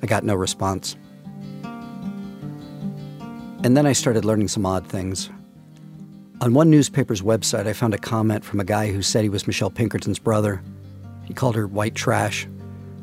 I 0.02 0.06
got 0.06 0.24
no 0.24 0.34
response. 0.34 0.96
And 3.64 3.76
then 3.76 3.86
I 3.86 3.92
started 3.92 4.24
learning 4.24 4.48
some 4.48 4.64
odd 4.66 4.86
things. 4.86 5.30
On 6.40 6.54
one 6.54 6.70
newspaper's 6.70 7.22
website, 7.22 7.66
I 7.66 7.72
found 7.72 7.94
a 7.94 7.98
comment 7.98 8.44
from 8.44 8.60
a 8.60 8.64
guy 8.64 8.92
who 8.92 9.02
said 9.02 9.22
he 9.22 9.28
was 9.28 9.46
Michelle 9.46 9.70
Pinkerton's 9.70 10.18
brother. 10.18 10.62
He 11.24 11.34
called 11.34 11.56
her 11.56 11.66
white 11.66 11.94
trash, 11.94 12.46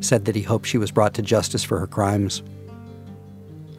said 0.02 0.26
that 0.26 0.36
he 0.36 0.42
hoped 0.42 0.68
she 0.68 0.78
was 0.78 0.92
brought 0.92 1.14
to 1.16 1.22
justice 1.22 1.64
for 1.64 1.80
her 1.80 1.88
crimes. 1.88 2.44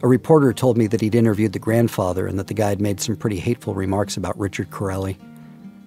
A 0.05 0.07
reporter 0.07 0.53
told 0.53 0.77
me 0.77 0.85
that 0.85 1.01
he'd 1.01 1.15
interviewed 1.15 1.53
the 1.53 1.57
grandfather 1.57 2.27
and 2.27 2.37
that 2.37 2.45
the 2.45 2.53
guy 2.53 2.69
had 2.69 2.79
made 2.79 2.99
some 3.01 3.15
pretty 3.15 3.39
hateful 3.39 3.73
remarks 3.73 4.17
about 4.17 4.37
Richard 4.37 4.69
Corelli, 4.69 5.17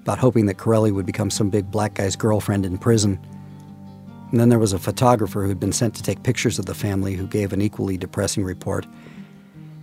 about 0.00 0.18
hoping 0.18 0.46
that 0.46 0.58
Corelli 0.58 0.90
would 0.90 1.06
become 1.06 1.30
some 1.30 1.50
big 1.50 1.70
black 1.70 1.94
guy's 1.94 2.16
girlfriend 2.16 2.66
in 2.66 2.78
prison. 2.78 3.24
And 4.32 4.40
then 4.40 4.48
there 4.48 4.58
was 4.58 4.72
a 4.72 4.78
photographer 4.80 5.44
who'd 5.44 5.60
been 5.60 5.70
sent 5.70 5.94
to 5.94 6.02
take 6.02 6.24
pictures 6.24 6.58
of 6.58 6.66
the 6.66 6.74
family 6.74 7.14
who 7.14 7.28
gave 7.28 7.52
an 7.52 7.62
equally 7.62 7.96
depressing 7.96 8.42
report. 8.42 8.88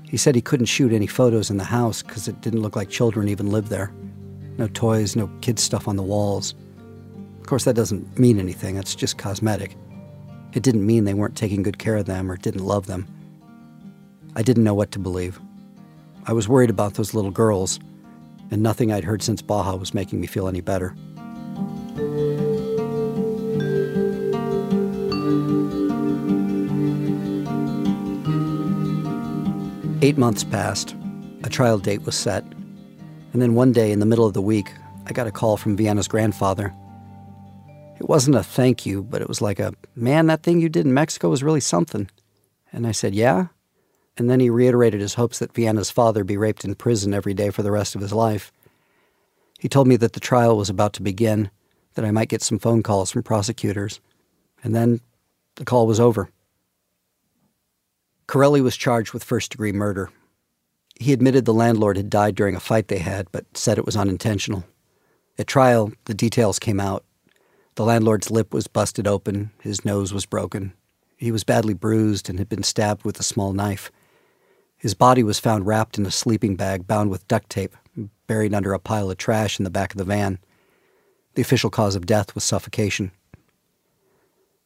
He 0.04 0.18
said 0.18 0.36
he 0.36 0.42
couldn't 0.42 0.66
shoot 0.66 0.92
any 0.92 1.08
photos 1.08 1.50
in 1.50 1.56
the 1.56 1.64
house 1.64 2.04
because 2.04 2.28
it 2.28 2.42
didn't 2.42 2.62
look 2.62 2.76
like 2.76 2.90
children 2.90 3.30
even 3.30 3.52
lived 3.52 3.70
there. 3.70 3.94
No 4.58 4.68
toys, 4.68 5.16
no 5.16 5.28
kids' 5.40 5.64
stuff 5.64 5.88
on 5.88 5.96
the 5.96 6.04
walls. 6.04 6.56
Of 7.40 7.48
course, 7.48 7.64
that 7.64 7.76
doesn't 7.78 8.20
mean 8.20 8.38
anything, 8.40 8.76
it's 8.76 8.96
just 8.96 9.18
cosmetic. 9.18 9.78
It 10.52 10.62
didn't 10.62 10.86
mean 10.86 11.06
they 11.06 11.14
weren't 11.14 11.38
taking 11.38 11.64
good 11.64 11.80
care 11.80 11.96
of 11.96 12.06
them 12.06 12.30
or 12.30 12.36
didn't 12.36 12.66
love 12.66 12.88
them. 12.88 13.08
I 14.36 14.42
didn't 14.42 14.64
know 14.64 14.74
what 14.74 14.92
to 14.92 15.00
believe. 15.00 15.40
I 16.26 16.34
was 16.34 16.50
worried 16.50 16.70
about 16.70 16.96
those 16.96 17.14
little 17.14 17.32
girls, 17.32 17.80
and 18.52 18.62
nothing 18.62 18.92
I'd 18.92 19.04
heard 19.04 19.24
since 19.24 19.42
Baja 19.42 19.76
was 19.76 19.94
making 19.94 20.20
me 20.20 20.28
feel 20.28 20.48
any 20.48 20.62
better. 20.62 20.96
Eight 30.02 30.18
months 30.18 30.44
passed. 30.44 30.96
A 31.44 31.50
trial 31.50 31.80
date 31.80 32.04
was 32.04 32.16
set. 32.16 32.44
And 33.34 33.42
then 33.42 33.56
one 33.56 33.72
day 33.72 33.92
in 33.92 34.00
the 34.00 34.06
middle 34.06 34.26
of 34.26 34.34
the 34.34 34.42
week, 34.42 34.72
I 35.08 35.14
got 35.14 35.28
a 35.28 35.32
call 35.32 35.58
from 35.58 35.78
Vianna's 35.78 36.08
grandfather. 36.08 36.74
It 38.00 38.10
wasn't 38.10 38.36
a 38.36 38.44
thank 38.44 38.86
you, 38.86 39.02
but 39.02 39.22
it 39.22 39.28
was 39.28 39.42
like 39.42 39.60
a, 39.60 39.74
man, 39.96 40.28
that 40.28 40.44
thing 40.44 40.60
you 40.60 40.70
did 40.70 40.86
in 40.86 40.94
Mexico 40.94 41.30
was 41.30 41.44
really 41.44 41.62
something. 41.62 42.10
And 42.74 42.86
I 42.86 42.92
said, 42.92 43.16
yeah? 43.16 43.48
And 44.18 44.30
then 44.30 44.40
he 44.40 44.50
reiterated 44.50 45.02
his 45.02 45.16
hopes 45.16 45.40
that 45.40 45.54
Vianna's 45.54 45.92
father 45.92 46.24
be 46.24 46.38
raped 46.38 46.64
in 46.64 46.76
prison 46.76 47.14
every 47.14 47.34
day 47.34 47.50
for 47.50 47.64
the 47.64 47.72
rest 47.72 47.96
of 47.96 48.02
his 48.02 48.14
life. 48.14 48.52
He 49.60 49.68
told 49.68 49.88
me 49.88 49.98
that 49.98 50.14
the 50.14 50.20
trial 50.20 50.58
was 50.58 50.70
about 50.70 50.94
to 50.94 51.02
begin, 51.02 51.50
that 51.96 52.06
I 52.06 52.12
might 52.12 52.30
get 52.30 52.42
some 52.42 52.60
phone 52.60 52.84
calls 52.84 53.12
from 53.12 53.24
prosecutors. 53.24 54.00
And 54.64 54.74
then 54.74 55.02
the 55.56 55.66
call 55.66 55.88
was 55.88 56.00
over. 56.00 56.30
Corelli 58.28 58.62
was 58.62 58.78
charged 58.78 59.14
with 59.14 59.24
first 59.24 59.52
degree 59.52 59.72
murder. 59.72 60.10
He 61.00 61.14
admitted 61.14 61.46
the 61.46 61.54
landlord 61.54 61.98
had 61.98 62.10
died 62.10 62.36
during 62.36 62.56
a 62.56 62.60
fight 62.60 62.88
they 62.88 63.00
had, 63.00 63.28
but 63.32 63.46
said 63.54 63.78
it 63.78 63.86
was 63.86 63.98
unintentional. 63.98 64.64
At 65.38 65.48
trial, 65.48 65.92
the 66.06 66.14
details 66.14 66.58
came 66.58 66.80
out. 66.80 67.04
The 67.76 67.84
landlord's 67.84 68.32
lip 68.32 68.54
was 68.54 68.68
busted 68.68 69.06
open, 69.06 69.52
his 69.62 69.84
nose 69.84 70.14
was 70.14 70.26
broken. 70.26 70.74
He 71.18 71.32
was 71.32 71.44
badly 71.44 71.74
bruised 71.74 72.30
and 72.30 72.40
had 72.40 72.48
been 72.48 72.64
stabbed 72.64 73.04
with 73.04 73.20
a 73.20 73.24
small 73.24 73.52
knife. 73.52 73.92
His 74.78 74.94
body 74.94 75.24
was 75.24 75.40
found 75.40 75.66
wrapped 75.66 75.98
in 75.98 76.06
a 76.06 76.12
sleeping 76.12 76.56
bag 76.56 76.88
bound 76.88 77.10
with 77.10 77.28
duct 77.28 77.50
tape, 77.50 77.76
buried 78.28 78.54
under 78.54 78.74
a 78.74 78.80
pile 78.80 79.10
of 79.10 79.18
trash 79.18 79.60
in 79.60 79.64
the 79.64 79.70
back 79.70 79.92
of 79.92 79.98
the 79.98 80.04
van. 80.04 80.40
The 81.36 81.42
official 81.42 81.70
cause 81.70 81.96
of 81.96 82.06
death 82.06 82.36
was 82.36 82.44
suffocation. 82.44 83.12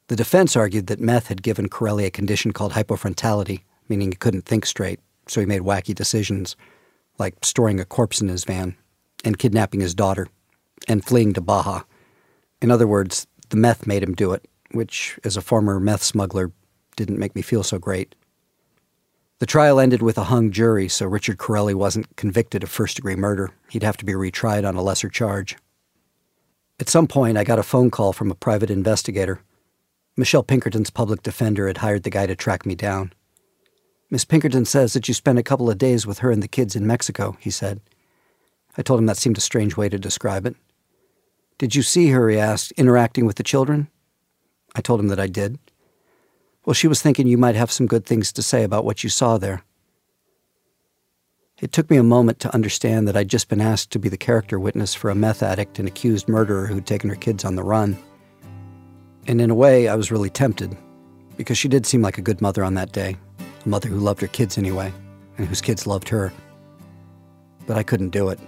The 0.08 0.16
defense 0.16 0.56
argued 0.56 0.88
that 0.88 1.00
meth 1.00 1.28
had 1.28 1.42
given 1.42 1.68
Corelli 1.68 2.04
a 2.04 2.10
condition 2.10 2.52
called 2.52 2.72
hypofrontality, 2.72 3.62
meaning 3.88 4.10
he 4.10 4.16
couldn't 4.16 4.44
think 4.44 4.66
straight, 4.66 5.00
so 5.28 5.40
he 5.40 5.46
made 5.46 5.62
wacky 5.62 5.94
decisions, 5.94 6.56
like 7.18 7.44
storing 7.44 7.78
a 7.78 7.84
corpse 7.84 8.20
in 8.20 8.28
his 8.28 8.44
van, 8.44 8.76
and 9.24 9.38
kidnapping 9.38 9.80
his 9.80 9.94
daughter, 9.94 10.26
and 10.88 11.04
fleeing 11.04 11.32
to 11.34 11.40
Baja. 11.40 11.82
In 12.60 12.70
other 12.70 12.86
words, 12.86 13.26
the 13.50 13.56
meth 13.56 13.86
made 13.86 14.02
him 14.02 14.14
do 14.14 14.32
it, 14.32 14.48
which, 14.72 15.18
as 15.22 15.36
a 15.36 15.42
former 15.42 15.78
meth 15.78 16.02
smuggler, 16.02 16.50
didn't 16.96 17.18
make 17.18 17.34
me 17.36 17.42
feel 17.42 17.62
so 17.62 17.78
great. 17.78 18.14
The 19.40 19.46
trial 19.46 19.80
ended 19.80 20.02
with 20.02 20.16
a 20.16 20.24
hung 20.24 20.52
jury, 20.52 20.88
so 20.88 21.06
Richard 21.06 21.38
Corelli 21.38 21.74
wasn't 21.74 22.14
convicted 22.16 22.62
of 22.62 22.70
first 22.70 22.96
degree 22.96 23.16
murder. 23.16 23.50
He'd 23.70 23.82
have 23.82 23.96
to 23.96 24.04
be 24.04 24.12
retried 24.12 24.68
on 24.68 24.76
a 24.76 24.82
lesser 24.82 25.08
charge. 25.08 25.56
At 26.78 26.88
some 26.88 27.06
point, 27.06 27.36
I 27.36 27.44
got 27.44 27.58
a 27.58 27.62
phone 27.62 27.90
call 27.90 28.12
from 28.12 28.30
a 28.30 28.34
private 28.34 28.70
investigator 28.70 29.42
Michelle 30.20 30.42
Pinkerton's 30.42 30.90
public 30.90 31.22
defender 31.22 31.66
had 31.66 31.78
hired 31.78 32.02
the 32.02 32.10
guy 32.10 32.26
to 32.26 32.36
track 32.36 32.66
me 32.66 32.74
down. 32.74 33.12
Miss 34.10 34.26
Pinkerton 34.26 34.66
says 34.66 34.92
that 34.92 35.08
you 35.08 35.14
spent 35.14 35.38
a 35.38 35.42
couple 35.42 35.70
of 35.70 35.78
days 35.78 36.06
with 36.06 36.18
her 36.18 36.30
and 36.30 36.42
the 36.42 36.48
kids 36.48 36.76
in 36.76 36.86
Mexico, 36.86 37.38
he 37.40 37.50
said. 37.50 37.80
I 38.76 38.82
told 38.82 39.00
him 39.00 39.06
that 39.06 39.16
seemed 39.16 39.38
a 39.38 39.40
strange 39.40 39.78
way 39.78 39.88
to 39.88 39.98
describe 39.98 40.44
it. 40.44 40.56
Did 41.56 41.74
you 41.74 41.82
see 41.82 42.08
her, 42.08 42.28
he 42.28 42.38
asked, 42.38 42.72
interacting 42.72 43.24
with 43.24 43.36
the 43.36 43.42
children? 43.42 43.88
I 44.74 44.82
told 44.82 45.00
him 45.00 45.08
that 45.08 45.20
I 45.20 45.26
did. 45.26 45.58
Well, 46.64 46.74
she 46.74 46.88
was 46.88 47.00
thinking 47.00 47.26
you 47.26 47.38
might 47.38 47.54
have 47.54 47.72
some 47.72 47.86
good 47.86 48.04
things 48.04 48.32
to 48.32 48.42
say 48.42 48.64
about 48.64 48.84
what 48.84 49.02
you 49.02 49.10
saw 49.10 49.38
there. 49.38 49.62
It 51.60 51.72
took 51.72 51.90
me 51.90 51.96
a 51.96 52.02
moment 52.02 52.38
to 52.40 52.54
understand 52.54 53.06
that 53.06 53.16
I'd 53.16 53.28
just 53.28 53.48
been 53.48 53.60
asked 53.60 53.90
to 53.92 53.98
be 53.98 54.08
the 54.08 54.16
character 54.16 54.58
witness 54.58 54.94
for 54.94 55.10
a 55.10 55.14
meth 55.14 55.42
addict 55.42 55.78
and 55.78 55.86
accused 55.86 56.28
murderer 56.28 56.66
who'd 56.66 56.86
taken 56.86 57.10
her 57.10 57.16
kids 57.16 57.44
on 57.44 57.54
the 57.54 57.62
run. 57.62 57.98
And 59.26 59.40
in 59.40 59.50
a 59.50 59.54
way, 59.54 59.88
I 59.88 59.94
was 59.94 60.10
really 60.10 60.30
tempted, 60.30 60.76
because 61.36 61.58
she 61.58 61.68
did 61.68 61.86
seem 61.86 62.02
like 62.02 62.18
a 62.18 62.22
good 62.22 62.40
mother 62.40 62.64
on 62.64 62.74
that 62.74 62.92
day, 62.92 63.16
a 63.64 63.68
mother 63.68 63.88
who 63.88 63.98
loved 63.98 64.22
her 64.22 64.26
kids 64.26 64.56
anyway, 64.56 64.92
and 65.36 65.46
whose 65.46 65.60
kids 65.60 65.86
loved 65.86 66.08
her. 66.08 66.32
But 67.66 67.76
I 67.76 67.82
couldn't 67.82 68.10
do 68.10 68.30
it. 68.30 68.38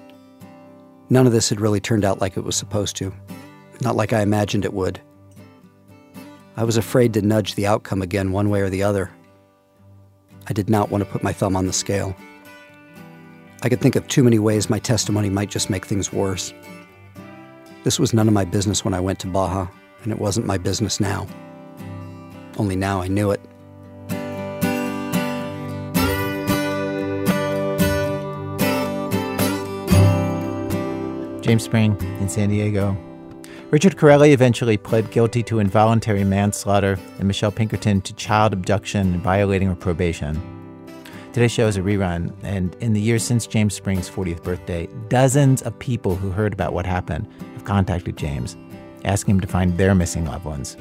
None 1.10 1.26
of 1.26 1.32
this 1.32 1.50
had 1.50 1.60
really 1.60 1.80
turned 1.80 2.04
out 2.04 2.20
like 2.20 2.38
it 2.38 2.44
was 2.44 2.56
supposed 2.56 2.96
to, 2.96 3.12
not 3.82 3.96
like 3.96 4.14
I 4.14 4.22
imagined 4.22 4.64
it 4.64 4.72
would. 4.72 5.00
I 6.54 6.64
was 6.64 6.76
afraid 6.76 7.14
to 7.14 7.22
nudge 7.22 7.54
the 7.54 7.66
outcome 7.66 8.02
again 8.02 8.30
one 8.30 8.50
way 8.50 8.60
or 8.60 8.68
the 8.68 8.82
other. 8.82 9.10
I 10.48 10.52
did 10.52 10.68
not 10.68 10.90
want 10.90 11.02
to 11.02 11.10
put 11.10 11.22
my 11.22 11.32
thumb 11.32 11.56
on 11.56 11.66
the 11.66 11.72
scale. 11.72 12.14
I 13.62 13.68
could 13.68 13.80
think 13.80 13.96
of 13.96 14.06
too 14.08 14.22
many 14.22 14.38
ways 14.38 14.68
my 14.68 14.78
testimony 14.78 15.30
might 15.30 15.48
just 15.48 15.70
make 15.70 15.86
things 15.86 16.12
worse. 16.12 16.52
This 17.84 17.98
was 17.98 18.12
none 18.12 18.28
of 18.28 18.34
my 18.34 18.44
business 18.44 18.84
when 18.84 18.92
I 18.92 19.00
went 19.00 19.18
to 19.20 19.28
Baja, 19.28 19.66
and 20.02 20.12
it 20.12 20.18
wasn't 20.18 20.46
my 20.46 20.58
business 20.58 21.00
now. 21.00 21.26
Only 22.58 22.76
now 22.76 23.00
I 23.00 23.08
knew 23.08 23.30
it. 23.30 23.40
James 31.42 31.64
Spring 31.64 31.96
in 32.20 32.28
San 32.28 32.50
Diego. 32.50 32.96
Richard 33.72 33.96
Corelli 33.96 34.34
eventually 34.34 34.76
pled 34.76 35.10
guilty 35.10 35.42
to 35.44 35.58
involuntary 35.58 36.24
manslaughter 36.24 36.98
and 37.18 37.26
Michelle 37.26 37.50
Pinkerton 37.50 38.02
to 38.02 38.12
child 38.12 38.52
abduction 38.52 39.14
and 39.14 39.22
violating 39.22 39.66
her 39.68 39.74
probation. 39.74 40.38
Today's 41.32 41.52
show 41.52 41.68
is 41.68 41.78
a 41.78 41.80
rerun, 41.80 42.34
and 42.42 42.74
in 42.80 42.92
the 42.92 43.00
years 43.00 43.22
since 43.22 43.46
James 43.46 43.72
Spring's 43.72 44.10
40th 44.10 44.42
birthday, 44.42 44.90
dozens 45.08 45.62
of 45.62 45.78
people 45.78 46.16
who 46.16 46.30
heard 46.30 46.52
about 46.52 46.74
what 46.74 46.84
happened 46.84 47.26
have 47.54 47.64
contacted 47.64 48.18
James, 48.18 48.58
asking 49.06 49.36
him 49.36 49.40
to 49.40 49.48
find 49.48 49.78
their 49.78 49.94
missing 49.94 50.26
loved 50.26 50.44
ones. 50.44 50.76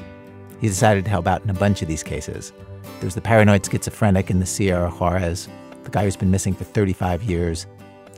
He 0.60 0.68
decided 0.68 1.04
to 1.04 1.10
help 1.10 1.26
out 1.26 1.42
in 1.42 1.48
a 1.48 1.54
bunch 1.54 1.80
of 1.80 1.88
these 1.88 2.02
cases. 2.02 2.52
There's 3.00 3.14
the 3.14 3.22
paranoid 3.22 3.64
schizophrenic 3.64 4.30
in 4.30 4.38
the 4.38 4.44
Sierra 4.44 4.90
Juarez, 4.90 5.48
the 5.84 5.90
guy 5.90 6.04
who's 6.04 6.18
been 6.18 6.30
missing 6.30 6.52
for 6.52 6.64
35 6.64 7.22
years, 7.22 7.66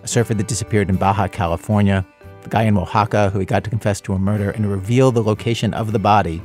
a 0.03 0.09
surfer 0.09 0.35
that 0.35 0.49
disappeared 0.49 0.91
in 0.91 0.97
Baja 0.97 1.29
California, 1.29 2.05
the 2.45 2.51
guy 2.51 2.63
in 2.63 2.77
Oaxaca 2.77 3.31
who 3.31 3.41
he 3.41 3.47
got 3.47 3.65
to 3.65 3.71
confess 3.71 4.01
to 4.03 4.13
a 4.13 4.19
murder 4.19 4.51
and 4.51 4.71
reveal 4.71 5.11
the 5.11 5.23
location 5.23 5.75
of 5.75 5.93
the 5.93 5.99
body. 5.99 6.41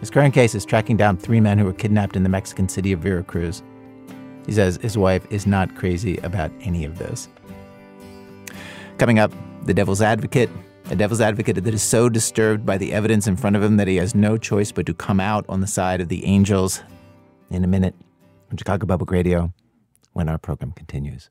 His 0.00 0.10
current 0.10 0.32
case 0.32 0.54
is 0.54 0.64
tracking 0.64 0.96
down 0.96 1.16
three 1.16 1.40
men 1.40 1.58
who 1.58 1.64
were 1.64 1.72
kidnapped 1.72 2.16
in 2.16 2.22
the 2.22 2.28
Mexican 2.28 2.68
city 2.68 2.92
of 2.92 3.00
Veracruz. 3.00 3.62
He 4.46 4.52
says 4.52 4.78
his 4.80 4.96
wife 4.96 5.26
is 5.30 5.46
not 5.46 5.74
crazy 5.74 6.16
about 6.18 6.50
any 6.60 6.84
of 6.84 6.98
this. 6.98 7.28
Coming 8.96 9.18
up, 9.18 9.32
the 9.64 9.74
devil's 9.74 10.00
advocate, 10.00 10.48
a 10.90 10.96
devil's 10.96 11.20
advocate 11.20 11.62
that 11.62 11.74
is 11.74 11.82
so 11.82 12.08
disturbed 12.08 12.64
by 12.64 12.78
the 12.78 12.92
evidence 12.92 13.26
in 13.26 13.36
front 13.36 13.56
of 13.56 13.62
him 13.62 13.76
that 13.76 13.88
he 13.88 13.96
has 13.96 14.14
no 14.14 14.38
choice 14.38 14.72
but 14.72 14.86
to 14.86 14.94
come 14.94 15.20
out 15.20 15.44
on 15.48 15.60
the 15.60 15.66
side 15.66 16.00
of 16.00 16.08
the 16.08 16.24
angels. 16.24 16.82
In 17.50 17.64
a 17.64 17.68
minute 17.68 17.94
on 18.50 18.56
Chicago 18.56 18.86
Public 18.86 19.10
Radio 19.10 19.52
when 20.12 20.28
our 20.28 20.38
program 20.38 20.72
continues. 20.72 21.30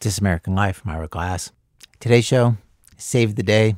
This 0.00 0.18
American 0.18 0.54
Life, 0.54 0.82
I'm 0.84 0.92
Ira 0.92 1.08
Glass. 1.08 1.52
Today's 2.00 2.26
show, 2.26 2.58
Save 2.98 3.34
the 3.34 3.42
Day. 3.42 3.76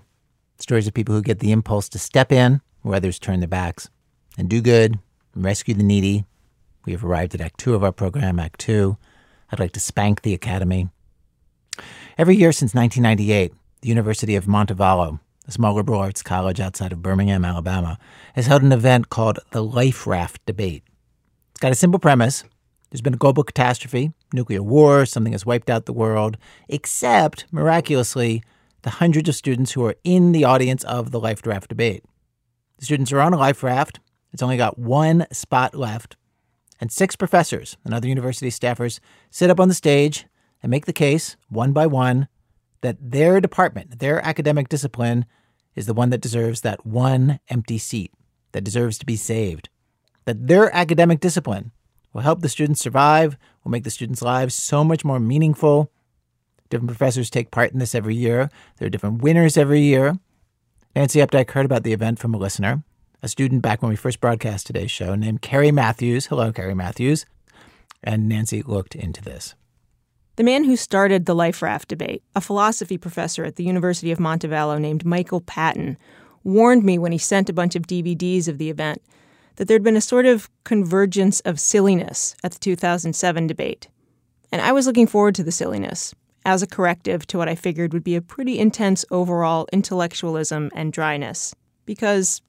Stories 0.58 0.88
of 0.88 0.92
people 0.92 1.14
who 1.14 1.22
get 1.22 1.38
the 1.38 1.52
impulse 1.52 1.88
to 1.90 1.98
step 1.98 2.32
in 2.32 2.60
where 2.82 2.96
others 2.96 3.20
turn 3.20 3.38
their 3.38 3.48
backs 3.48 3.88
and 4.36 4.48
do 4.48 4.60
good 4.60 4.98
and 5.34 5.44
rescue 5.44 5.74
the 5.74 5.84
needy. 5.84 6.24
We 6.84 6.92
have 6.92 7.04
arrived 7.04 7.36
at 7.36 7.40
Act 7.40 7.58
Two 7.58 7.76
of 7.76 7.84
our 7.84 7.92
program, 7.92 8.40
Act 8.40 8.58
Two. 8.58 8.98
I'd 9.52 9.60
like 9.60 9.70
to 9.72 9.80
spank 9.80 10.22
the 10.22 10.34
Academy. 10.34 10.88
Every 12.18 12.34
year 12.34 12.50
since 12.50 12.74
1998, 12.74 13.54
the 13.82 13.88
University 13.88 14.34
of 14.34 14.46
Montevallo, 14.46 15.20
a 15.46 15.52
small 15.52 15.74
liberal 15.74 16.00
arts 16.00 16.24
college 16.24 16.58
outside 16.58 16.92
of 16.92 17.00
Birmingham, 17.00 17.44
Alabama, 17.44 17.96
has 18.34 18.48
held 18.48 18.62
an 18.62 18.72
event 18.72 19.08
called 19.08 19.38
the 19.52 19.62
Life 19.62 20.04
Raft 20.04 20.44
Debate. 20.46 20.82
It's 21.52 21.60
got 21.60 21.72
a 21.72 21.76
simple 21.76 22.00
premise 22.00 22.42
there's 22.90 23.02
been 23.02 23.14
a 23.14 23.18
global 23.18 23.44
catastrophe, 23.44 24.12
nuclear 24.32 24.62
war, 24.62 25.06
something 25.06 25.32
has 25.32 25.46
wiped 25.46 25.70
out 25.70 25.86
the 25.86 25.92
world, 25.92 26.36
except, 26.68 27.46
miraculously, 27.50 28.42
the 28.82 28.90
hundreds 28.90 29.28
of 29.28 29.34
students 29.34 29.72
who 29.72 29.84
are 29.84 29.96
in 30.04 30.32
the 30.32 30.44
audience 30.44 30.84
of 30.84 31.10
the 31.10 31.20
life 31.20 31.46
raft 31.46 31.68
debate. 31.68 32.04
The 32.78 32.84
students 32.84 33.12
are 33.12 33.20
on 33.20 33.32
a 33.32 33.38
life 33.38 33.62
raft. 33.62 34.00
It's 34.32 34.42
only 34.42 34.56
got 34.56 34.78
one 34.78 35.26
spot 35.32 35.74
left. 35.74 36.16
And 36.80 36.92
six 36.92 37.16
professors 37.16 37.76
and 37.84 37.92
other 37.92 38.08
university 38.08 38.50
staffers 38.50 39.00
sit 39.30 39.50
up 39.50 39.58
on 39.58 39.68
the 39.68 39.74
stage 39.74 40.26
and 40.62 40.70
make 40.70 40.86
the 40.86 40.92
case, 40.92 41.36
one 41.48 41.72
by 41.72 41.86
one, 41.86 42.28
that 42.82 42.96
their 43.00 43.40
department, 43.40 43.98
their 43.98 44.24
academic 44.24 44.68
discipline, 44.68 45.24
is 45.74 45.86
the 45.86 45.94
one 45.94 46.10
that 46.10 46.20
deserves 46.20 46.60
that 46.60 46.86
one 46.86 47.40
empty 47.48 47.78
seat, 47.78 48.12
that 48.52 48.64
deserves 48.64 48.98
to 48.98 49.06
be 49.06 49.16
saved. 49.16 49.68
That 50.24 50.46
their 50.46 50.74
academic 50.74 51.20
discipline 51.20 51.72
will 52.12 52.22
help 52.22 52.40
the 52.40 52.48
students 52.48 52.80
survive, 52.80 53.36
will 53.64 53.70
make 53.70 53.84
the 53.84 53.90
students' 53.90 54.22
lives 54.22 54.54
so 54.54 54.82
much 54.84 55.04
more 55.04 55.20
meaningful. 55.20 55.90
Different 56.70 56.88
professors 56.90 57.30
take 57.30 57.50
part 57.50 57.72
in 57.72 57.78
this 57.78 57.94
every 57.94 58.14
year. 58.14 58.50
There 58.76 58.86
are 58.86 58.90
different 58.90 59.22
winners 59.22 59.56
every 59.56 59.80
year. 59.80 60.18
Nancy 60.94 61.20
Updike 61.20 61.50
heard 61.50 61.66
about 61.66 61.82
the 61.82 61.92
event 61.92 62.18
from 62.18 62.34
a 62.34 62.38
listener, 62.38 62.82
a 63.22 63.28
student 63.28 63.62
back 63.62 63.82
when 63.82 63.90
we 63.90 63.96
first 63.96 64.20
broadcast 64.20 64.66
today's 64.66 64.90
show 64.90 65.14
named 65.14 65.42
Carrie 65.42 65.70
Matthews. 65.70 66.26
Hello, 66.26 66.52
Carrie 66.52 66.74
Matthews. 66.74 67.24
And 68.02 68.28
Nancy 68.28 68.62
looked 68.62 68.94
into 68.94 69.22
this. 69.22 69.54
The 70.36 70.44
man 70.44 70.64
who 70.64 70.76
started 70.76 71.26
the 71.26 71.34
life 71.34 71.62
raft 71.62 71.88
debate, 71.88 72.22
a 72.36 72.40
philosophy 72.40 72.96
professor 72.96 73.44
at 73.44 73.56
the 73.56 73.64
University 73.64 74.12
of 74.12 74.18
Montevallo 74.18 74.80
named 74.80 75.04
Michael 75.04 75.40
Patton, 75.40 75.96
warned 76.44 76.84
me 76.84 76.96
when 76.96 77.12
he 77.12 77.18
sent 77.18 77.50
a 77.50 77.52
bunch 77.52 77.74
of 77.74 77.88
DVDs 77.88 78.46
of 78.46 78.58
the 78.58 78.70
event 78.70 79.02
that 79.58 79.66
there'd 79.66 79.82
been 79.82 79.96
a 79.96 80.00
sort 80.00 80.24
of 80.24 80.48
convergence 80.62 81.40
of 81.40 81.58
silliness 81.58 82.36
at 82.44 82.52
the 82.52 82.58
2007 82.60 83.46
debate. 83.48 83.88
And 84.52 84.62
I 84.62 84.70
was 84.70 84.86
looking 84.86 85.08
forward 85.08 85.34
to 85.34 85.42
the 85.42 85.52
silliness 85.52 86.14
as 86.44 86.62
a 86.62 86.66
corrective 86.66 87.26
to 87.26 87.38
what 87.38 87.48
I 87.48 87.56
figured 87.56 87.92
would 87.92 88.04
be 88.04 88.14
a 88.14 88.22
pretty 88.22 88.60
intense 88.60 89.04
overall 89.10 89.66
intellectualism 89.72 90.70
and 90.76 90.92
dryness. 90.92 91.56
Because 91.86 92.40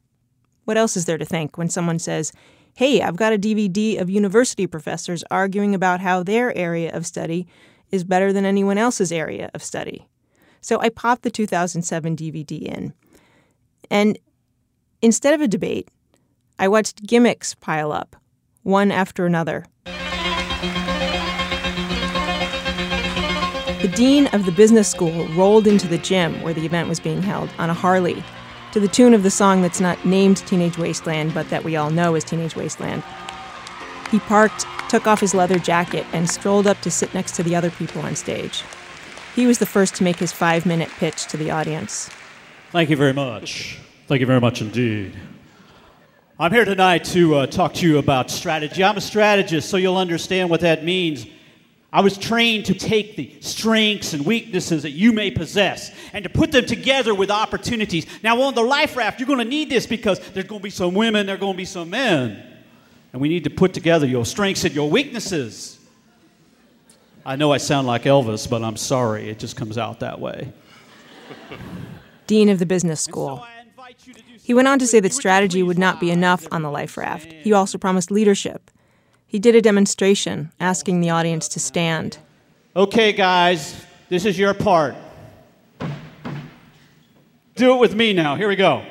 what 0.66 0.78
else 0.78 0.96
is 0.96 1.06
there 1.06 1.18
to 1.18 1.26
think 1.26 1.58
when 1.58 1.68
someone 1.68 1.98
says, 1.98 2.32
Hey, 2.76 3.02
I've 3.02 3.18
got 3.18 3.34
a 3.34 3.40
DVD 3.40 4.00
of 4.00 4.10
university 4.10 4.68
professors 4.68 5.24
arguing 5.32 5.74
about 5.74 6.02
how 6.02 6.22
their 6.22 6.56
area 6.56 6.96
of 6.96 7.08
study 7.08 7.48
is 7.92 8.04
better 8.04 8.32
than 8.32 8.46
anyone 8.46 8.78
else's 8.78 9.12
area 9.12 9.50
of 9.56 9.64
study? 9.64 10.08
So 10.62 10.80
I 10.80 10.90
popped 10.90 11.24
the 11.24 11.32
2007 11.32 12.16
DVD 12.16 12.62
in. 12.62 12.94
And 13.90 14.20
instead 15.02 15.34
of 15.34 15.42
a 15.42 15.48
debate, 15.48 15.90
I 16.62 16.68
watched 16.68 17.08
gimmicks 17.08 17.56
pile 17.56 17.94
up, 17.94 18.18
one 18.64 18.92
after 18.92 19.26
another. 19.26 19.66
The 23.82 23.88
dean 23.96 24.28
of 24.34 24.46
the 24.46 24.52
business 24.52 24.92
school 24.92 25.26
rolled 25.30 25.68
into 25.68 25.88
the 25.88 25.98
gym 25.98 26.42
where 26.42 26.54
the 26.54 26.66
event 26.66 26.90
was 26.90 27.00
being 27.00 27.22
held 27.22 27.50
on 27.58 27.70
a 27.70 27.74
Harley 27.74 28.22
to 28.74 28.82
the 28.82 28.90
tune 28.90 29.14
of 29.14 29.24
the 29.24 29.32
song 29.32 29.62
that's 29.62 29.80
not 29.80 30.06
named 30.06 30.46
Teenage 30.46 30.78
Wasteland, 30.78 31.34
but 31.34 31.50
that 31.50 31.64
we 31.64 31.78
all 31.78 31.92
know 31.92 32.16
as 32.16 32.26
Teenage 32.26 32.58
Wasteland. 32.58 33.04
He 34.12 34.20
parked, 34.20 34.66
took 34.90 35.08
off 35.08 35.22
his 35.22 35.34
leather 35.34 35.60
jacket, 35.60 36.06
and 36.12 36.30
strolled 36.30 36.68
up 36.68 36.82
to 36.82 36.92
sit 36.92 37.14
next 37.14 37.36
to 37.36 37.44
the 37.44 37.56
other 37.56 37.72
people 37.72 38.02
on 38.02 38.18
stage. 38.18 38.64
He 39.34 39.48
was 39.48 39.60
the 39.60 39.66
first 39.66 39.96
to 39.96 40.04
make 40.04 40.18
his 40.18 40.34
five 40.34 40.66
minute 40.66 40.90
pitch 40.90 41.26
to 41.28 41.38
the 41.38 41.52
audience. 41.52 42.10
Thank 42.72 42.90
you 42.90 42.98
very 42.98 43.14
much. 43.14 43.80
Thank 44.08 44.20
you 44.20 44.28
very 44.28 44.42
much 44.42 44.60
indeed. 44.60 45.16
I'm 46.42 46.54
here 46.54 46.64
tonight 46.64 47.04
to 47.06 47.36
uh, 47.36 47.48
talk 47.48 47.74
to 47.74 47.86
you 47.86 47.98
about 47.98 48.32
strategy. 48.32 48.82
I'm 48.82 48.96
a 48.96 49.02
strategist, 49.02 49.68
so 49.68 49.76
you'll 49.76 49.98
understand 49.98 50.50
what 50.50 50.62
that 50.62 50.86
means. 50.86 51.28
I 51.92 52.00
was 52.00 52.18
trained 52.18 52.68
to 52.68 52.74
take 52.74 53.18
the 53.18 53.36
strengths 53.42 54.14
and 54.14 54.26
weaknesses 54.26 54.84
that 54.84 54.92
you 54.92 55.12
may 55.12 55.32
possess 55.32 55.92
and 56.14 56.24
to 56.24 56.30
put 56.30 56.54
them 56.54 56.66
together 56.66 57.14
with 57.14 57.30
opportunities. 57.30 58.06
Now, 58.24 58.42
on 58.44 58.56
the 58.56 58.62
life 58.62 58.96
raft, 58.96 59.20
you're 59.20 59.28
going 59.28 59.40
to 59.40 59.44
need 59.46 59.70
this 59.70 59.86
because 59.86 60.20
there's 60.30 60.46
going 60.46 60.62
to 60.62 60.64
be 60.64 60.70
some 60.70 60.94
women, 60.94 61.26
there's 61.26 61.42
going 61.42 61.56
to 61.56 61.58
be 61.58 61.66
some 61.66 61.90
men. 61.90 62.42
And 63.12 63.22
we 63.22 63.28
need 63.28 63.44
to 63.44 63.50
put 63.50 63.74
together 63.74 64.08
your 64.08 64.26
strengths 64.26 64.64
and 64.64 64.74
your 64.74 64.90
weaknesses. 64.90 65.78
I 67.26 67.36
know 67.36 67.52
I 67.52 67.58
sound 67.58 67.86
like 67.86 68.04
Elvis, 68.04 68.50
but 68.50 68.64
I'm 68.64 68.78
sorry, 68.78 69.30
it 69.30 69.40
just 69.40 69.58
comes 69.58 69.78
out 69.78 70.00
that 70.00 70.22
way. 70.22 70.54
Dean 72.28 72.48
of 72.48 72.60
the 72.60 72.66
business 72.66 73.02
school. 73.02 73.46
He 74.50 74.56
went 74.56 74.68
on 74.68 74.80
to 74.80 74.88
say 74.88 75.00
that 75.00 75.14
strategy 75.14 75.62
would 75.62 75.78
not 75.78 76.00
be 76.00 76.10
enough 76.10 76.48
on 76.52 76.64
the 76.64 76.72
life 76.72 76.98
raft. 76.98 77.32
He 77.32 77.54
also 77.54 77.78
promised 77.78 78.10
leadership. 78.10 78.72
He 79.28 79.38
did 79.38 79.54
a 79.54 79.62
demonstration, 79.62 80.52
asking 80.60 81.02
the 81.02 81.12
audience 81.12 81.48
to 81.50 81.60
stand. 81.60 82.18
Okay, 82.76 83.14
guys, 83.14 83.86
this 84.10 84.26
is 84.26 84.40
your 84.40 84.56
part. 84.56 84.96
Do 87.54 87.76
it 87.76 87.80
with 87.80 87.94
me 87.94 88.12
now. 88.12 88.36
Here 88.38 88.48
we 88.48 88.56
go. 88.56 88.84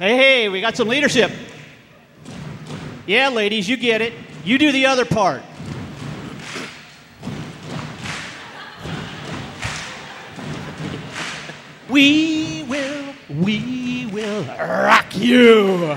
Hey, 0.00 0.16
hey, 0.16 0.48
we 0.48 0.60
got 0.60 0.76
some 0.76 0.88
leadership. 0.88 1.30
Yeah, 3.06 3.28
ladies, 3.28 3.68
you 3.68 3.76
get 3.76 4.02
it. 4.02 4.14
You 4.44 4.58
do 4.58 4.72
the 4.72 4.86
other 4.86 5.04
part. 5.04 5.44
We 11.96 12.62
will, 12.68 13.14
we 13.30 14.04
will 14.12 14.44
rock 14.44 15.16
you. 15.16 15.96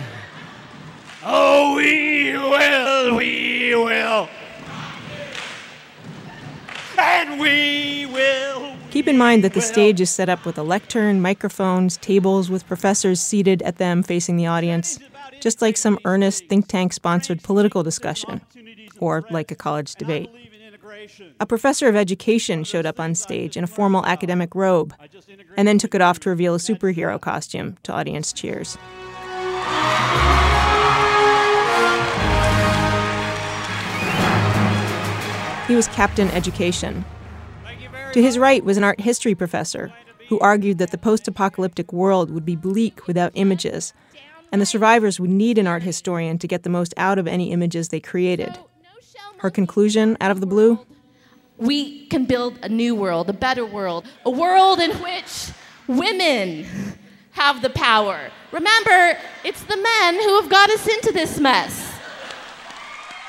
Oh, 1.26 1.76
we 1.76 2.32
will, 2.32 3.18
we 3.18 3.76
will. 3.76 4.30
And 6.98 7.38
we 7.38 8.06
will. 8.06 8.78
Keep 8.92 9.10
in 9.10 9.18
mind 9.18 9.44
that 9.44 9.54
the 9.54 9.60
stage 9.60 10.00
is 10.00 10.10
set 10.10 10.30
up 10.30 10.46
with 10.46 10.58
a 10.58 10.64
lectern, 10.64 11.20
microphones, 11.20 11.98
tables 11.98 12.50
with 12.50 12.66
professors 12.66 13.20
seated 13.20 13.62
at 13.64 13.76
them 13.76 14.02
facing 14.02 14.38
the 14.38 14.48
audience, 14.48 15.00
just 15.42 15.62
like 15.62 15.76
some 15.76 16.00
earnest 16.06 16.48
think 16.48 16.70
tank 16.70 16.94
sponsored 16.94 17.44
political 17.44 17.84
discussion, 17.84 18.40
or 19.02 19.26
like 19.32 19.52
a 19.52 19.56
college 19.56 19.96
debate. 19.96 20.30
A 21.40 21.46
professor 21.46 21.88
of 21.88 21.96
education 21.96 22.64
showed 22.64 22.86
up 22.86 23.00
on 23.00 23.16
stage 23.16 23.58
in 23.58 23.64
a 23.64 23.68
formal 23.68 24.06
academic 24.06 24.56
robe 24.56 24.94
and 25.58 25.68
then 25.68 25.78
took 25.78 25.96
it 25.96 26.02
off 26.02 26.20
to 26.22 26.30
reveal 26.30 26.56
a 26.56 26.60
superhero 26.60 27.20
costume 27.20 27.78
to 27.84 27.94
audience 27.94 28.34
cheers. 28.34 28.78
He 35.68 35.76
was 35.76 35.88
Captain 35.90 36.30
Education. 36.32 37.06
To 38.14 38.22
his 38.24 38.40
right 38.40 38.66
was 38.66 38.78
an 38.78 38.84
art 38.84 39.00
history 39.00 39.36
professor 39.36 39.94
who 40.28 40.40
argued 40.40 40.80
that 40.80 40.90
the 40.90 40.98
post 40.98 41.28
apocalyptic 41.28 41.94
world 41.94 42.32
would 42.32 42.46
be 42.46 42.56
bleak 42.56 43.06
without 43.08 43.32
images, 43.36 43.94
and 44.52 44.60
the 44.60 44.66
survivors 44.66 45.20
would 45.20 45.30
need 45.30 45.60
an 45.60 45.68
art 45.68 45.84
historian 45.84 46.40
to 46.40 46.48
get 46.48 46.64
the 46.64 46.70
most 46.70 46.94
out 46.98 47.20
of 47.20 47.28
any 47.28 47.52
images 47.52 47.90
they 47.90 48.00
created. 48.00 48.58
Her 49.40 49.50
conclusion 49.50 50.18
out 50.20 50.32
of 50.32 50.42
the 50.42 50.46
blue? 50.46 50.86
We 51.58 52.08
can 52.08 52.26
build 52.26 52.60
a 52.62 52.68
new 52.68 52.94
world, 52.94 53.30
a 53.30 53.34
better 53.34 53.66
world, 53.66 54.06
a 54.26 54.30
world 54.30 54.80
in 54.80 54.92
which 54.92 55.52
women 55.88 56.66
have 57.32 57.62
the 57.62 57.70
power. 57.70 58.32
Remember, 58.52 59.18
it's 59.46 59.64
the 59.64 59.78
men 59.78 60.16
who 60.16 60.42
have 60.42 60.50
got 60.50 60.70
us 60.70 60.86
into 60.88 61.14
this 61.14 61.40
mess. 61.40 61.90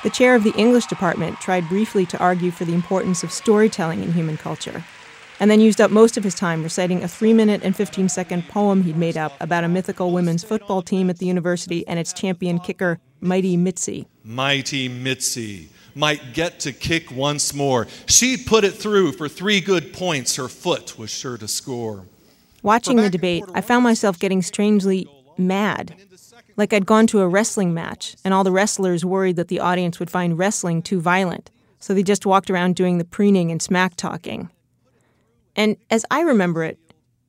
The 0.03 0.11
chair 0.11 0.35
of 0.35 0.43
the 0.43 0.55
English 0.57 0.87
department 0.87 1.39
tried 1.41 1.69
briefly 1.69 2.07
to 2.07 2.19
argue 2.19 2.51
for 2.51 2.65
the 2.65 2.75
importance 2.75 3.23
of 3.23 3.31
storytelling 3.31 4.03
in 4.03 4.13
human 4.13 4.37
culture, 4.37 4.85
and 5.39 5.49
then 5.49 5.61
used 5.61 5.81
up 5.81 5.93
most 5.93 6.17
of 6.17 6.25
his 6.25 6.35
time 6.35 6.65
reciting 6.65 7.05
a 7.05 7.09
3 7.09 7.35
minute 7.35 7.61
and 7.63 7.77
15 7.77 8.09
second 8.09 8.49
poem 8.49 8.83
he'd 8.83 8.97
made 8.97 9.17
up 9.17 9.33
about 9.41 9.63
a 9.63 9.69
mythical 9.69 10.11
women's 10.11 10.43
football 10.43 10.83
team 10.83 11.09
at 11.09 11.19
the 11.19 11.27
university 11.27 11.87
and 11.87 12.01
its 12.01 12.13
champion 12.13 12.59
kicker, 12.59 12.99
Mighty 13.21 13.57
Mitzi. 13.57 14.09
Mighty 14.25 14.89
Mitzi 14.89 15.69
might 15.95 16.35
get 16.35 16.61
to 16.61 16.73
kick 16.73 17.11
once 17.11 17.55
more. 17.55 17.87
She'd 18.07 18.47
put 18.47 18.65
it 18.65 18.73
through 18.73 19.13
for 19.13 19.29
three 19.29 19.61
good 19.61 19.93
points. 19.93 20.37
Her 20.37 20.49
foot 20.49 20.99
was 20.99 21.11
sure 21.11 21.37
to 21.39 21.49
score. 21.49 22.07
Watching 22.63 22.97
the 22.97 23.11
debate, 23.11 23.45
I 23.55 23.61
found 23.61 23.85
myself 23.85 24.19
getting 24.19 24.43
strangely 24.43 25.09
mad 25.39 25.95
like 26.61 26.75
I'd 26.75 26.85
gone 26.85 27.07
to 27.09 27.21
a 27.21 27.29
wrestling 27.29 27.73
match, 27.73 28.17
and 28.23 28.35
all 28.35 28.45
the 28.45 28.53
wrestlers 28.53 29.03
worried 29.03 29.37
that 29.37 29.49
the 29.49 29.61
audience 29.61 29.99
would 29.99 30.11
find 30.11 30.37
wrestling 30.37 30.83
too 30.83 31.01
violent, 31.01 31.51
so 31.79 31.95
they 31.95 32.03
just 32.03 32.27
walked 32.27 32.51
around 32.51 32.77
doing 32.77 32.99
the 32.99 33.05
preening 33.05 33.51
and 33.51 33.63
smack 33.63 33.95
talking. 33.97 34.51
And 35.57 35.79
as 35.91 36.05
I 36.11 36.21
remember 36.21 36.63
it, 36.65 36.79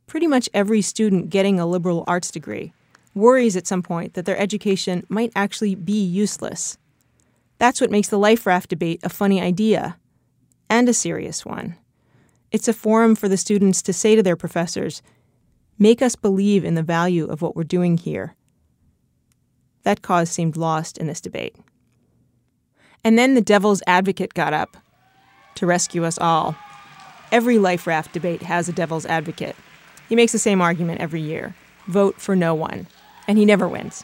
pretty 0.05 0.28
much 0.28 0.49
every 0.53 0.82
student 0.82 1.30
getting 1.30 1.59
a 1.59 1.66
liberal 1.66 2.03
arts 2.07 2.30
degree 2.30 2.74
worries 3.14 3.55
at 3.55 3.68
some 3.68 3.82
point 3.82 4.14
that 4.14 4.26
their 4.26 4.38
education 4.38 5.05
might 5.09 5.32
actually 5.36 5.76
be 5.76 6.01
useless. 6.01 6.78
That's 7.62 7.80
what 7.80 7.91
makes 7.91 8.07
the 8.07 8.18
life 8.18 8.47
raft 8.47 8.72
debate 8.72 9.01
a 9.03 9.09
funny 9.09 9.39
idea 9.39 9.95
and 10.68 10.89
a 10.89 10.95
serious 10.95 11.45
one. 11.45 11.76
It's 12.49 12.68
a 12.68 12.74
forum 12.74 13.14
for 13.14 13.30
the 13.30 13.38
students 13.38 13.84
to 13.84 13.93
say 13.93 14.16
to 14.16 14.24
their 14.24 14.36
professors, 14.36 15.03
make 15.78 16.01
us 16.01 16.16
believe 16.16 16.66
in 16.66 16.74
the 16.74 16.82
value 16.82 17.28
of 17.28 17.43
what 17.43 17.55
we're 17.55 17.64
doing 17.64 17.99
here. 17.99 18.34
That 19.84 20.01
cause 20.01 20.32
seemed 20.32 20.57
lost 20.57 20.97
in 20.97 21.05
this 21.05 21.22
debate. 21.22 21.55
And 23.03 23.16
then 23.16 23.36
the 23.36 23.41
devil's 23.41 23.84
advocate 23.86 24.34
got 24.34 24.53
up 24.53 24.76
to 25.53 25.68
rescue 25.68 26.03
us 26.03 26.18
all. 26.18 26.55
Every 27.32 27.59
life 27.59 27.86
raft 27.86 28.12
debate 28.12 28.41
has 28.41 28.70
a 28.70 28.74
devil's 28.74 29.05
advocate. 29.05 29.55
He 30.09 30.16
makes 30.16 30.32
the 30.32 30.39
same 30.39 30.62
argument 30.62 30.99
every 30.99 31.22
year 31.22 31.53
vote 31.86 32.20
for 32.20 32.36
no 32.36 32.55
one, 32.55 32.88
and 33.28 33.38
he 33.38 33.45
never 33.45 33.68
wins. 33.68 34.03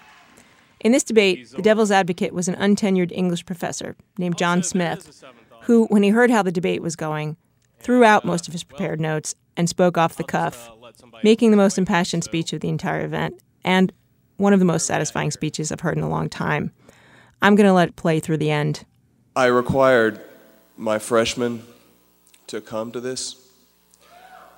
In 0.82 0.92
this 0.92 1.04
debate, 1.04 1.50
the 1.52 1.62
devil's 1.62 1.92
advocate 1.92 2.34
was 2.34 2.48
an 2.48 2.56
untenured 2.56 3.12
English 3.12 3.46
professor 3.46 3.96
named 4.18 4.38
John 4.38 4.62
Smith, 4.62 5.24
who, 5.64 5.86
when 5.88 6.04
he 6.04 6.10
heard 6.10 6.30
how 6.30 6.44
the 6.44 6.52
debate 6.52 6.82
was 6.82 6.96
going, 6.96 7.36
threw 7.80 8.04
out 8.04 8.26
most 8.26 8.48
of 8.48 8.54
his 8.54 8.64
prepared 8.64 9.02
notes 9.02 9.36
and 9.56 9.68
spoke 9.68 9.98
off 9.98 10.18
the 10.18 10.24
cuff, 10.24 10.70
making 11.24 11.52
the 11.52 11.58
most 11.58 11.78
impassioned 11.78 12.24
speech 12.24 12.54
of 12.54 12.62
the 12.62 12.70
entire 12.70 13.04
event 13.04 13.42
and 13.64 13.92
one 14.38 14.54
of 14.54 14.60
the 14.60 14.66
most 14.66 14.86
satisfying 14.86 15.32
speeches 15.32 15.72
I've 15.72 15.80
heard 15.80 15.98
in 15.98 16.04
a 16.04 16.10
long 16.10 16.30
time. 16.30 16.72
I'm 17.42 17.56
going 17.56 17.68
to 17.68 17.74
let 17.74 17.90
it 17.90 17.96
play 17.96 18.20
through 18.20 18.38
the 18.38 18.52
end. 18.52 18.86
I 19.36 19.46
required 19.46 20.22
my 20.78 21.00
freshmen 21.00 21.64
to 22.48 22.62
come 22.62 22.92
to 22.92 23.00
this 23.00 23.36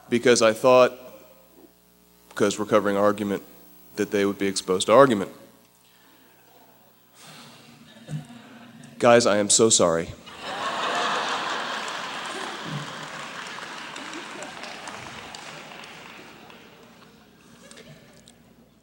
because 0.10 0.42
I 0.42 0.54
thought, 0.54 0.98
because 2.30 2.60
we're 2.60 2.66
covering 2.66 2.98
argument, 2.98 3.44
that 3.96 4.12
they 4.12 4.26
would 4.26 4.38
be 4.38 4.48
exposed 4.48 4.88
to 4.88 4.94
argument. 4.94 5.32
Guys, 9.00 9.26
I 9.26 9.38
am 9.38 9.50
so 9.50 9.70
sorry. 9.70 10.10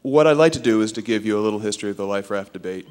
what 0.00 0.26
I'd 0.26 0.38
like 0.38 0.52
to 0.52 0.58
do 0.58 0.80
is 0.80 0.92
to 0.92 1.02
give 1.02 1.26
you 1.26 1.38
a 1.38 1.42
little 1.42 1.58
history 1.58 1.90
of 1.90 1.98
the 1.98 2.06
life 2.06 2.30
raft 2.30 2.54
debate 2.54 2.88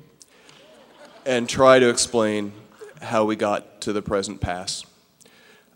and 1.26 1.50
try 1.50 1.80
to 1.80 1.90
explain 1.90 2.54
how 3.02 3.26
we 3.26 3.36
got 3.36 3.82
to 3.82 3.92
the 3.92 4.04
present 4.04 4.40
pass 4.40 4.86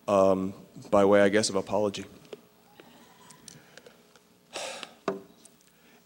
um, 0.07 0.53
by 0.91 1.03
way, 1.03 1.23
I 1.23 1.29
guess, 1.29 1.49
of 1.49 1.55
apology. 1.55 2.05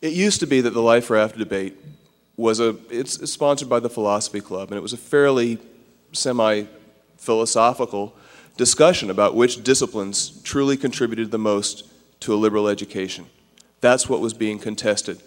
It 0.01 0.13
used 0.13 0.39
to 0.39 0.47
be 0.47 0.61
that 0.61 0.73
the 0.73 0.81
life 0.81 1.09
raft 1.09 1.37
debate 1.37 1.77
was 2.35 2.59
a 2.59 2.75
it's 2.89 3.29
sponsored 3.31 3.69
by 3.69 3.79
the 3.79 3.89
philosophy 3.89 4.41
club 4.41 4.69
and 4.69 4.77
it 4.77 4.81
was 4.81 4.93
a 4.93 4.97
fairly 4.97 5.59
semi 6.11 6.63
philosophical 7.17 8.15
discussion 8.57 9.09
about 9.09 9.35
which 9.35 9.63
disciplines 9.63 10.41
truly 10.43 10.75
contributed 10.75 11.31
the 11.31 11.37
most 11.37 11.85
to 12.19 12.33
a 12.33 12.35
liberal 12.35 12.67
education 12.67 13.25
that's 13.83 14.07
what 14.07 14.21
was 14.21 14.33
being 14.33 14.59
contested. 14.59 15.21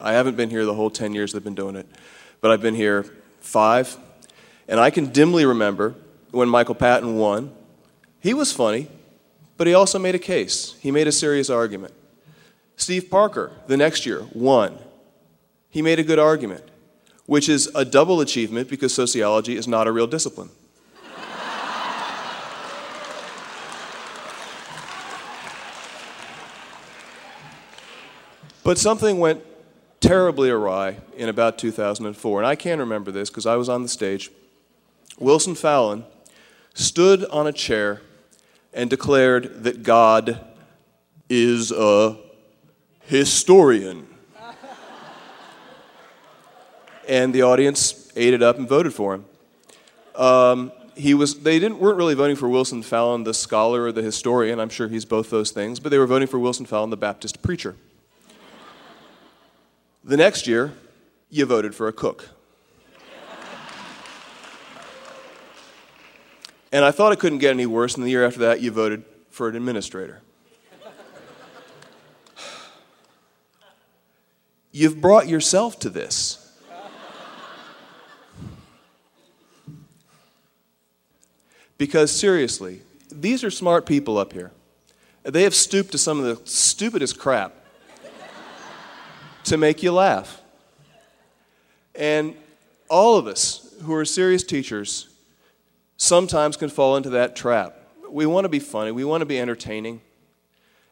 I 0.00 0.12
haven't 0.12 0.36
been 0.36 0.48
here 0.48 0.64
the 0.64 0.74
whole 0.74 0.90
10 0.90 1.12
years 1.12 1.32
they've 1.32 1.42
been 1.42 1.56
doing 1.56 1.74
it, 1.74 1.88
but 2.40 2.52
I've 2.52 2.62
been 2.62 2.76
here 2.76 3.04
five. 3.40 3.96
And 4.68 4.78
I 4.78 4.90
can 4.90 5.06
dimly 5.06 5.44
remember 5.44 5.96
when 6.30 6.48
Michael 6.48 6.76
Patton 6.76 7.16
won. 7.16 7.52
He 8.20 8.32
was 8.32 8.52
funny, 8.52 8.86
but 9.56 9.66
he 9.66 9.74
also 9.74 9.98
made 9.98 10.14
a 10.14 10.20
case. 10.20 10.76
He 10.78 10.92
made 10.92 11.08
a 11.08 11.12
serious 11.12 11.50
argument. 11.50 11.92
Steve 12.76 13.10
Parker, 13.10 13.50
the 13.66 13.76
next 13.76 14.06
year, 14.06 14.24
won. 14.32 14.78
He 15.74 15.82
made 15.82 15.98
a 15.98 16.04
good 16.04 16.20
argument, 16.20 16.62
which 17.26 17.48
is 17.48 17.68
a 17.74 17.84
double 17.84 18.20
achievement 18.20 18.68
because 18.70 18.94
sociology 18.94 19.56
is 19.56 19.66
not 19.66 19.88
a 19.88 19.92
real 19.92 20.06
discipline. 20.06 20.50
But 28.62 28.78
something 28.78 29.18
went 29.18 29.42
terribly 29.98 30.48
awry 30.48 30.98
in 31.16 31.28
about 31.28 31.58
2004, 31.58 32.38
and 32.38 32.46
I 32.46 32.54
can 32.54 32.78
remember 32.78 33.10
this 33.10 33.28
because 33.28 33.44
I 33.44 33.56
was 33.56 33.68
on 33.68 33.82
the 33.82 33.88
stage. 33.88 34.30
Wilson 35.18 35.56
Fallin 35.56 36.04
stood 36.74 37.24
on 37.24 37.48
a 37.48 37.52
chair 37.52 38.00
and 38.72 38.88
declared 38.88 39.64
that 39.64 39.82
God 39.82 40.38
is 41.28 41.72
a 41.72 42.16
historian. 43.06 44.13
And 47.08 47.34
the 47.34 47.42
audience 47.42 48.10
ate 48.16 48.34
it 48.34 48.42
up 48.42 48.56
and 48.56 48.68
voted 48.68 48.94
for 48.94 49.14
him. 49.14 49.24
Um, 50.14 50.72
he 50.96 51.12
was, 51.12 51.40
they 51.40 51.58
didn't, 51.58 51.78
weren't 51.78 51.98
really 51.98 52.14
voting 52.14 52.36
for 52.36 52.48
Wilson 52.48 52.82
Fallin, 52.82 53.24
the 53.24 53.34
scholar 53.34 53.82
or 53.84 53.92
the 53.92 54.02
historian. 54.02 54.60
I'm 54.60 54.68
sure 54.68 54.88
he's 54.88 55.04
both 55.04 55.28
those 55.28 55.50
things, 55.50 55.80
but 55.80 55.90
they 55.90 55.98
were 55.98 56.06
voting 56.06 56.28
for 56.28 56.38
Wilson 56.38 56.66
Fallin, 56.66 56.90
the 56.90 56.96
Baptist 56.96 57.42
preacher. 57.42 57.74
The 60.04 60.16
next 60.16 60.46
year, 60.46 60.72
you 61.30 61.46
voted 61.46 61.74
for 61.74 61.88
a 61.88 61.92
cook. 61.92 62.28
And 66.70 66.84
I 66.84 66.90
thought 66.90 67.12
it 67.12 67.20
couldn't 67.20 67.38
get 67.38 67.50
any 67.50 67.66
worse, 67.66 67.94
and 67.94 68.04
the 68.04 68.10
year 68.10 68.26
after 68.26 68.40
that, 68.40 68.60
you 68.60 68.70
voted 68.70 69.04
for 69.30 69.48
an 69.48 69.56
administrator. 69.56 70.22
You've 74.72 75.00
brought 75.00 75.28
yourself 75.28 75.78
to 75.80 75.88
this. 75.88 76.43
Because 81.78 82.12
seriously, 82.12 82.80
these 83.10 83.44
are 83.44 83.50
smart 83.50 83.86
people 83.86 84.18
up 84.18 84.32
here. 84.32 84.52
They 85.22 85.42
have 85.42 85.54
stooped 85.54 85.92
to 85.92 85.98
some 85.98 86.18
of 86.18 86.24
the 86.24 86.48
stupidest 86.48 87.18
crap 87.18 87.54
to 89.44 89.56
make 89.56 89.82
you 89.82 89.92
laugh. 89.92 90.40
And 91.94 92.34
all 92.88 93.16
of 93.16 93.26
us 93.26 93.74
who 93.82 93.94
are 93.94 94.04
serious 94.04 94.42
teachers 94.42 95.08
sometimes 95.96 96.56
can 96.56 96.68
fall 96.68 96.96
into 96.96 97.10
that 97.10 97.36
trap. 97.36 97.76
We 98.08 98.26
want 98.26 98.44
to 98.44 98.48
be 98.48 98.58
funny, 98.58 98.92
we 98.92 99.04
want 99.04 99.22
to 99.22 99.26
be 99.26 99.40
entertaining, 99.40 100.00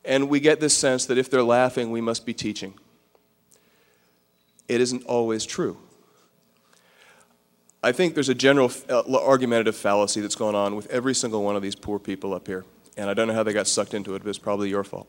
and 0.04 0.28
we 0.28 0.40
get 0.40 0.60
this 0.60 0.76
sense 0.76 1.06
that 1.06 1.18
if 1.18 1.30
they're 1.30 1.42
laughing, 1.42 1.90
we 1.90 2.00
must 2.00 2.26
be 2.26 2.34
teaching. 2.34 2.74
It 4.68 4.80
isn't 4.80 5.04
always 5.04 5.44
true. 5.44 5.76
I 7.82 7.92
think 7.92 8.14
there's 8.14 8.28
a 8.28 8.34
general 8.34 8.70
uh, 8.88 9.02
argumentative 9.16 9.74
fallacy 9.74 10.20
that's 10.20 10.36
going 10.36 10.54
on 10.54 10.76
with 10.76 10.86
every 10.86 11.14
single 11.14 11.42
one 11.42 11.56
of 11.56 11.62
these 11.62 11.74
poor 11.74 11.98
people 11.98 12.32
up 12.32 12.46
here, 12.46 12.64
and 12.96 13.10
I 13.10 13.14
don't 13.14 13.26
know 13.26 13.34
how 13.34 13.42
they 13.42 13.52
got 13.52 13.66
sucked 13.66 13.92
into 13.94 14.14
it, 14.14 14.22
but 14.22 14.28
it's 14.28 14.38
probably 14.38 14.68
your 14.68 14.84
fault. 14.84 15.08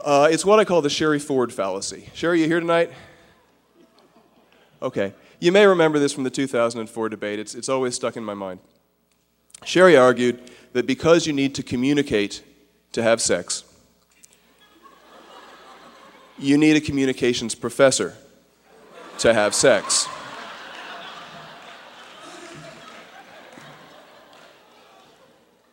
Uh, 0.00 0.28
it's 0.30 0.44
what 0.44 0.60
I 0.60 0.64
call 0.64 0.82
the 0.82 0.90
Sherry 0.90 1.18
Ford 1.18 1.52
fallacy. 1.52 2.08
Sherry, 2.14 2.42
you 2.42 2.46
here 2.46 2.60
tonight? 2.60 2.92
Okay. 4.80 5.14
You 5.40 5.52
may 5.52 5.66
remember 5.66 5.98
this 5.98 6.12
from 6.12 6.24
the 6.24 6.30
2004 6.30 7.08
debate. 7.08 7.38
It's, 7.38 7.54
it's 7.54 7.68
always 7.68 7.94
stuck 7.94 8.16
in 8.16 8.24
my 8.24 8.34
mind. 8.34 8.60
Sherry 9.64 9.96
argued 9.96 10.40
that 10.74 10.86
because 10.86 11.26
you 11.26 11.32
need 11.32 11.54
to 11.56 11.62
communicate 11.62 12.42
to 12.92 13.02
have 13.02 13.20
sex, 13.20 13.64
you 16.38 16.56
need 16.56 16.76
a 16.76 16.80
communications 16.80 17.54
professor 17.54 18.14
to 19.18 19.34
have 19.34 19.54
sex. 19.54 20.08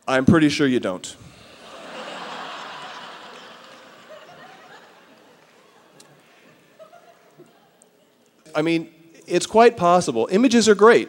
I'm 0.06 0.26
pretty 0.26 0.48
sure 0.48 0.66
you 0.66 0.80
don't. 0.80 1.16
I 8.54 8.62
mean, 8.62 8.92
it's 9.26 9.46
quite 9.46 9.76
possible. 9.76 10.28
Images 10.30 10.68
are 10.68 10.74
great, 10.74 11.08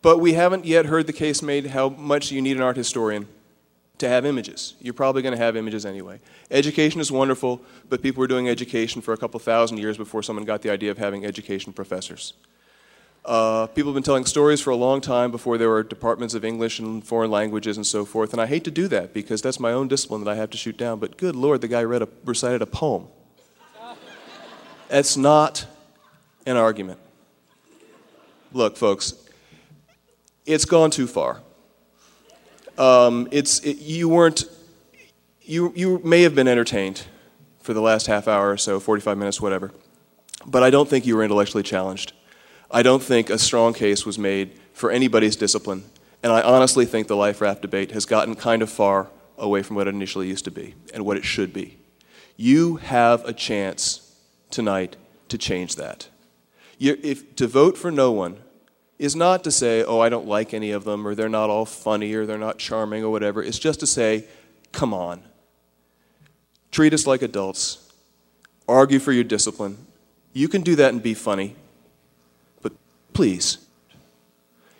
but 0.00 0.18
we 0.18 0.32
haven't 0.32 0.64
yet 0.64 0.86
heard 0.86 1.06
the 1.06 1.12
case 1.12 1.42
made 1.42 1.66
how 1.66 1.90
much 1.90 2.30
you 2.30 2.40
need 2.40 2.56
an 2.56 2.62
art 2.62 2.76
historian 2.76 3.28
to 3.98 4.08
have 4.08 4.24
images. 4.24 4.74
You're 4.80 4.94
probably 4.94 5.22
going 5.22 5.36
to 5.36 5.38
have 5.38 5.56
images 5.56 5.84
anyway. 5.84 6.20
Education 6.50 7.00
is 7.00 7.12
wonderful, 7.12 7.60
but 7.88 8.02
people 8.02 8.20
were 8.20 8.26
doing 8.26 8.48
education 8.48 9.02
for 9.02 9.12
a 9.12 9.16
couple 9.16 9.38
thousand 9.38 9.78
years 9.78 9.96
before 9.96 10.22
someone 10.22 10.44
got 10.44 10.62
the 10.62 10.70
idea 10.70 10.90
of 10.90 10.98
having 10.98 11.26
education 11.26 11.72
professors. 11.72 12.32
Uh, 13.24 13.68
people 13.68 13.90
have 13.90 13.94
been 13.94 14.02
telling 14.02 14.24
stories 14.24 14.60
for 14.60 14.70
a 14.70 14.76
long 14.76 15.00
time 15.00 15.30
before 15.30 15.56
there 15.56 15.68
were 15.68 15.84
departments 15.84 16.34
of 16.34 16.44
English 16.44 16.80
and 16.80 17.06
foreign 17.06 17.30
languages 17.30 17.76
and 17.76 17.86
so 17.86 18.04
forth, 18.04 18.32
and 18.32 18.42
I 18.42 18.46
hate 18.46 18.64
to 18.64 18.70
do 18.70 18.88
that 18.88 19.14
because 19.14 19.40
that's 19.40 19.60
my 19.60 19.72
own 19.72 19.86
discipline 19.86 20.24
that 20.24 20.30
I 20.30 20.34
have 20.34 20.50
to 20.50 20.56
shoot 20.56 20.76
down, 20.76 20.98
but 20.98 21.16
good 21.16 21.36
Lord, 21.36 21.60
the 21.60 21.68
guy 21.68 21.84
read 21.84 22.02
a, 22.02 22.08
recited 22.24 22.62
a 22.62 22.66
poem. 22.66 23.06
That's 24.88 25.16
not 25.16 25.66
an 26.46 26.56
argument. 26.56 26.98
Look, 28.52 28.76
folks, 28.76 29.14
it's 30.44 30.64
gone 30.64 30.90
too 30.90 31.06
far. 31.06 31.40
Um, 32.76 33.28
it's, 33.30 33.60
it, 33.60 33.78
you 33.78 34.08
weren't, 34.08 34.44
you, 35.42 35.72
you 35.76 36.00
may 36.04 36.22
have 36.22 36.34
been 36.34 36.48
entertained 36.48 37.06
for 37.60 37.72
the 37.72 37.80
last 37.80 38.08
half 38.08 38.26
hour 38.26 38.50
or 38.50 38.56
so, 38.56 38.80
45 38.80 39.16
minutes, 39.16 39.40
whatever, 39.40 39.70
but 40.44 40.64
I 40.64 40.70
don't 40.70 40.88
think 40.88 41.06
you 41.06 41.16
were 41.16 41.22
intellectually 41.22 41.62
challenged. 41.62 42.12
I 42.72 42.82
don't 42.82 43.02
think 43.02 43.28
a 43.28 43.38
strong 43.38 43.74
case 43.74 44.06
was 44.06 44.18
made 44.18 44.58
for 44.72 44.90
anybody's 44.90 45.36
discipline, 45.36 45.84
and 46.22 46.32
I 46.32 46.40
honestly 46.40 46.86
think 46.86 47.06
the 47.06 47.16
life 47.16 47.42
raft 47.42 47.60
debate 47.60 47.90
has 47.90 48.06
gotten 48.06 48.34
kind 48.34 48.62
of 48.62 48.70
far 48.70 49.10
away 49.36 49.62
from 49.62 49.76
what 49.76 49.86
it 49.86 49.94
initially 49.94 50.28
used 50.28 50.44
to 50.46 50.50
be 50.50 50.74
and 50.94 51.04
what 51.04 51.18
it 51.18 51.24
should 51.24 51.52
be. 51.52 51.78
You 52.36 52.76
have 52.76 53.24
a 53.26 53.34
chance 53.34 54.16
tonight 54.50 54.96
to 55.28 55.36
change 55.36 55.76
that. 55.76 56.08
You, 56.78 56.98
if, 57.02 57.36
to 57.36 57.46
vote 57.46 57.76
for 57.76 57.90
no 57.90 58.10
one 58.10 58.38
is 58.98 59.14
not 59.14 59.44
to 59.44 59.50
say, 59.50 59.84
oh, 59.84 60.00
I 60.00 60.08
don't 60.08 60.26
like 60.26 60.54
any 60.54 60.70
of 60.70 60.84
them, 60.84 61.06
or 61.06 61.14
they're 61.14 61.28
not 61.28 61.50
all 61.50 61.66
funny, 61.66 62.14
or 62.14 62.24
they're 62.24 62.38
not 62.38 62.58
charming, 62.58 63.04
or 63.04 63.10
whatever. 63.10 63.42
It's 63.42 63.58
just 63.58 63.80
to 63.80 63.86
say, 63.86 64.24
come 64.72 64.94
on. 64.94 65.22
Treat 66.70 66.94
us 66.94 67.06
like 67.06 67.20
adults. 67.20 67.92
Argue 68.66 68.98
for 68.98 69.12
your 69.12 69.24
discipline. 69.24 69.86
You 70.32 70.48
can 70.48 70.62
do 70.62 70.74
that 70.76 70.92
and 70.92 71.02
be 71.02 71.14
funny. 71.14 71.56
Please, 73.12 73.58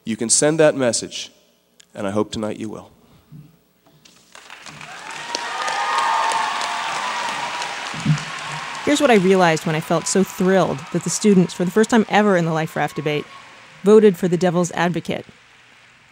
you 0.05 0.17
can 0.17 0.29
send 0.29 0.59
that 0.59 0.75
message, 0.75 1.31
and 1.95 2.07
I 2.07 2.11
hope 2.11 2.33
tonight 2.33 2.59
you 2.59 2.69
will. 2.69 2.91
Here's 8.85 9.01
what 9.01 9.11
I 9.11 9.15
realized 9.15 9.65
when 9.65 9.77
I 9.77 9.81
felt 9.81 10.07
so 10.09 10.25
thrilled 10.25 10.79
that 10.93 11.05
the 11.05 11.11
students, 11.11 11.55
for 11.55 11.65
the 11.65 11.71
first 11.71 11.89
time 11.89 12.05
ever 12.09 12.37
in 12.37 12.45
the 12.47 12.53
Life 12.53 12.75
Raft 12.75 12.97
debate, 12.97 13.25
voted 13.85 14.17
for 14.17 14.27
the 14.27 14.37
devil's 14.37 14.73
advocate. 14.73 15.25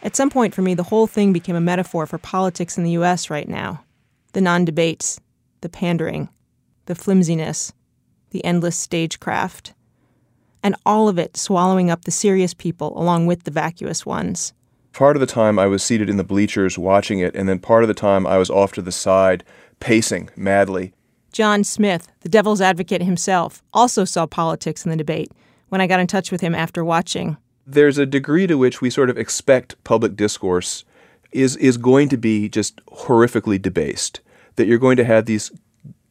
At 0.02 0.14
some 0.14 0.30
point 0.30 0.54
for 0.54 0.62
me, 0.62 0.74
the 0.74 0.84
whole 0.84 1.06
thing 1.06 1.32
became 1.32 1.56
a 1.56 1.60
metaphor 1.60 2.06
for 2.06 2.16
politics 2.16 2.78
in 2.78 2.84
the 2.84 2.92
US 2.92 3.28
right 3.28 3.48
now 3.48 3.84
the 4.32 4.40
non 4.40 4.64
debates, 4.64 5.20
the 5.60 5.68
pandering, 5.68 6.28
the 6.86 6.94
flimsiness, 6.94 7.72
the 8.30 8.44
endless 8.44 8.76
stagecraft, 8.76 9.72
and 10.62 10.76
all 10.84 11.08
of 11.08 11.18
it 11.18 11.36
swallowing 11.36 11.90
up 11.90 12.04
the 12.04 12.10
serious 12.10 12.54
people 12.54 12.98
along 12.98 13.26
with 13.26 13.44
the 13.44 13.50
vacuous 13.50 14.04
ones. 14.04 14.52
Part 14.92 15.16
of 15.16 15.20
the 15.20 15.26
time 15.26 15.58
I 15.58 15.66
was 15.66 15.82
seated 15.82 16.10
in 16.10 16.16
the 16.16 16.24
bleachers 16.24 16.78
watching 16.78 17.20
it, 17.20 17.34
and 17.34 17.48
then 17.48 17.58
part 17.58 17.84
of 17.84 17.88
the 17.88 17.94
time 17.94 18.26
I 18.26 18.38
was 18.38 18.50
off 18.50 18.72
to 18.72 18.82
the 18.82 18.92
side, 18.92 19.44
pacing 19.78 20.30
madly. 20.36 20.92
John 21.32 21.62
Smith, 21.62 22.08
the 22.20 22.28
devil's 22.28 22.60
advocate 22.60 23.02
himself, 23.02 23.62
also 23.72 24.04
saw 24.04 24.26
politics 24.26 24.84
in 24.84 24.90
the 24.90 24.96
debate 24.96 25.30
when 25.68 25.80
I 25.80 25.86
got 25.86 26.00
in 26.00 26.08
touch 26.08 26.32
with 26.32 26.40
him 26.40 26.54
after 26.54 26.84
watching 26.84 27.36
there's 27.72 27.98
a 27.98 28.06
degree 28.06 28.46
to 28.46 28.56
which 28.56 28.80
we 28.80 28.90
sort 28.90 29.10
of 29.10 29.18
expect 29.18 29.82
public 29.84 30.16
discourse 30.16 30.84
is 31.32 31.56
is 31.56 31.76
going 31.76 32.08
to 32.08 32.16
be 32.16 32.48
just 32.48 32.84
horrifically 32.86 33.60
debased. 33.60 34.20
That 34.56 34.66
you're 34.66 34.78
going 34.78 34.96
to 34.96 35.04
have 35.04 35.26
these 35.26 35.50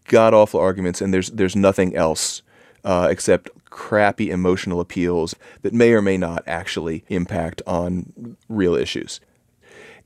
god 0.06 0.34
awful 0.34 0.60
arguments, 0.60 1.02
and 1.02 1.14
there's 1.14 1.30
there's 1.32 1.56
nothing 1.56 1.96
else 1.96 2.42
uh, 2.84 3.08
except 3.12 3.50
crappy 3.70 4.32
emotional 4.32 4.80
appeals 4.80 5.36
that 5.62 5.74
may 5.74 5.94
or 5.94 6.02
may 6.02 6.18
not 6.18 6.44
actually 6.48 7.04
impact 7.08 7.62
on 7.68 8.38
real 8.48 8.76
issues. 8.76 9.20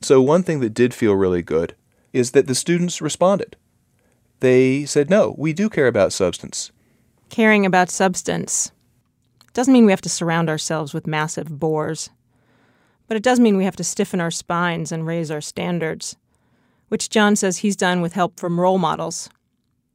So 0.02 0.22
one 0.22 0.44
thing 0.44 0.60
that 0.60 0.74
did 0.74 0.94
feel 0.94 1.14
really 1.14 1.42
good 1.42 1.76
is 2.12 2.32
that 2.32 2.48
the 2.48 2.56
students 2.56 3.02
responded. 3.02 3.56
They 4.40 4.86
said, 4.86 5.10
"No, 5.10 5.36
we 5.38 5.54
do 5.54 5.70
care 5.70 5.88
about 5.88 6.12
substance." 6.14 6.72
Caring 7.30 7.66
about 7.66 7.90
substance 7.90 8.72
doesn't 9.54 9.74
mean 9.74 9.86
we 9.86 9.92
have 9.92 10.02
to 10.02 10.10
surround 10.10 10.50
ourselves 10.50 10.94
with 10.94 11.08
massive 11.08 11.60
bores. 11.60 12.10
But 13.08 13.18
it 13.18 13.24
does 13.24 13.40
mean 13.40 13.58
we 13.58 13.66
have 13.66 13.76
to 13.78 13.84
stiffen 13.84 14.20
our 14.20 14.32
spines 14.32 14.92
and 14.92 15.06
raise 15.06 15.30
our 15.30 15.42
standards, 15.42 16.16
which 16.90 17.10
John 17.10 17.36
says 17.36 17.58
he's 17.58 17.76
done 17.76 18.02
with 18.02 18.14
help 18.14 18.40
from 18.40 18.60
role 18.60 18.78
models. 18.78 19.30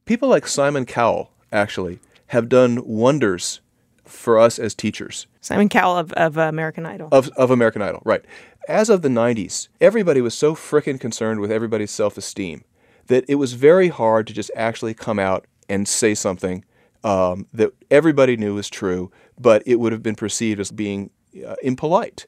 People 0.05 0.29
like 0.29 0.47
Simon 0.47 0.85
Cowell, 0.85 1.31
actually, 1.51 1.99
have 2.29 2.49
done 2.49 2.85
wonders 2.85 3.61
for 4.05 4.39
us 4.39 4.59
as 4.59 4.73
teachers. 4.73 5.27
Simon 5.41 5.69
Cowell 5.69 5.97
of, 5.97 6.13
of 6.13 6.37
American 6.37 6.85
Idol. 6.85 7.09
Of, 7.11 7.29
of 7.29 7.51
American 7.51 7.81
Idol, 7.81 8.01
right. 8.05 8.23
As 8.67 8.89
of 8.89 9.01
the 9.01 9.09
90s, 9.09 9.67
everybody 9.81 10.21
was 10.21 10.35
so 10.35 10.53
frickin' 10.53 10.99
concerned 10.99 11.39
with 11.39 11.51
everybody's 11.51 11.91
self 11.91 12.17
esteem 12.17 12.63
that 13.07 13.25
it 13.27 13.35
was 13.35 13.53
very 13.53 13.87
hard 13.87 14.27
to 14.27 14.33
just 14.33 14.51
actually 14.55 14.93
come 14.93 15.17
out 15.17 15.45
and 15.67 15.87
say 15.87 16.13
something 16.13 16.63
um, 17.03 17.47
that 17.53 17.71
everybody 17.89 18.37
knew 18.37 18.55
was 18.55 18.69
true, 18.69 19.11
but 19.39 19.63
it 19.65 19.79
would 19.79 19.91
have 19.91 20.03
been 20.03 20.15
perceived 20.15 20.59
as 20.59 20.71
being 20.71 21.09
uh, 21.45 21.55
impolite. 21.63 22.27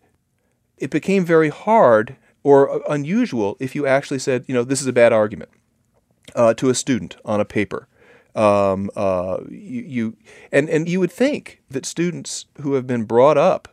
It 0.78 0.90
became 0.90 1.26
very 1.26 1.50
hard 1.50 2.16
or 2.44 2.70
uh, 2.70 2.80
unusual 2.90 3.56
if 3.60 3.76
you 3.76 3.86
actually 3.86 4.20
said, 4.20 4.46
you 4.48 4.56
know, 4.56 4.64
this 4.64 4.82
is 4.82 4.88
a 4.88 4.94
bad 4.94 5.14
argument 5.14 5.52
uh, 6.36 6.56
to 6.56 6.70
a 6.70 6.76
student 6.76 7.18
on 7.24 7.40
a 7.40 7.46
paper. 7.46 7.88
Um, 8.34 8.90
uh, 8.96 9.40
you, 9.50 9.82
you, 9.82 10.18
and 10.52 10.70
and 10.70 10.88
you 10.88 11.00
would 11.00 11.12
think 11.12 11.62
that 11.70 11.86
students 11.86 12.46
who 12.62 12.74
have 12.74 12.88
been 12.88 13.04
brought 13.04 13.38
up 13.38 13.68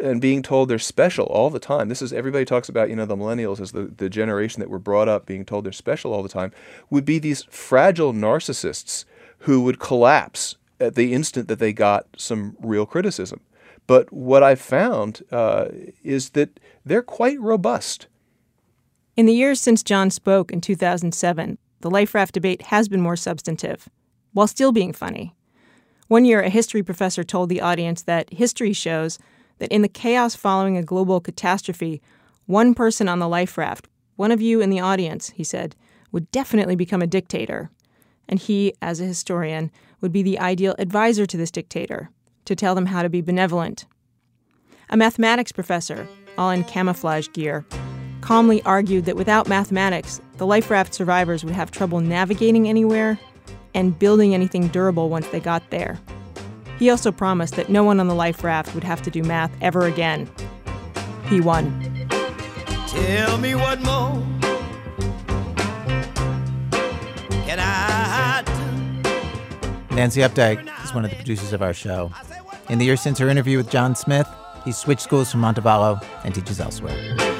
and 0.00 0.20
being 0.20 0.42
told 0.42 0.68
they're 0.68 0.78
special 0.78 1.26
all 1.26 1.50
the 1.50 1.58
time. 1.58 1.88
This 1.88 2.02
is 2.02 2.12
everybody 2.12 2.44
talks 2.44 2.68
about, 2.68 2.88
you 2.88 2.96
know, 2.96 3.06
the 3.06 3.16
millennials 3.16 3.60
as 3.60 3.72
the, 3.72 3.84
the 3.84 4.08
generation 4.08 4.60
that 4.60 4.70
were 4.70 4.78
brought 4.78 5.08
up 5.08 5.26
being 5.26 5.44
told 5.44 5.64
they're 5.64 5.72
special 5.72 6.12
all 6.12 6.22
the 6.22 6.28
time, 6.28 6.52
would 6.88 7.04
be 7.04 7.18
these 7.18 7.44
fragile 7.44 8.12
narcissists 8.12 9.04
who 9.40 9.62
would 9.62 9.78
collapse 9.78 10.56
at 10.78 10.94
the 10.94 11.12
instant 11.12 11.48
that 11.48 11.58
they 11.58 11.72
got 11.72 12.06
some 12.16 12.56
real 12.60 12.86
criticism. 12.86 13.40
But 13.86 14.12
what 14.12 14.42
I've 14.42 14.60
found 14.60 15.22
uh, 15.30 15.66
is 16.02 16.30
that 16.30 16.60
they're 16.84 17.02
quite 17.02 17.40
robust. 17.40 18.06
In 19.16 19.26
the 19.26 19.34
years 19.34 19.60
since 19.60 19.82
John 19.82 20.10
spoke 20.10 20.52
in 20.52 20.60
2007, 20.60 21.58
the 21.80 21.90
life 21.90 22.14
raft 22.14 22.34
debate 22.34 22.62
has 22.62 22.88
been 22.88 23.00
more 23.00 23.16
substantive, 23.16 23.88
while 24.32 24.46
still 24.46 24.72
being 24.72 24.92
funny. 24.92 25.34
One 26.08 26.24
year, 26.24 26.40
a 26.40 26.48
history 26.48 26.82
professor 26.82 27.22
told 27.22 27.48
the 27.48 27.60
audience 27.60 28.02
that 28.02 28.32
history 28.32 28.72
shows 28.72 29.18
that 29.58 29.72
in 29.72 29.82
the 29.82 29.88
chaos 29.88 30.34
following 30.34 30.76
a 30.76 30.82
global 30.82 31.20
catastrophe, 31.20 32.02
one 32.46 32.74
person 32.74 33.08
on 33.08 33.18
the 33.18 33.28
life 33.28 33.56
raft, 33.56 33.88
one 34.16 34.32
of 34.32 34.40
you 34.40 34.60
in 34.60 34.70
the 34.70 34.80
audience, 34.80 35.30
he 35.30 35.44
said, 35.44 35.76
would 36.12 36.30
definitely 36.32 36.74
become 36.74 37.00
a 37.00 37.06
dictator. 37.06 37.70
And 38.28 38.38
he, 38.38 38.74
as 38.82 39.00
a 39.00 39.04
historian, 39.04 39.70
would 40.00 40.12
be 40.12 40.22
the 40.22 40.38
ideal 40.38 40.74
advisor 40.78 41.26
to 41.26 41.36
this 41.36 41.50
dictator, 41.50 42.10
to 42.44 42.56
tell 42.56 42.74
them 42.74 42.86
how 42.86 43.02
to 43.02 43.08
be 43.08 43.20
benevolent. 43.20 43.86
A 44.88 44.96
mathematics 44.96 45.52
professor, 45.52 46.08
all 46.36 46.50
in 46.50 46.64
camouflage 46.64 47.28
gear, 47.32 47.64
calmly 48.20 48.62
argued 48.62 49.04
that 49.04 49.16
without 49.16 49.48
mathematics, 49.48 50.20
the 50.40 50.46
life 50.46 50.70
raft 50.70 50.94
survivors 50.94 51.44
would 51.44 51.52
have 51.52 51.70
trouble 51.70 52.00
navigating 52.00 52.66
anywhere 52.66 53.20
and 53.74 53.98
building 53.98 54.32
anything 54.32 54.68
durable 54.68 55.10
once 55.10 55.28
they 55.28 55.38
got 55.38 55.68
there. 55.68 56.00
He 56.78 56.88
also 56.88 57.12
promised 57.12 57.56
that 57.56 57.68
no 57.68 57.84
one 57.84 58.00
on 58.00 58.08
the 58.08 58.14
life 58.14 58.42
raft 58.42 58.74
would 58.74 58.82
have 58.82 59.02
to 59.02 59.10
do 59.10 59.22
math 59.22 59.52
ever 59.60 59.84
again. 59.84 60.30
He 61.28 61.42
won. 61.42 62.08
Tell 62.88 63.36
me 63.36 63.54
what 63.54 63.82
more 63.82 64.14
can 67.44 67.58
I 67.60 68.42
do? 68.46 69.94
Nancy 69.94 70.22
Updike 70.22 70.66
is 70.82 70.94
one 70.94 71.04
of 71.04 71.10
the 71.10 71.16
producers 71.16 71.52
of 71.52 71.60
our 71.60 71.74
show. 71.74 72.10
In 72.70 72.78
the 72.78 72.86
years 72.86 73.02
since 73.02 73.18
her 73.18 73.28
interview 73.28 73.58
with 73.58 73.70
John 73.70 73.94
Smith, 73.94 74.26
he's 74.64 74.78
switched 74.78 75.02
schools 75.02 75.30
from 75.30 75.42
Montevallo 75.42 76.02
and 76.24 76.34
teaches 76.34 76.60
elsewhere. 76.60 77.39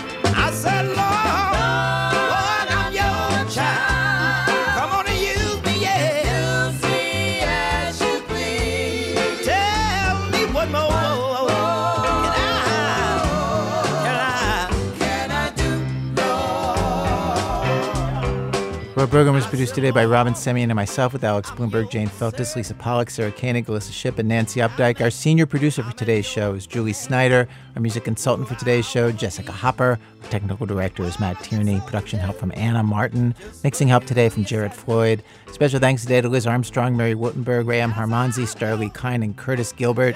Our 19.01 19.07
program 19.07 19.35
was 19.35 19.47
produced 19.47 19.75
today 19.75 19.93
by 19.93 20.05
Robyn 20.05 20.35
Semien 20.35 20.65
and 20.65 20.75
myself 20.75 21.15
with 21.15 21.25
Alex 21.25 21.51
Blumberg, 21.53 21.91
Jane 21.91 22.07
Feltes, 22.07 22.55
Lisa 22.55 22.75
Pollak, 22.75 23.09
Sarah 23.09 23.33
Koenig, 23.33 23.65
Alissa 23.65 23.93
Shipp, 23.93 24.19
and 24.19 24.29
Nancy 24.29 24.61
Updike. 24.61 25.01
Our 25.01 25.09
senior 25.09 25.47
producer 25.47 25.83
for 25.83 25.97
today's 25.97 26.27
show 26.27 26.53
is 26.53 26.67
Julie 26.67 26.93
Snyder. 26.93 27.49
Our 27.75 27.81
music 27.81 28.05
consultant 28.05 28.47
for 28.47 28.57
today's 28.57 28.87
show, 28.87 29.11
Jessica 29.11 29.53
Hopper. 29.53 29.99
Our 30.23 30.29
technical 30.29 30.67
director 30.67 31.03
is 31.05 31.19
Matt 31.19 31.43
Tierney. 31.43 31.81
Production 31.87 32.19
help 32.19 32.37
from 32.37 32.53
Anna 32.55 32.83
Martin. 32.83 33.35
Mixing 33.65 33.89
help 33.89 34.05
today 34.05 34.29
from 34.29 34.45
Jared 34.45 34.75
Floyd. 34.75 35.23
Special 35.51 35.81
thanks 35.81 36.03
today 36.03 36.21
to 36.21 36.29
Liz 36.29 36.47
Armstrong, 36.47 36.95
Mary 36.95 37.15
Wittenberg, 37.15 37.69
Ram 37.69 37.93
Harmanzi, 37.93 38.45
Starlee 38.45 38.93
Kine, 38.93 39.23
and 39.23 39.35
Curtis 39.35 39.73
Gilbert. 39.73 40.15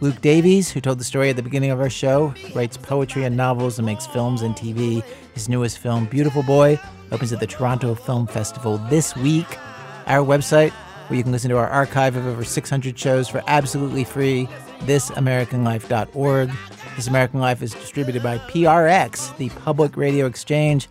Luke 0.00 0.20
Davies, 0.22 0.72
who 0.72 0.80
told 0.80 0.98
the 0.98 1.04
story 1.04 1.30
at 1.30 1.36
the 1.36 1.42
beginning 1.42 1.70
of 1.70 1.80
our 1.80 1.88
show, 1.88 2.34
writes 2.52 2.76
poetry 2.76 3.22
and 3.22 3.36
novels 3.36 3.78
and 3.78 3.86
makes 3.86 4.08
films 4.08 4.42
and 4.42 4.56
TV. 4.56 5.04
His 5.34 5.48
newest 5.48 5.78
film, 5.78 6.06
Beautiful 6.06 6.42
Boy, 6.42 6.80
opens 7.12 7.32
at 7.32 7.40
the 7.40 7.46
Toronto 7.46 7.94
Film 7.94 8.26
Festival 8.26 8.78
this 8.88 9.16
week. 9.16 9.58
Our 10.06 10.24
website, 10.24 10.70
where 11.08 11.16
you 11.16 11.22
can 11.22 11.32
listen 11.32 11.50
to 11.50 11.56
our 11.56 11.68
archive 11.68 12.16
of 12.16 12.26
over 12.26 12.44
600 12.44 12.98
shows 12.98 13.28
for 13.28 13.42
absolutely 13.46 14.04
free, 14.04 14.48
thisamericanlife.org. 14.80 16.50
This 16.96 17.06
American 17.06 17.40
Life 17.40 17.62
is 17.62 17.72
distributed 17.72 18.22
by 18.22 18.38
PRX, 18.38 19.36
the 19.36 19.48
Public 19.50 19.96
Radio 19.96 20.26
Exchange. 20.26 20.88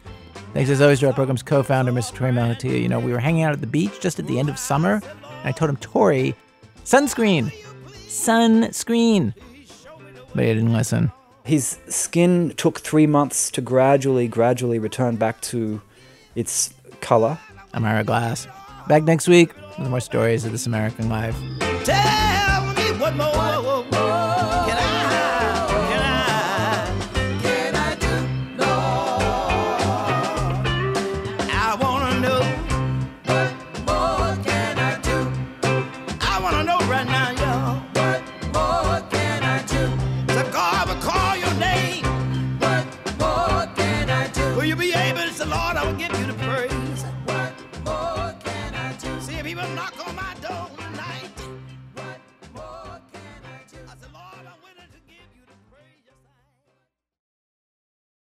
Thanks 0.53 0.69
as 0.69 0.81
always 0.81 0.99
to 0.99 1.07
our 1.07 1.13
program's 1.13 1.41
co-founder, 1.41 1.91
Mr. 1.91 2.13
Torey 2.13 2.33
Malatia. 2.33 2.81
You 2.81 2.89
know, 2.89 2.99
we 2.99 3.11
were 3.11 3.19
hanging 3.19 3.43
out 3.43 3.53
at 3.53 3.61
the 3.61 3.67
beach 3.67 3.99
just 3.99 4.19
at 4.19 4.27
the 4.27 4.37
end 4.37 4.49
of 4.49 4.59
summer, 4.59 5.01
and 5.03 5.47
I 5.47 5.51
told 5.51 5.69
him, 5.69 5.77
Torey, 5.77 6.35
sunscreen, 6.83 7.51
sunscreen. 8.07 9.33
But 10.35 10.43
he 10.43 10.53
didn't 10.53 10.73
listen. 10.73 11.11
His 11.43 11.77
skin 11.89 12.53
took 12.55 12.79
three 12.79 13.07
months 13.07 13.49
to 13.51 13.61
gradually, 13.61 14.27
gradually 14.27 14.79
return 14.79 15.15
back 15.15 15.41
to 15.41 15.81
its 16.35 16.73
color. 17.01 17.37
I'm 17.73 17.85
Ira 17.85 18.03
Glass. 18.03 18.47
Back 18.87 19.03
next 19.03 19.27
week 19.27 19.51
with 19.77 19.89
more 19.89 19.99
stories 19.99 20.45
of 20.45 20.51
This 20.51 20.65
American 20.65 21.09
Life. 21.09 21.35
Tell 21.83 22.73
me 22.73 22.99
what 22.99 23.15
more 23.15 23.31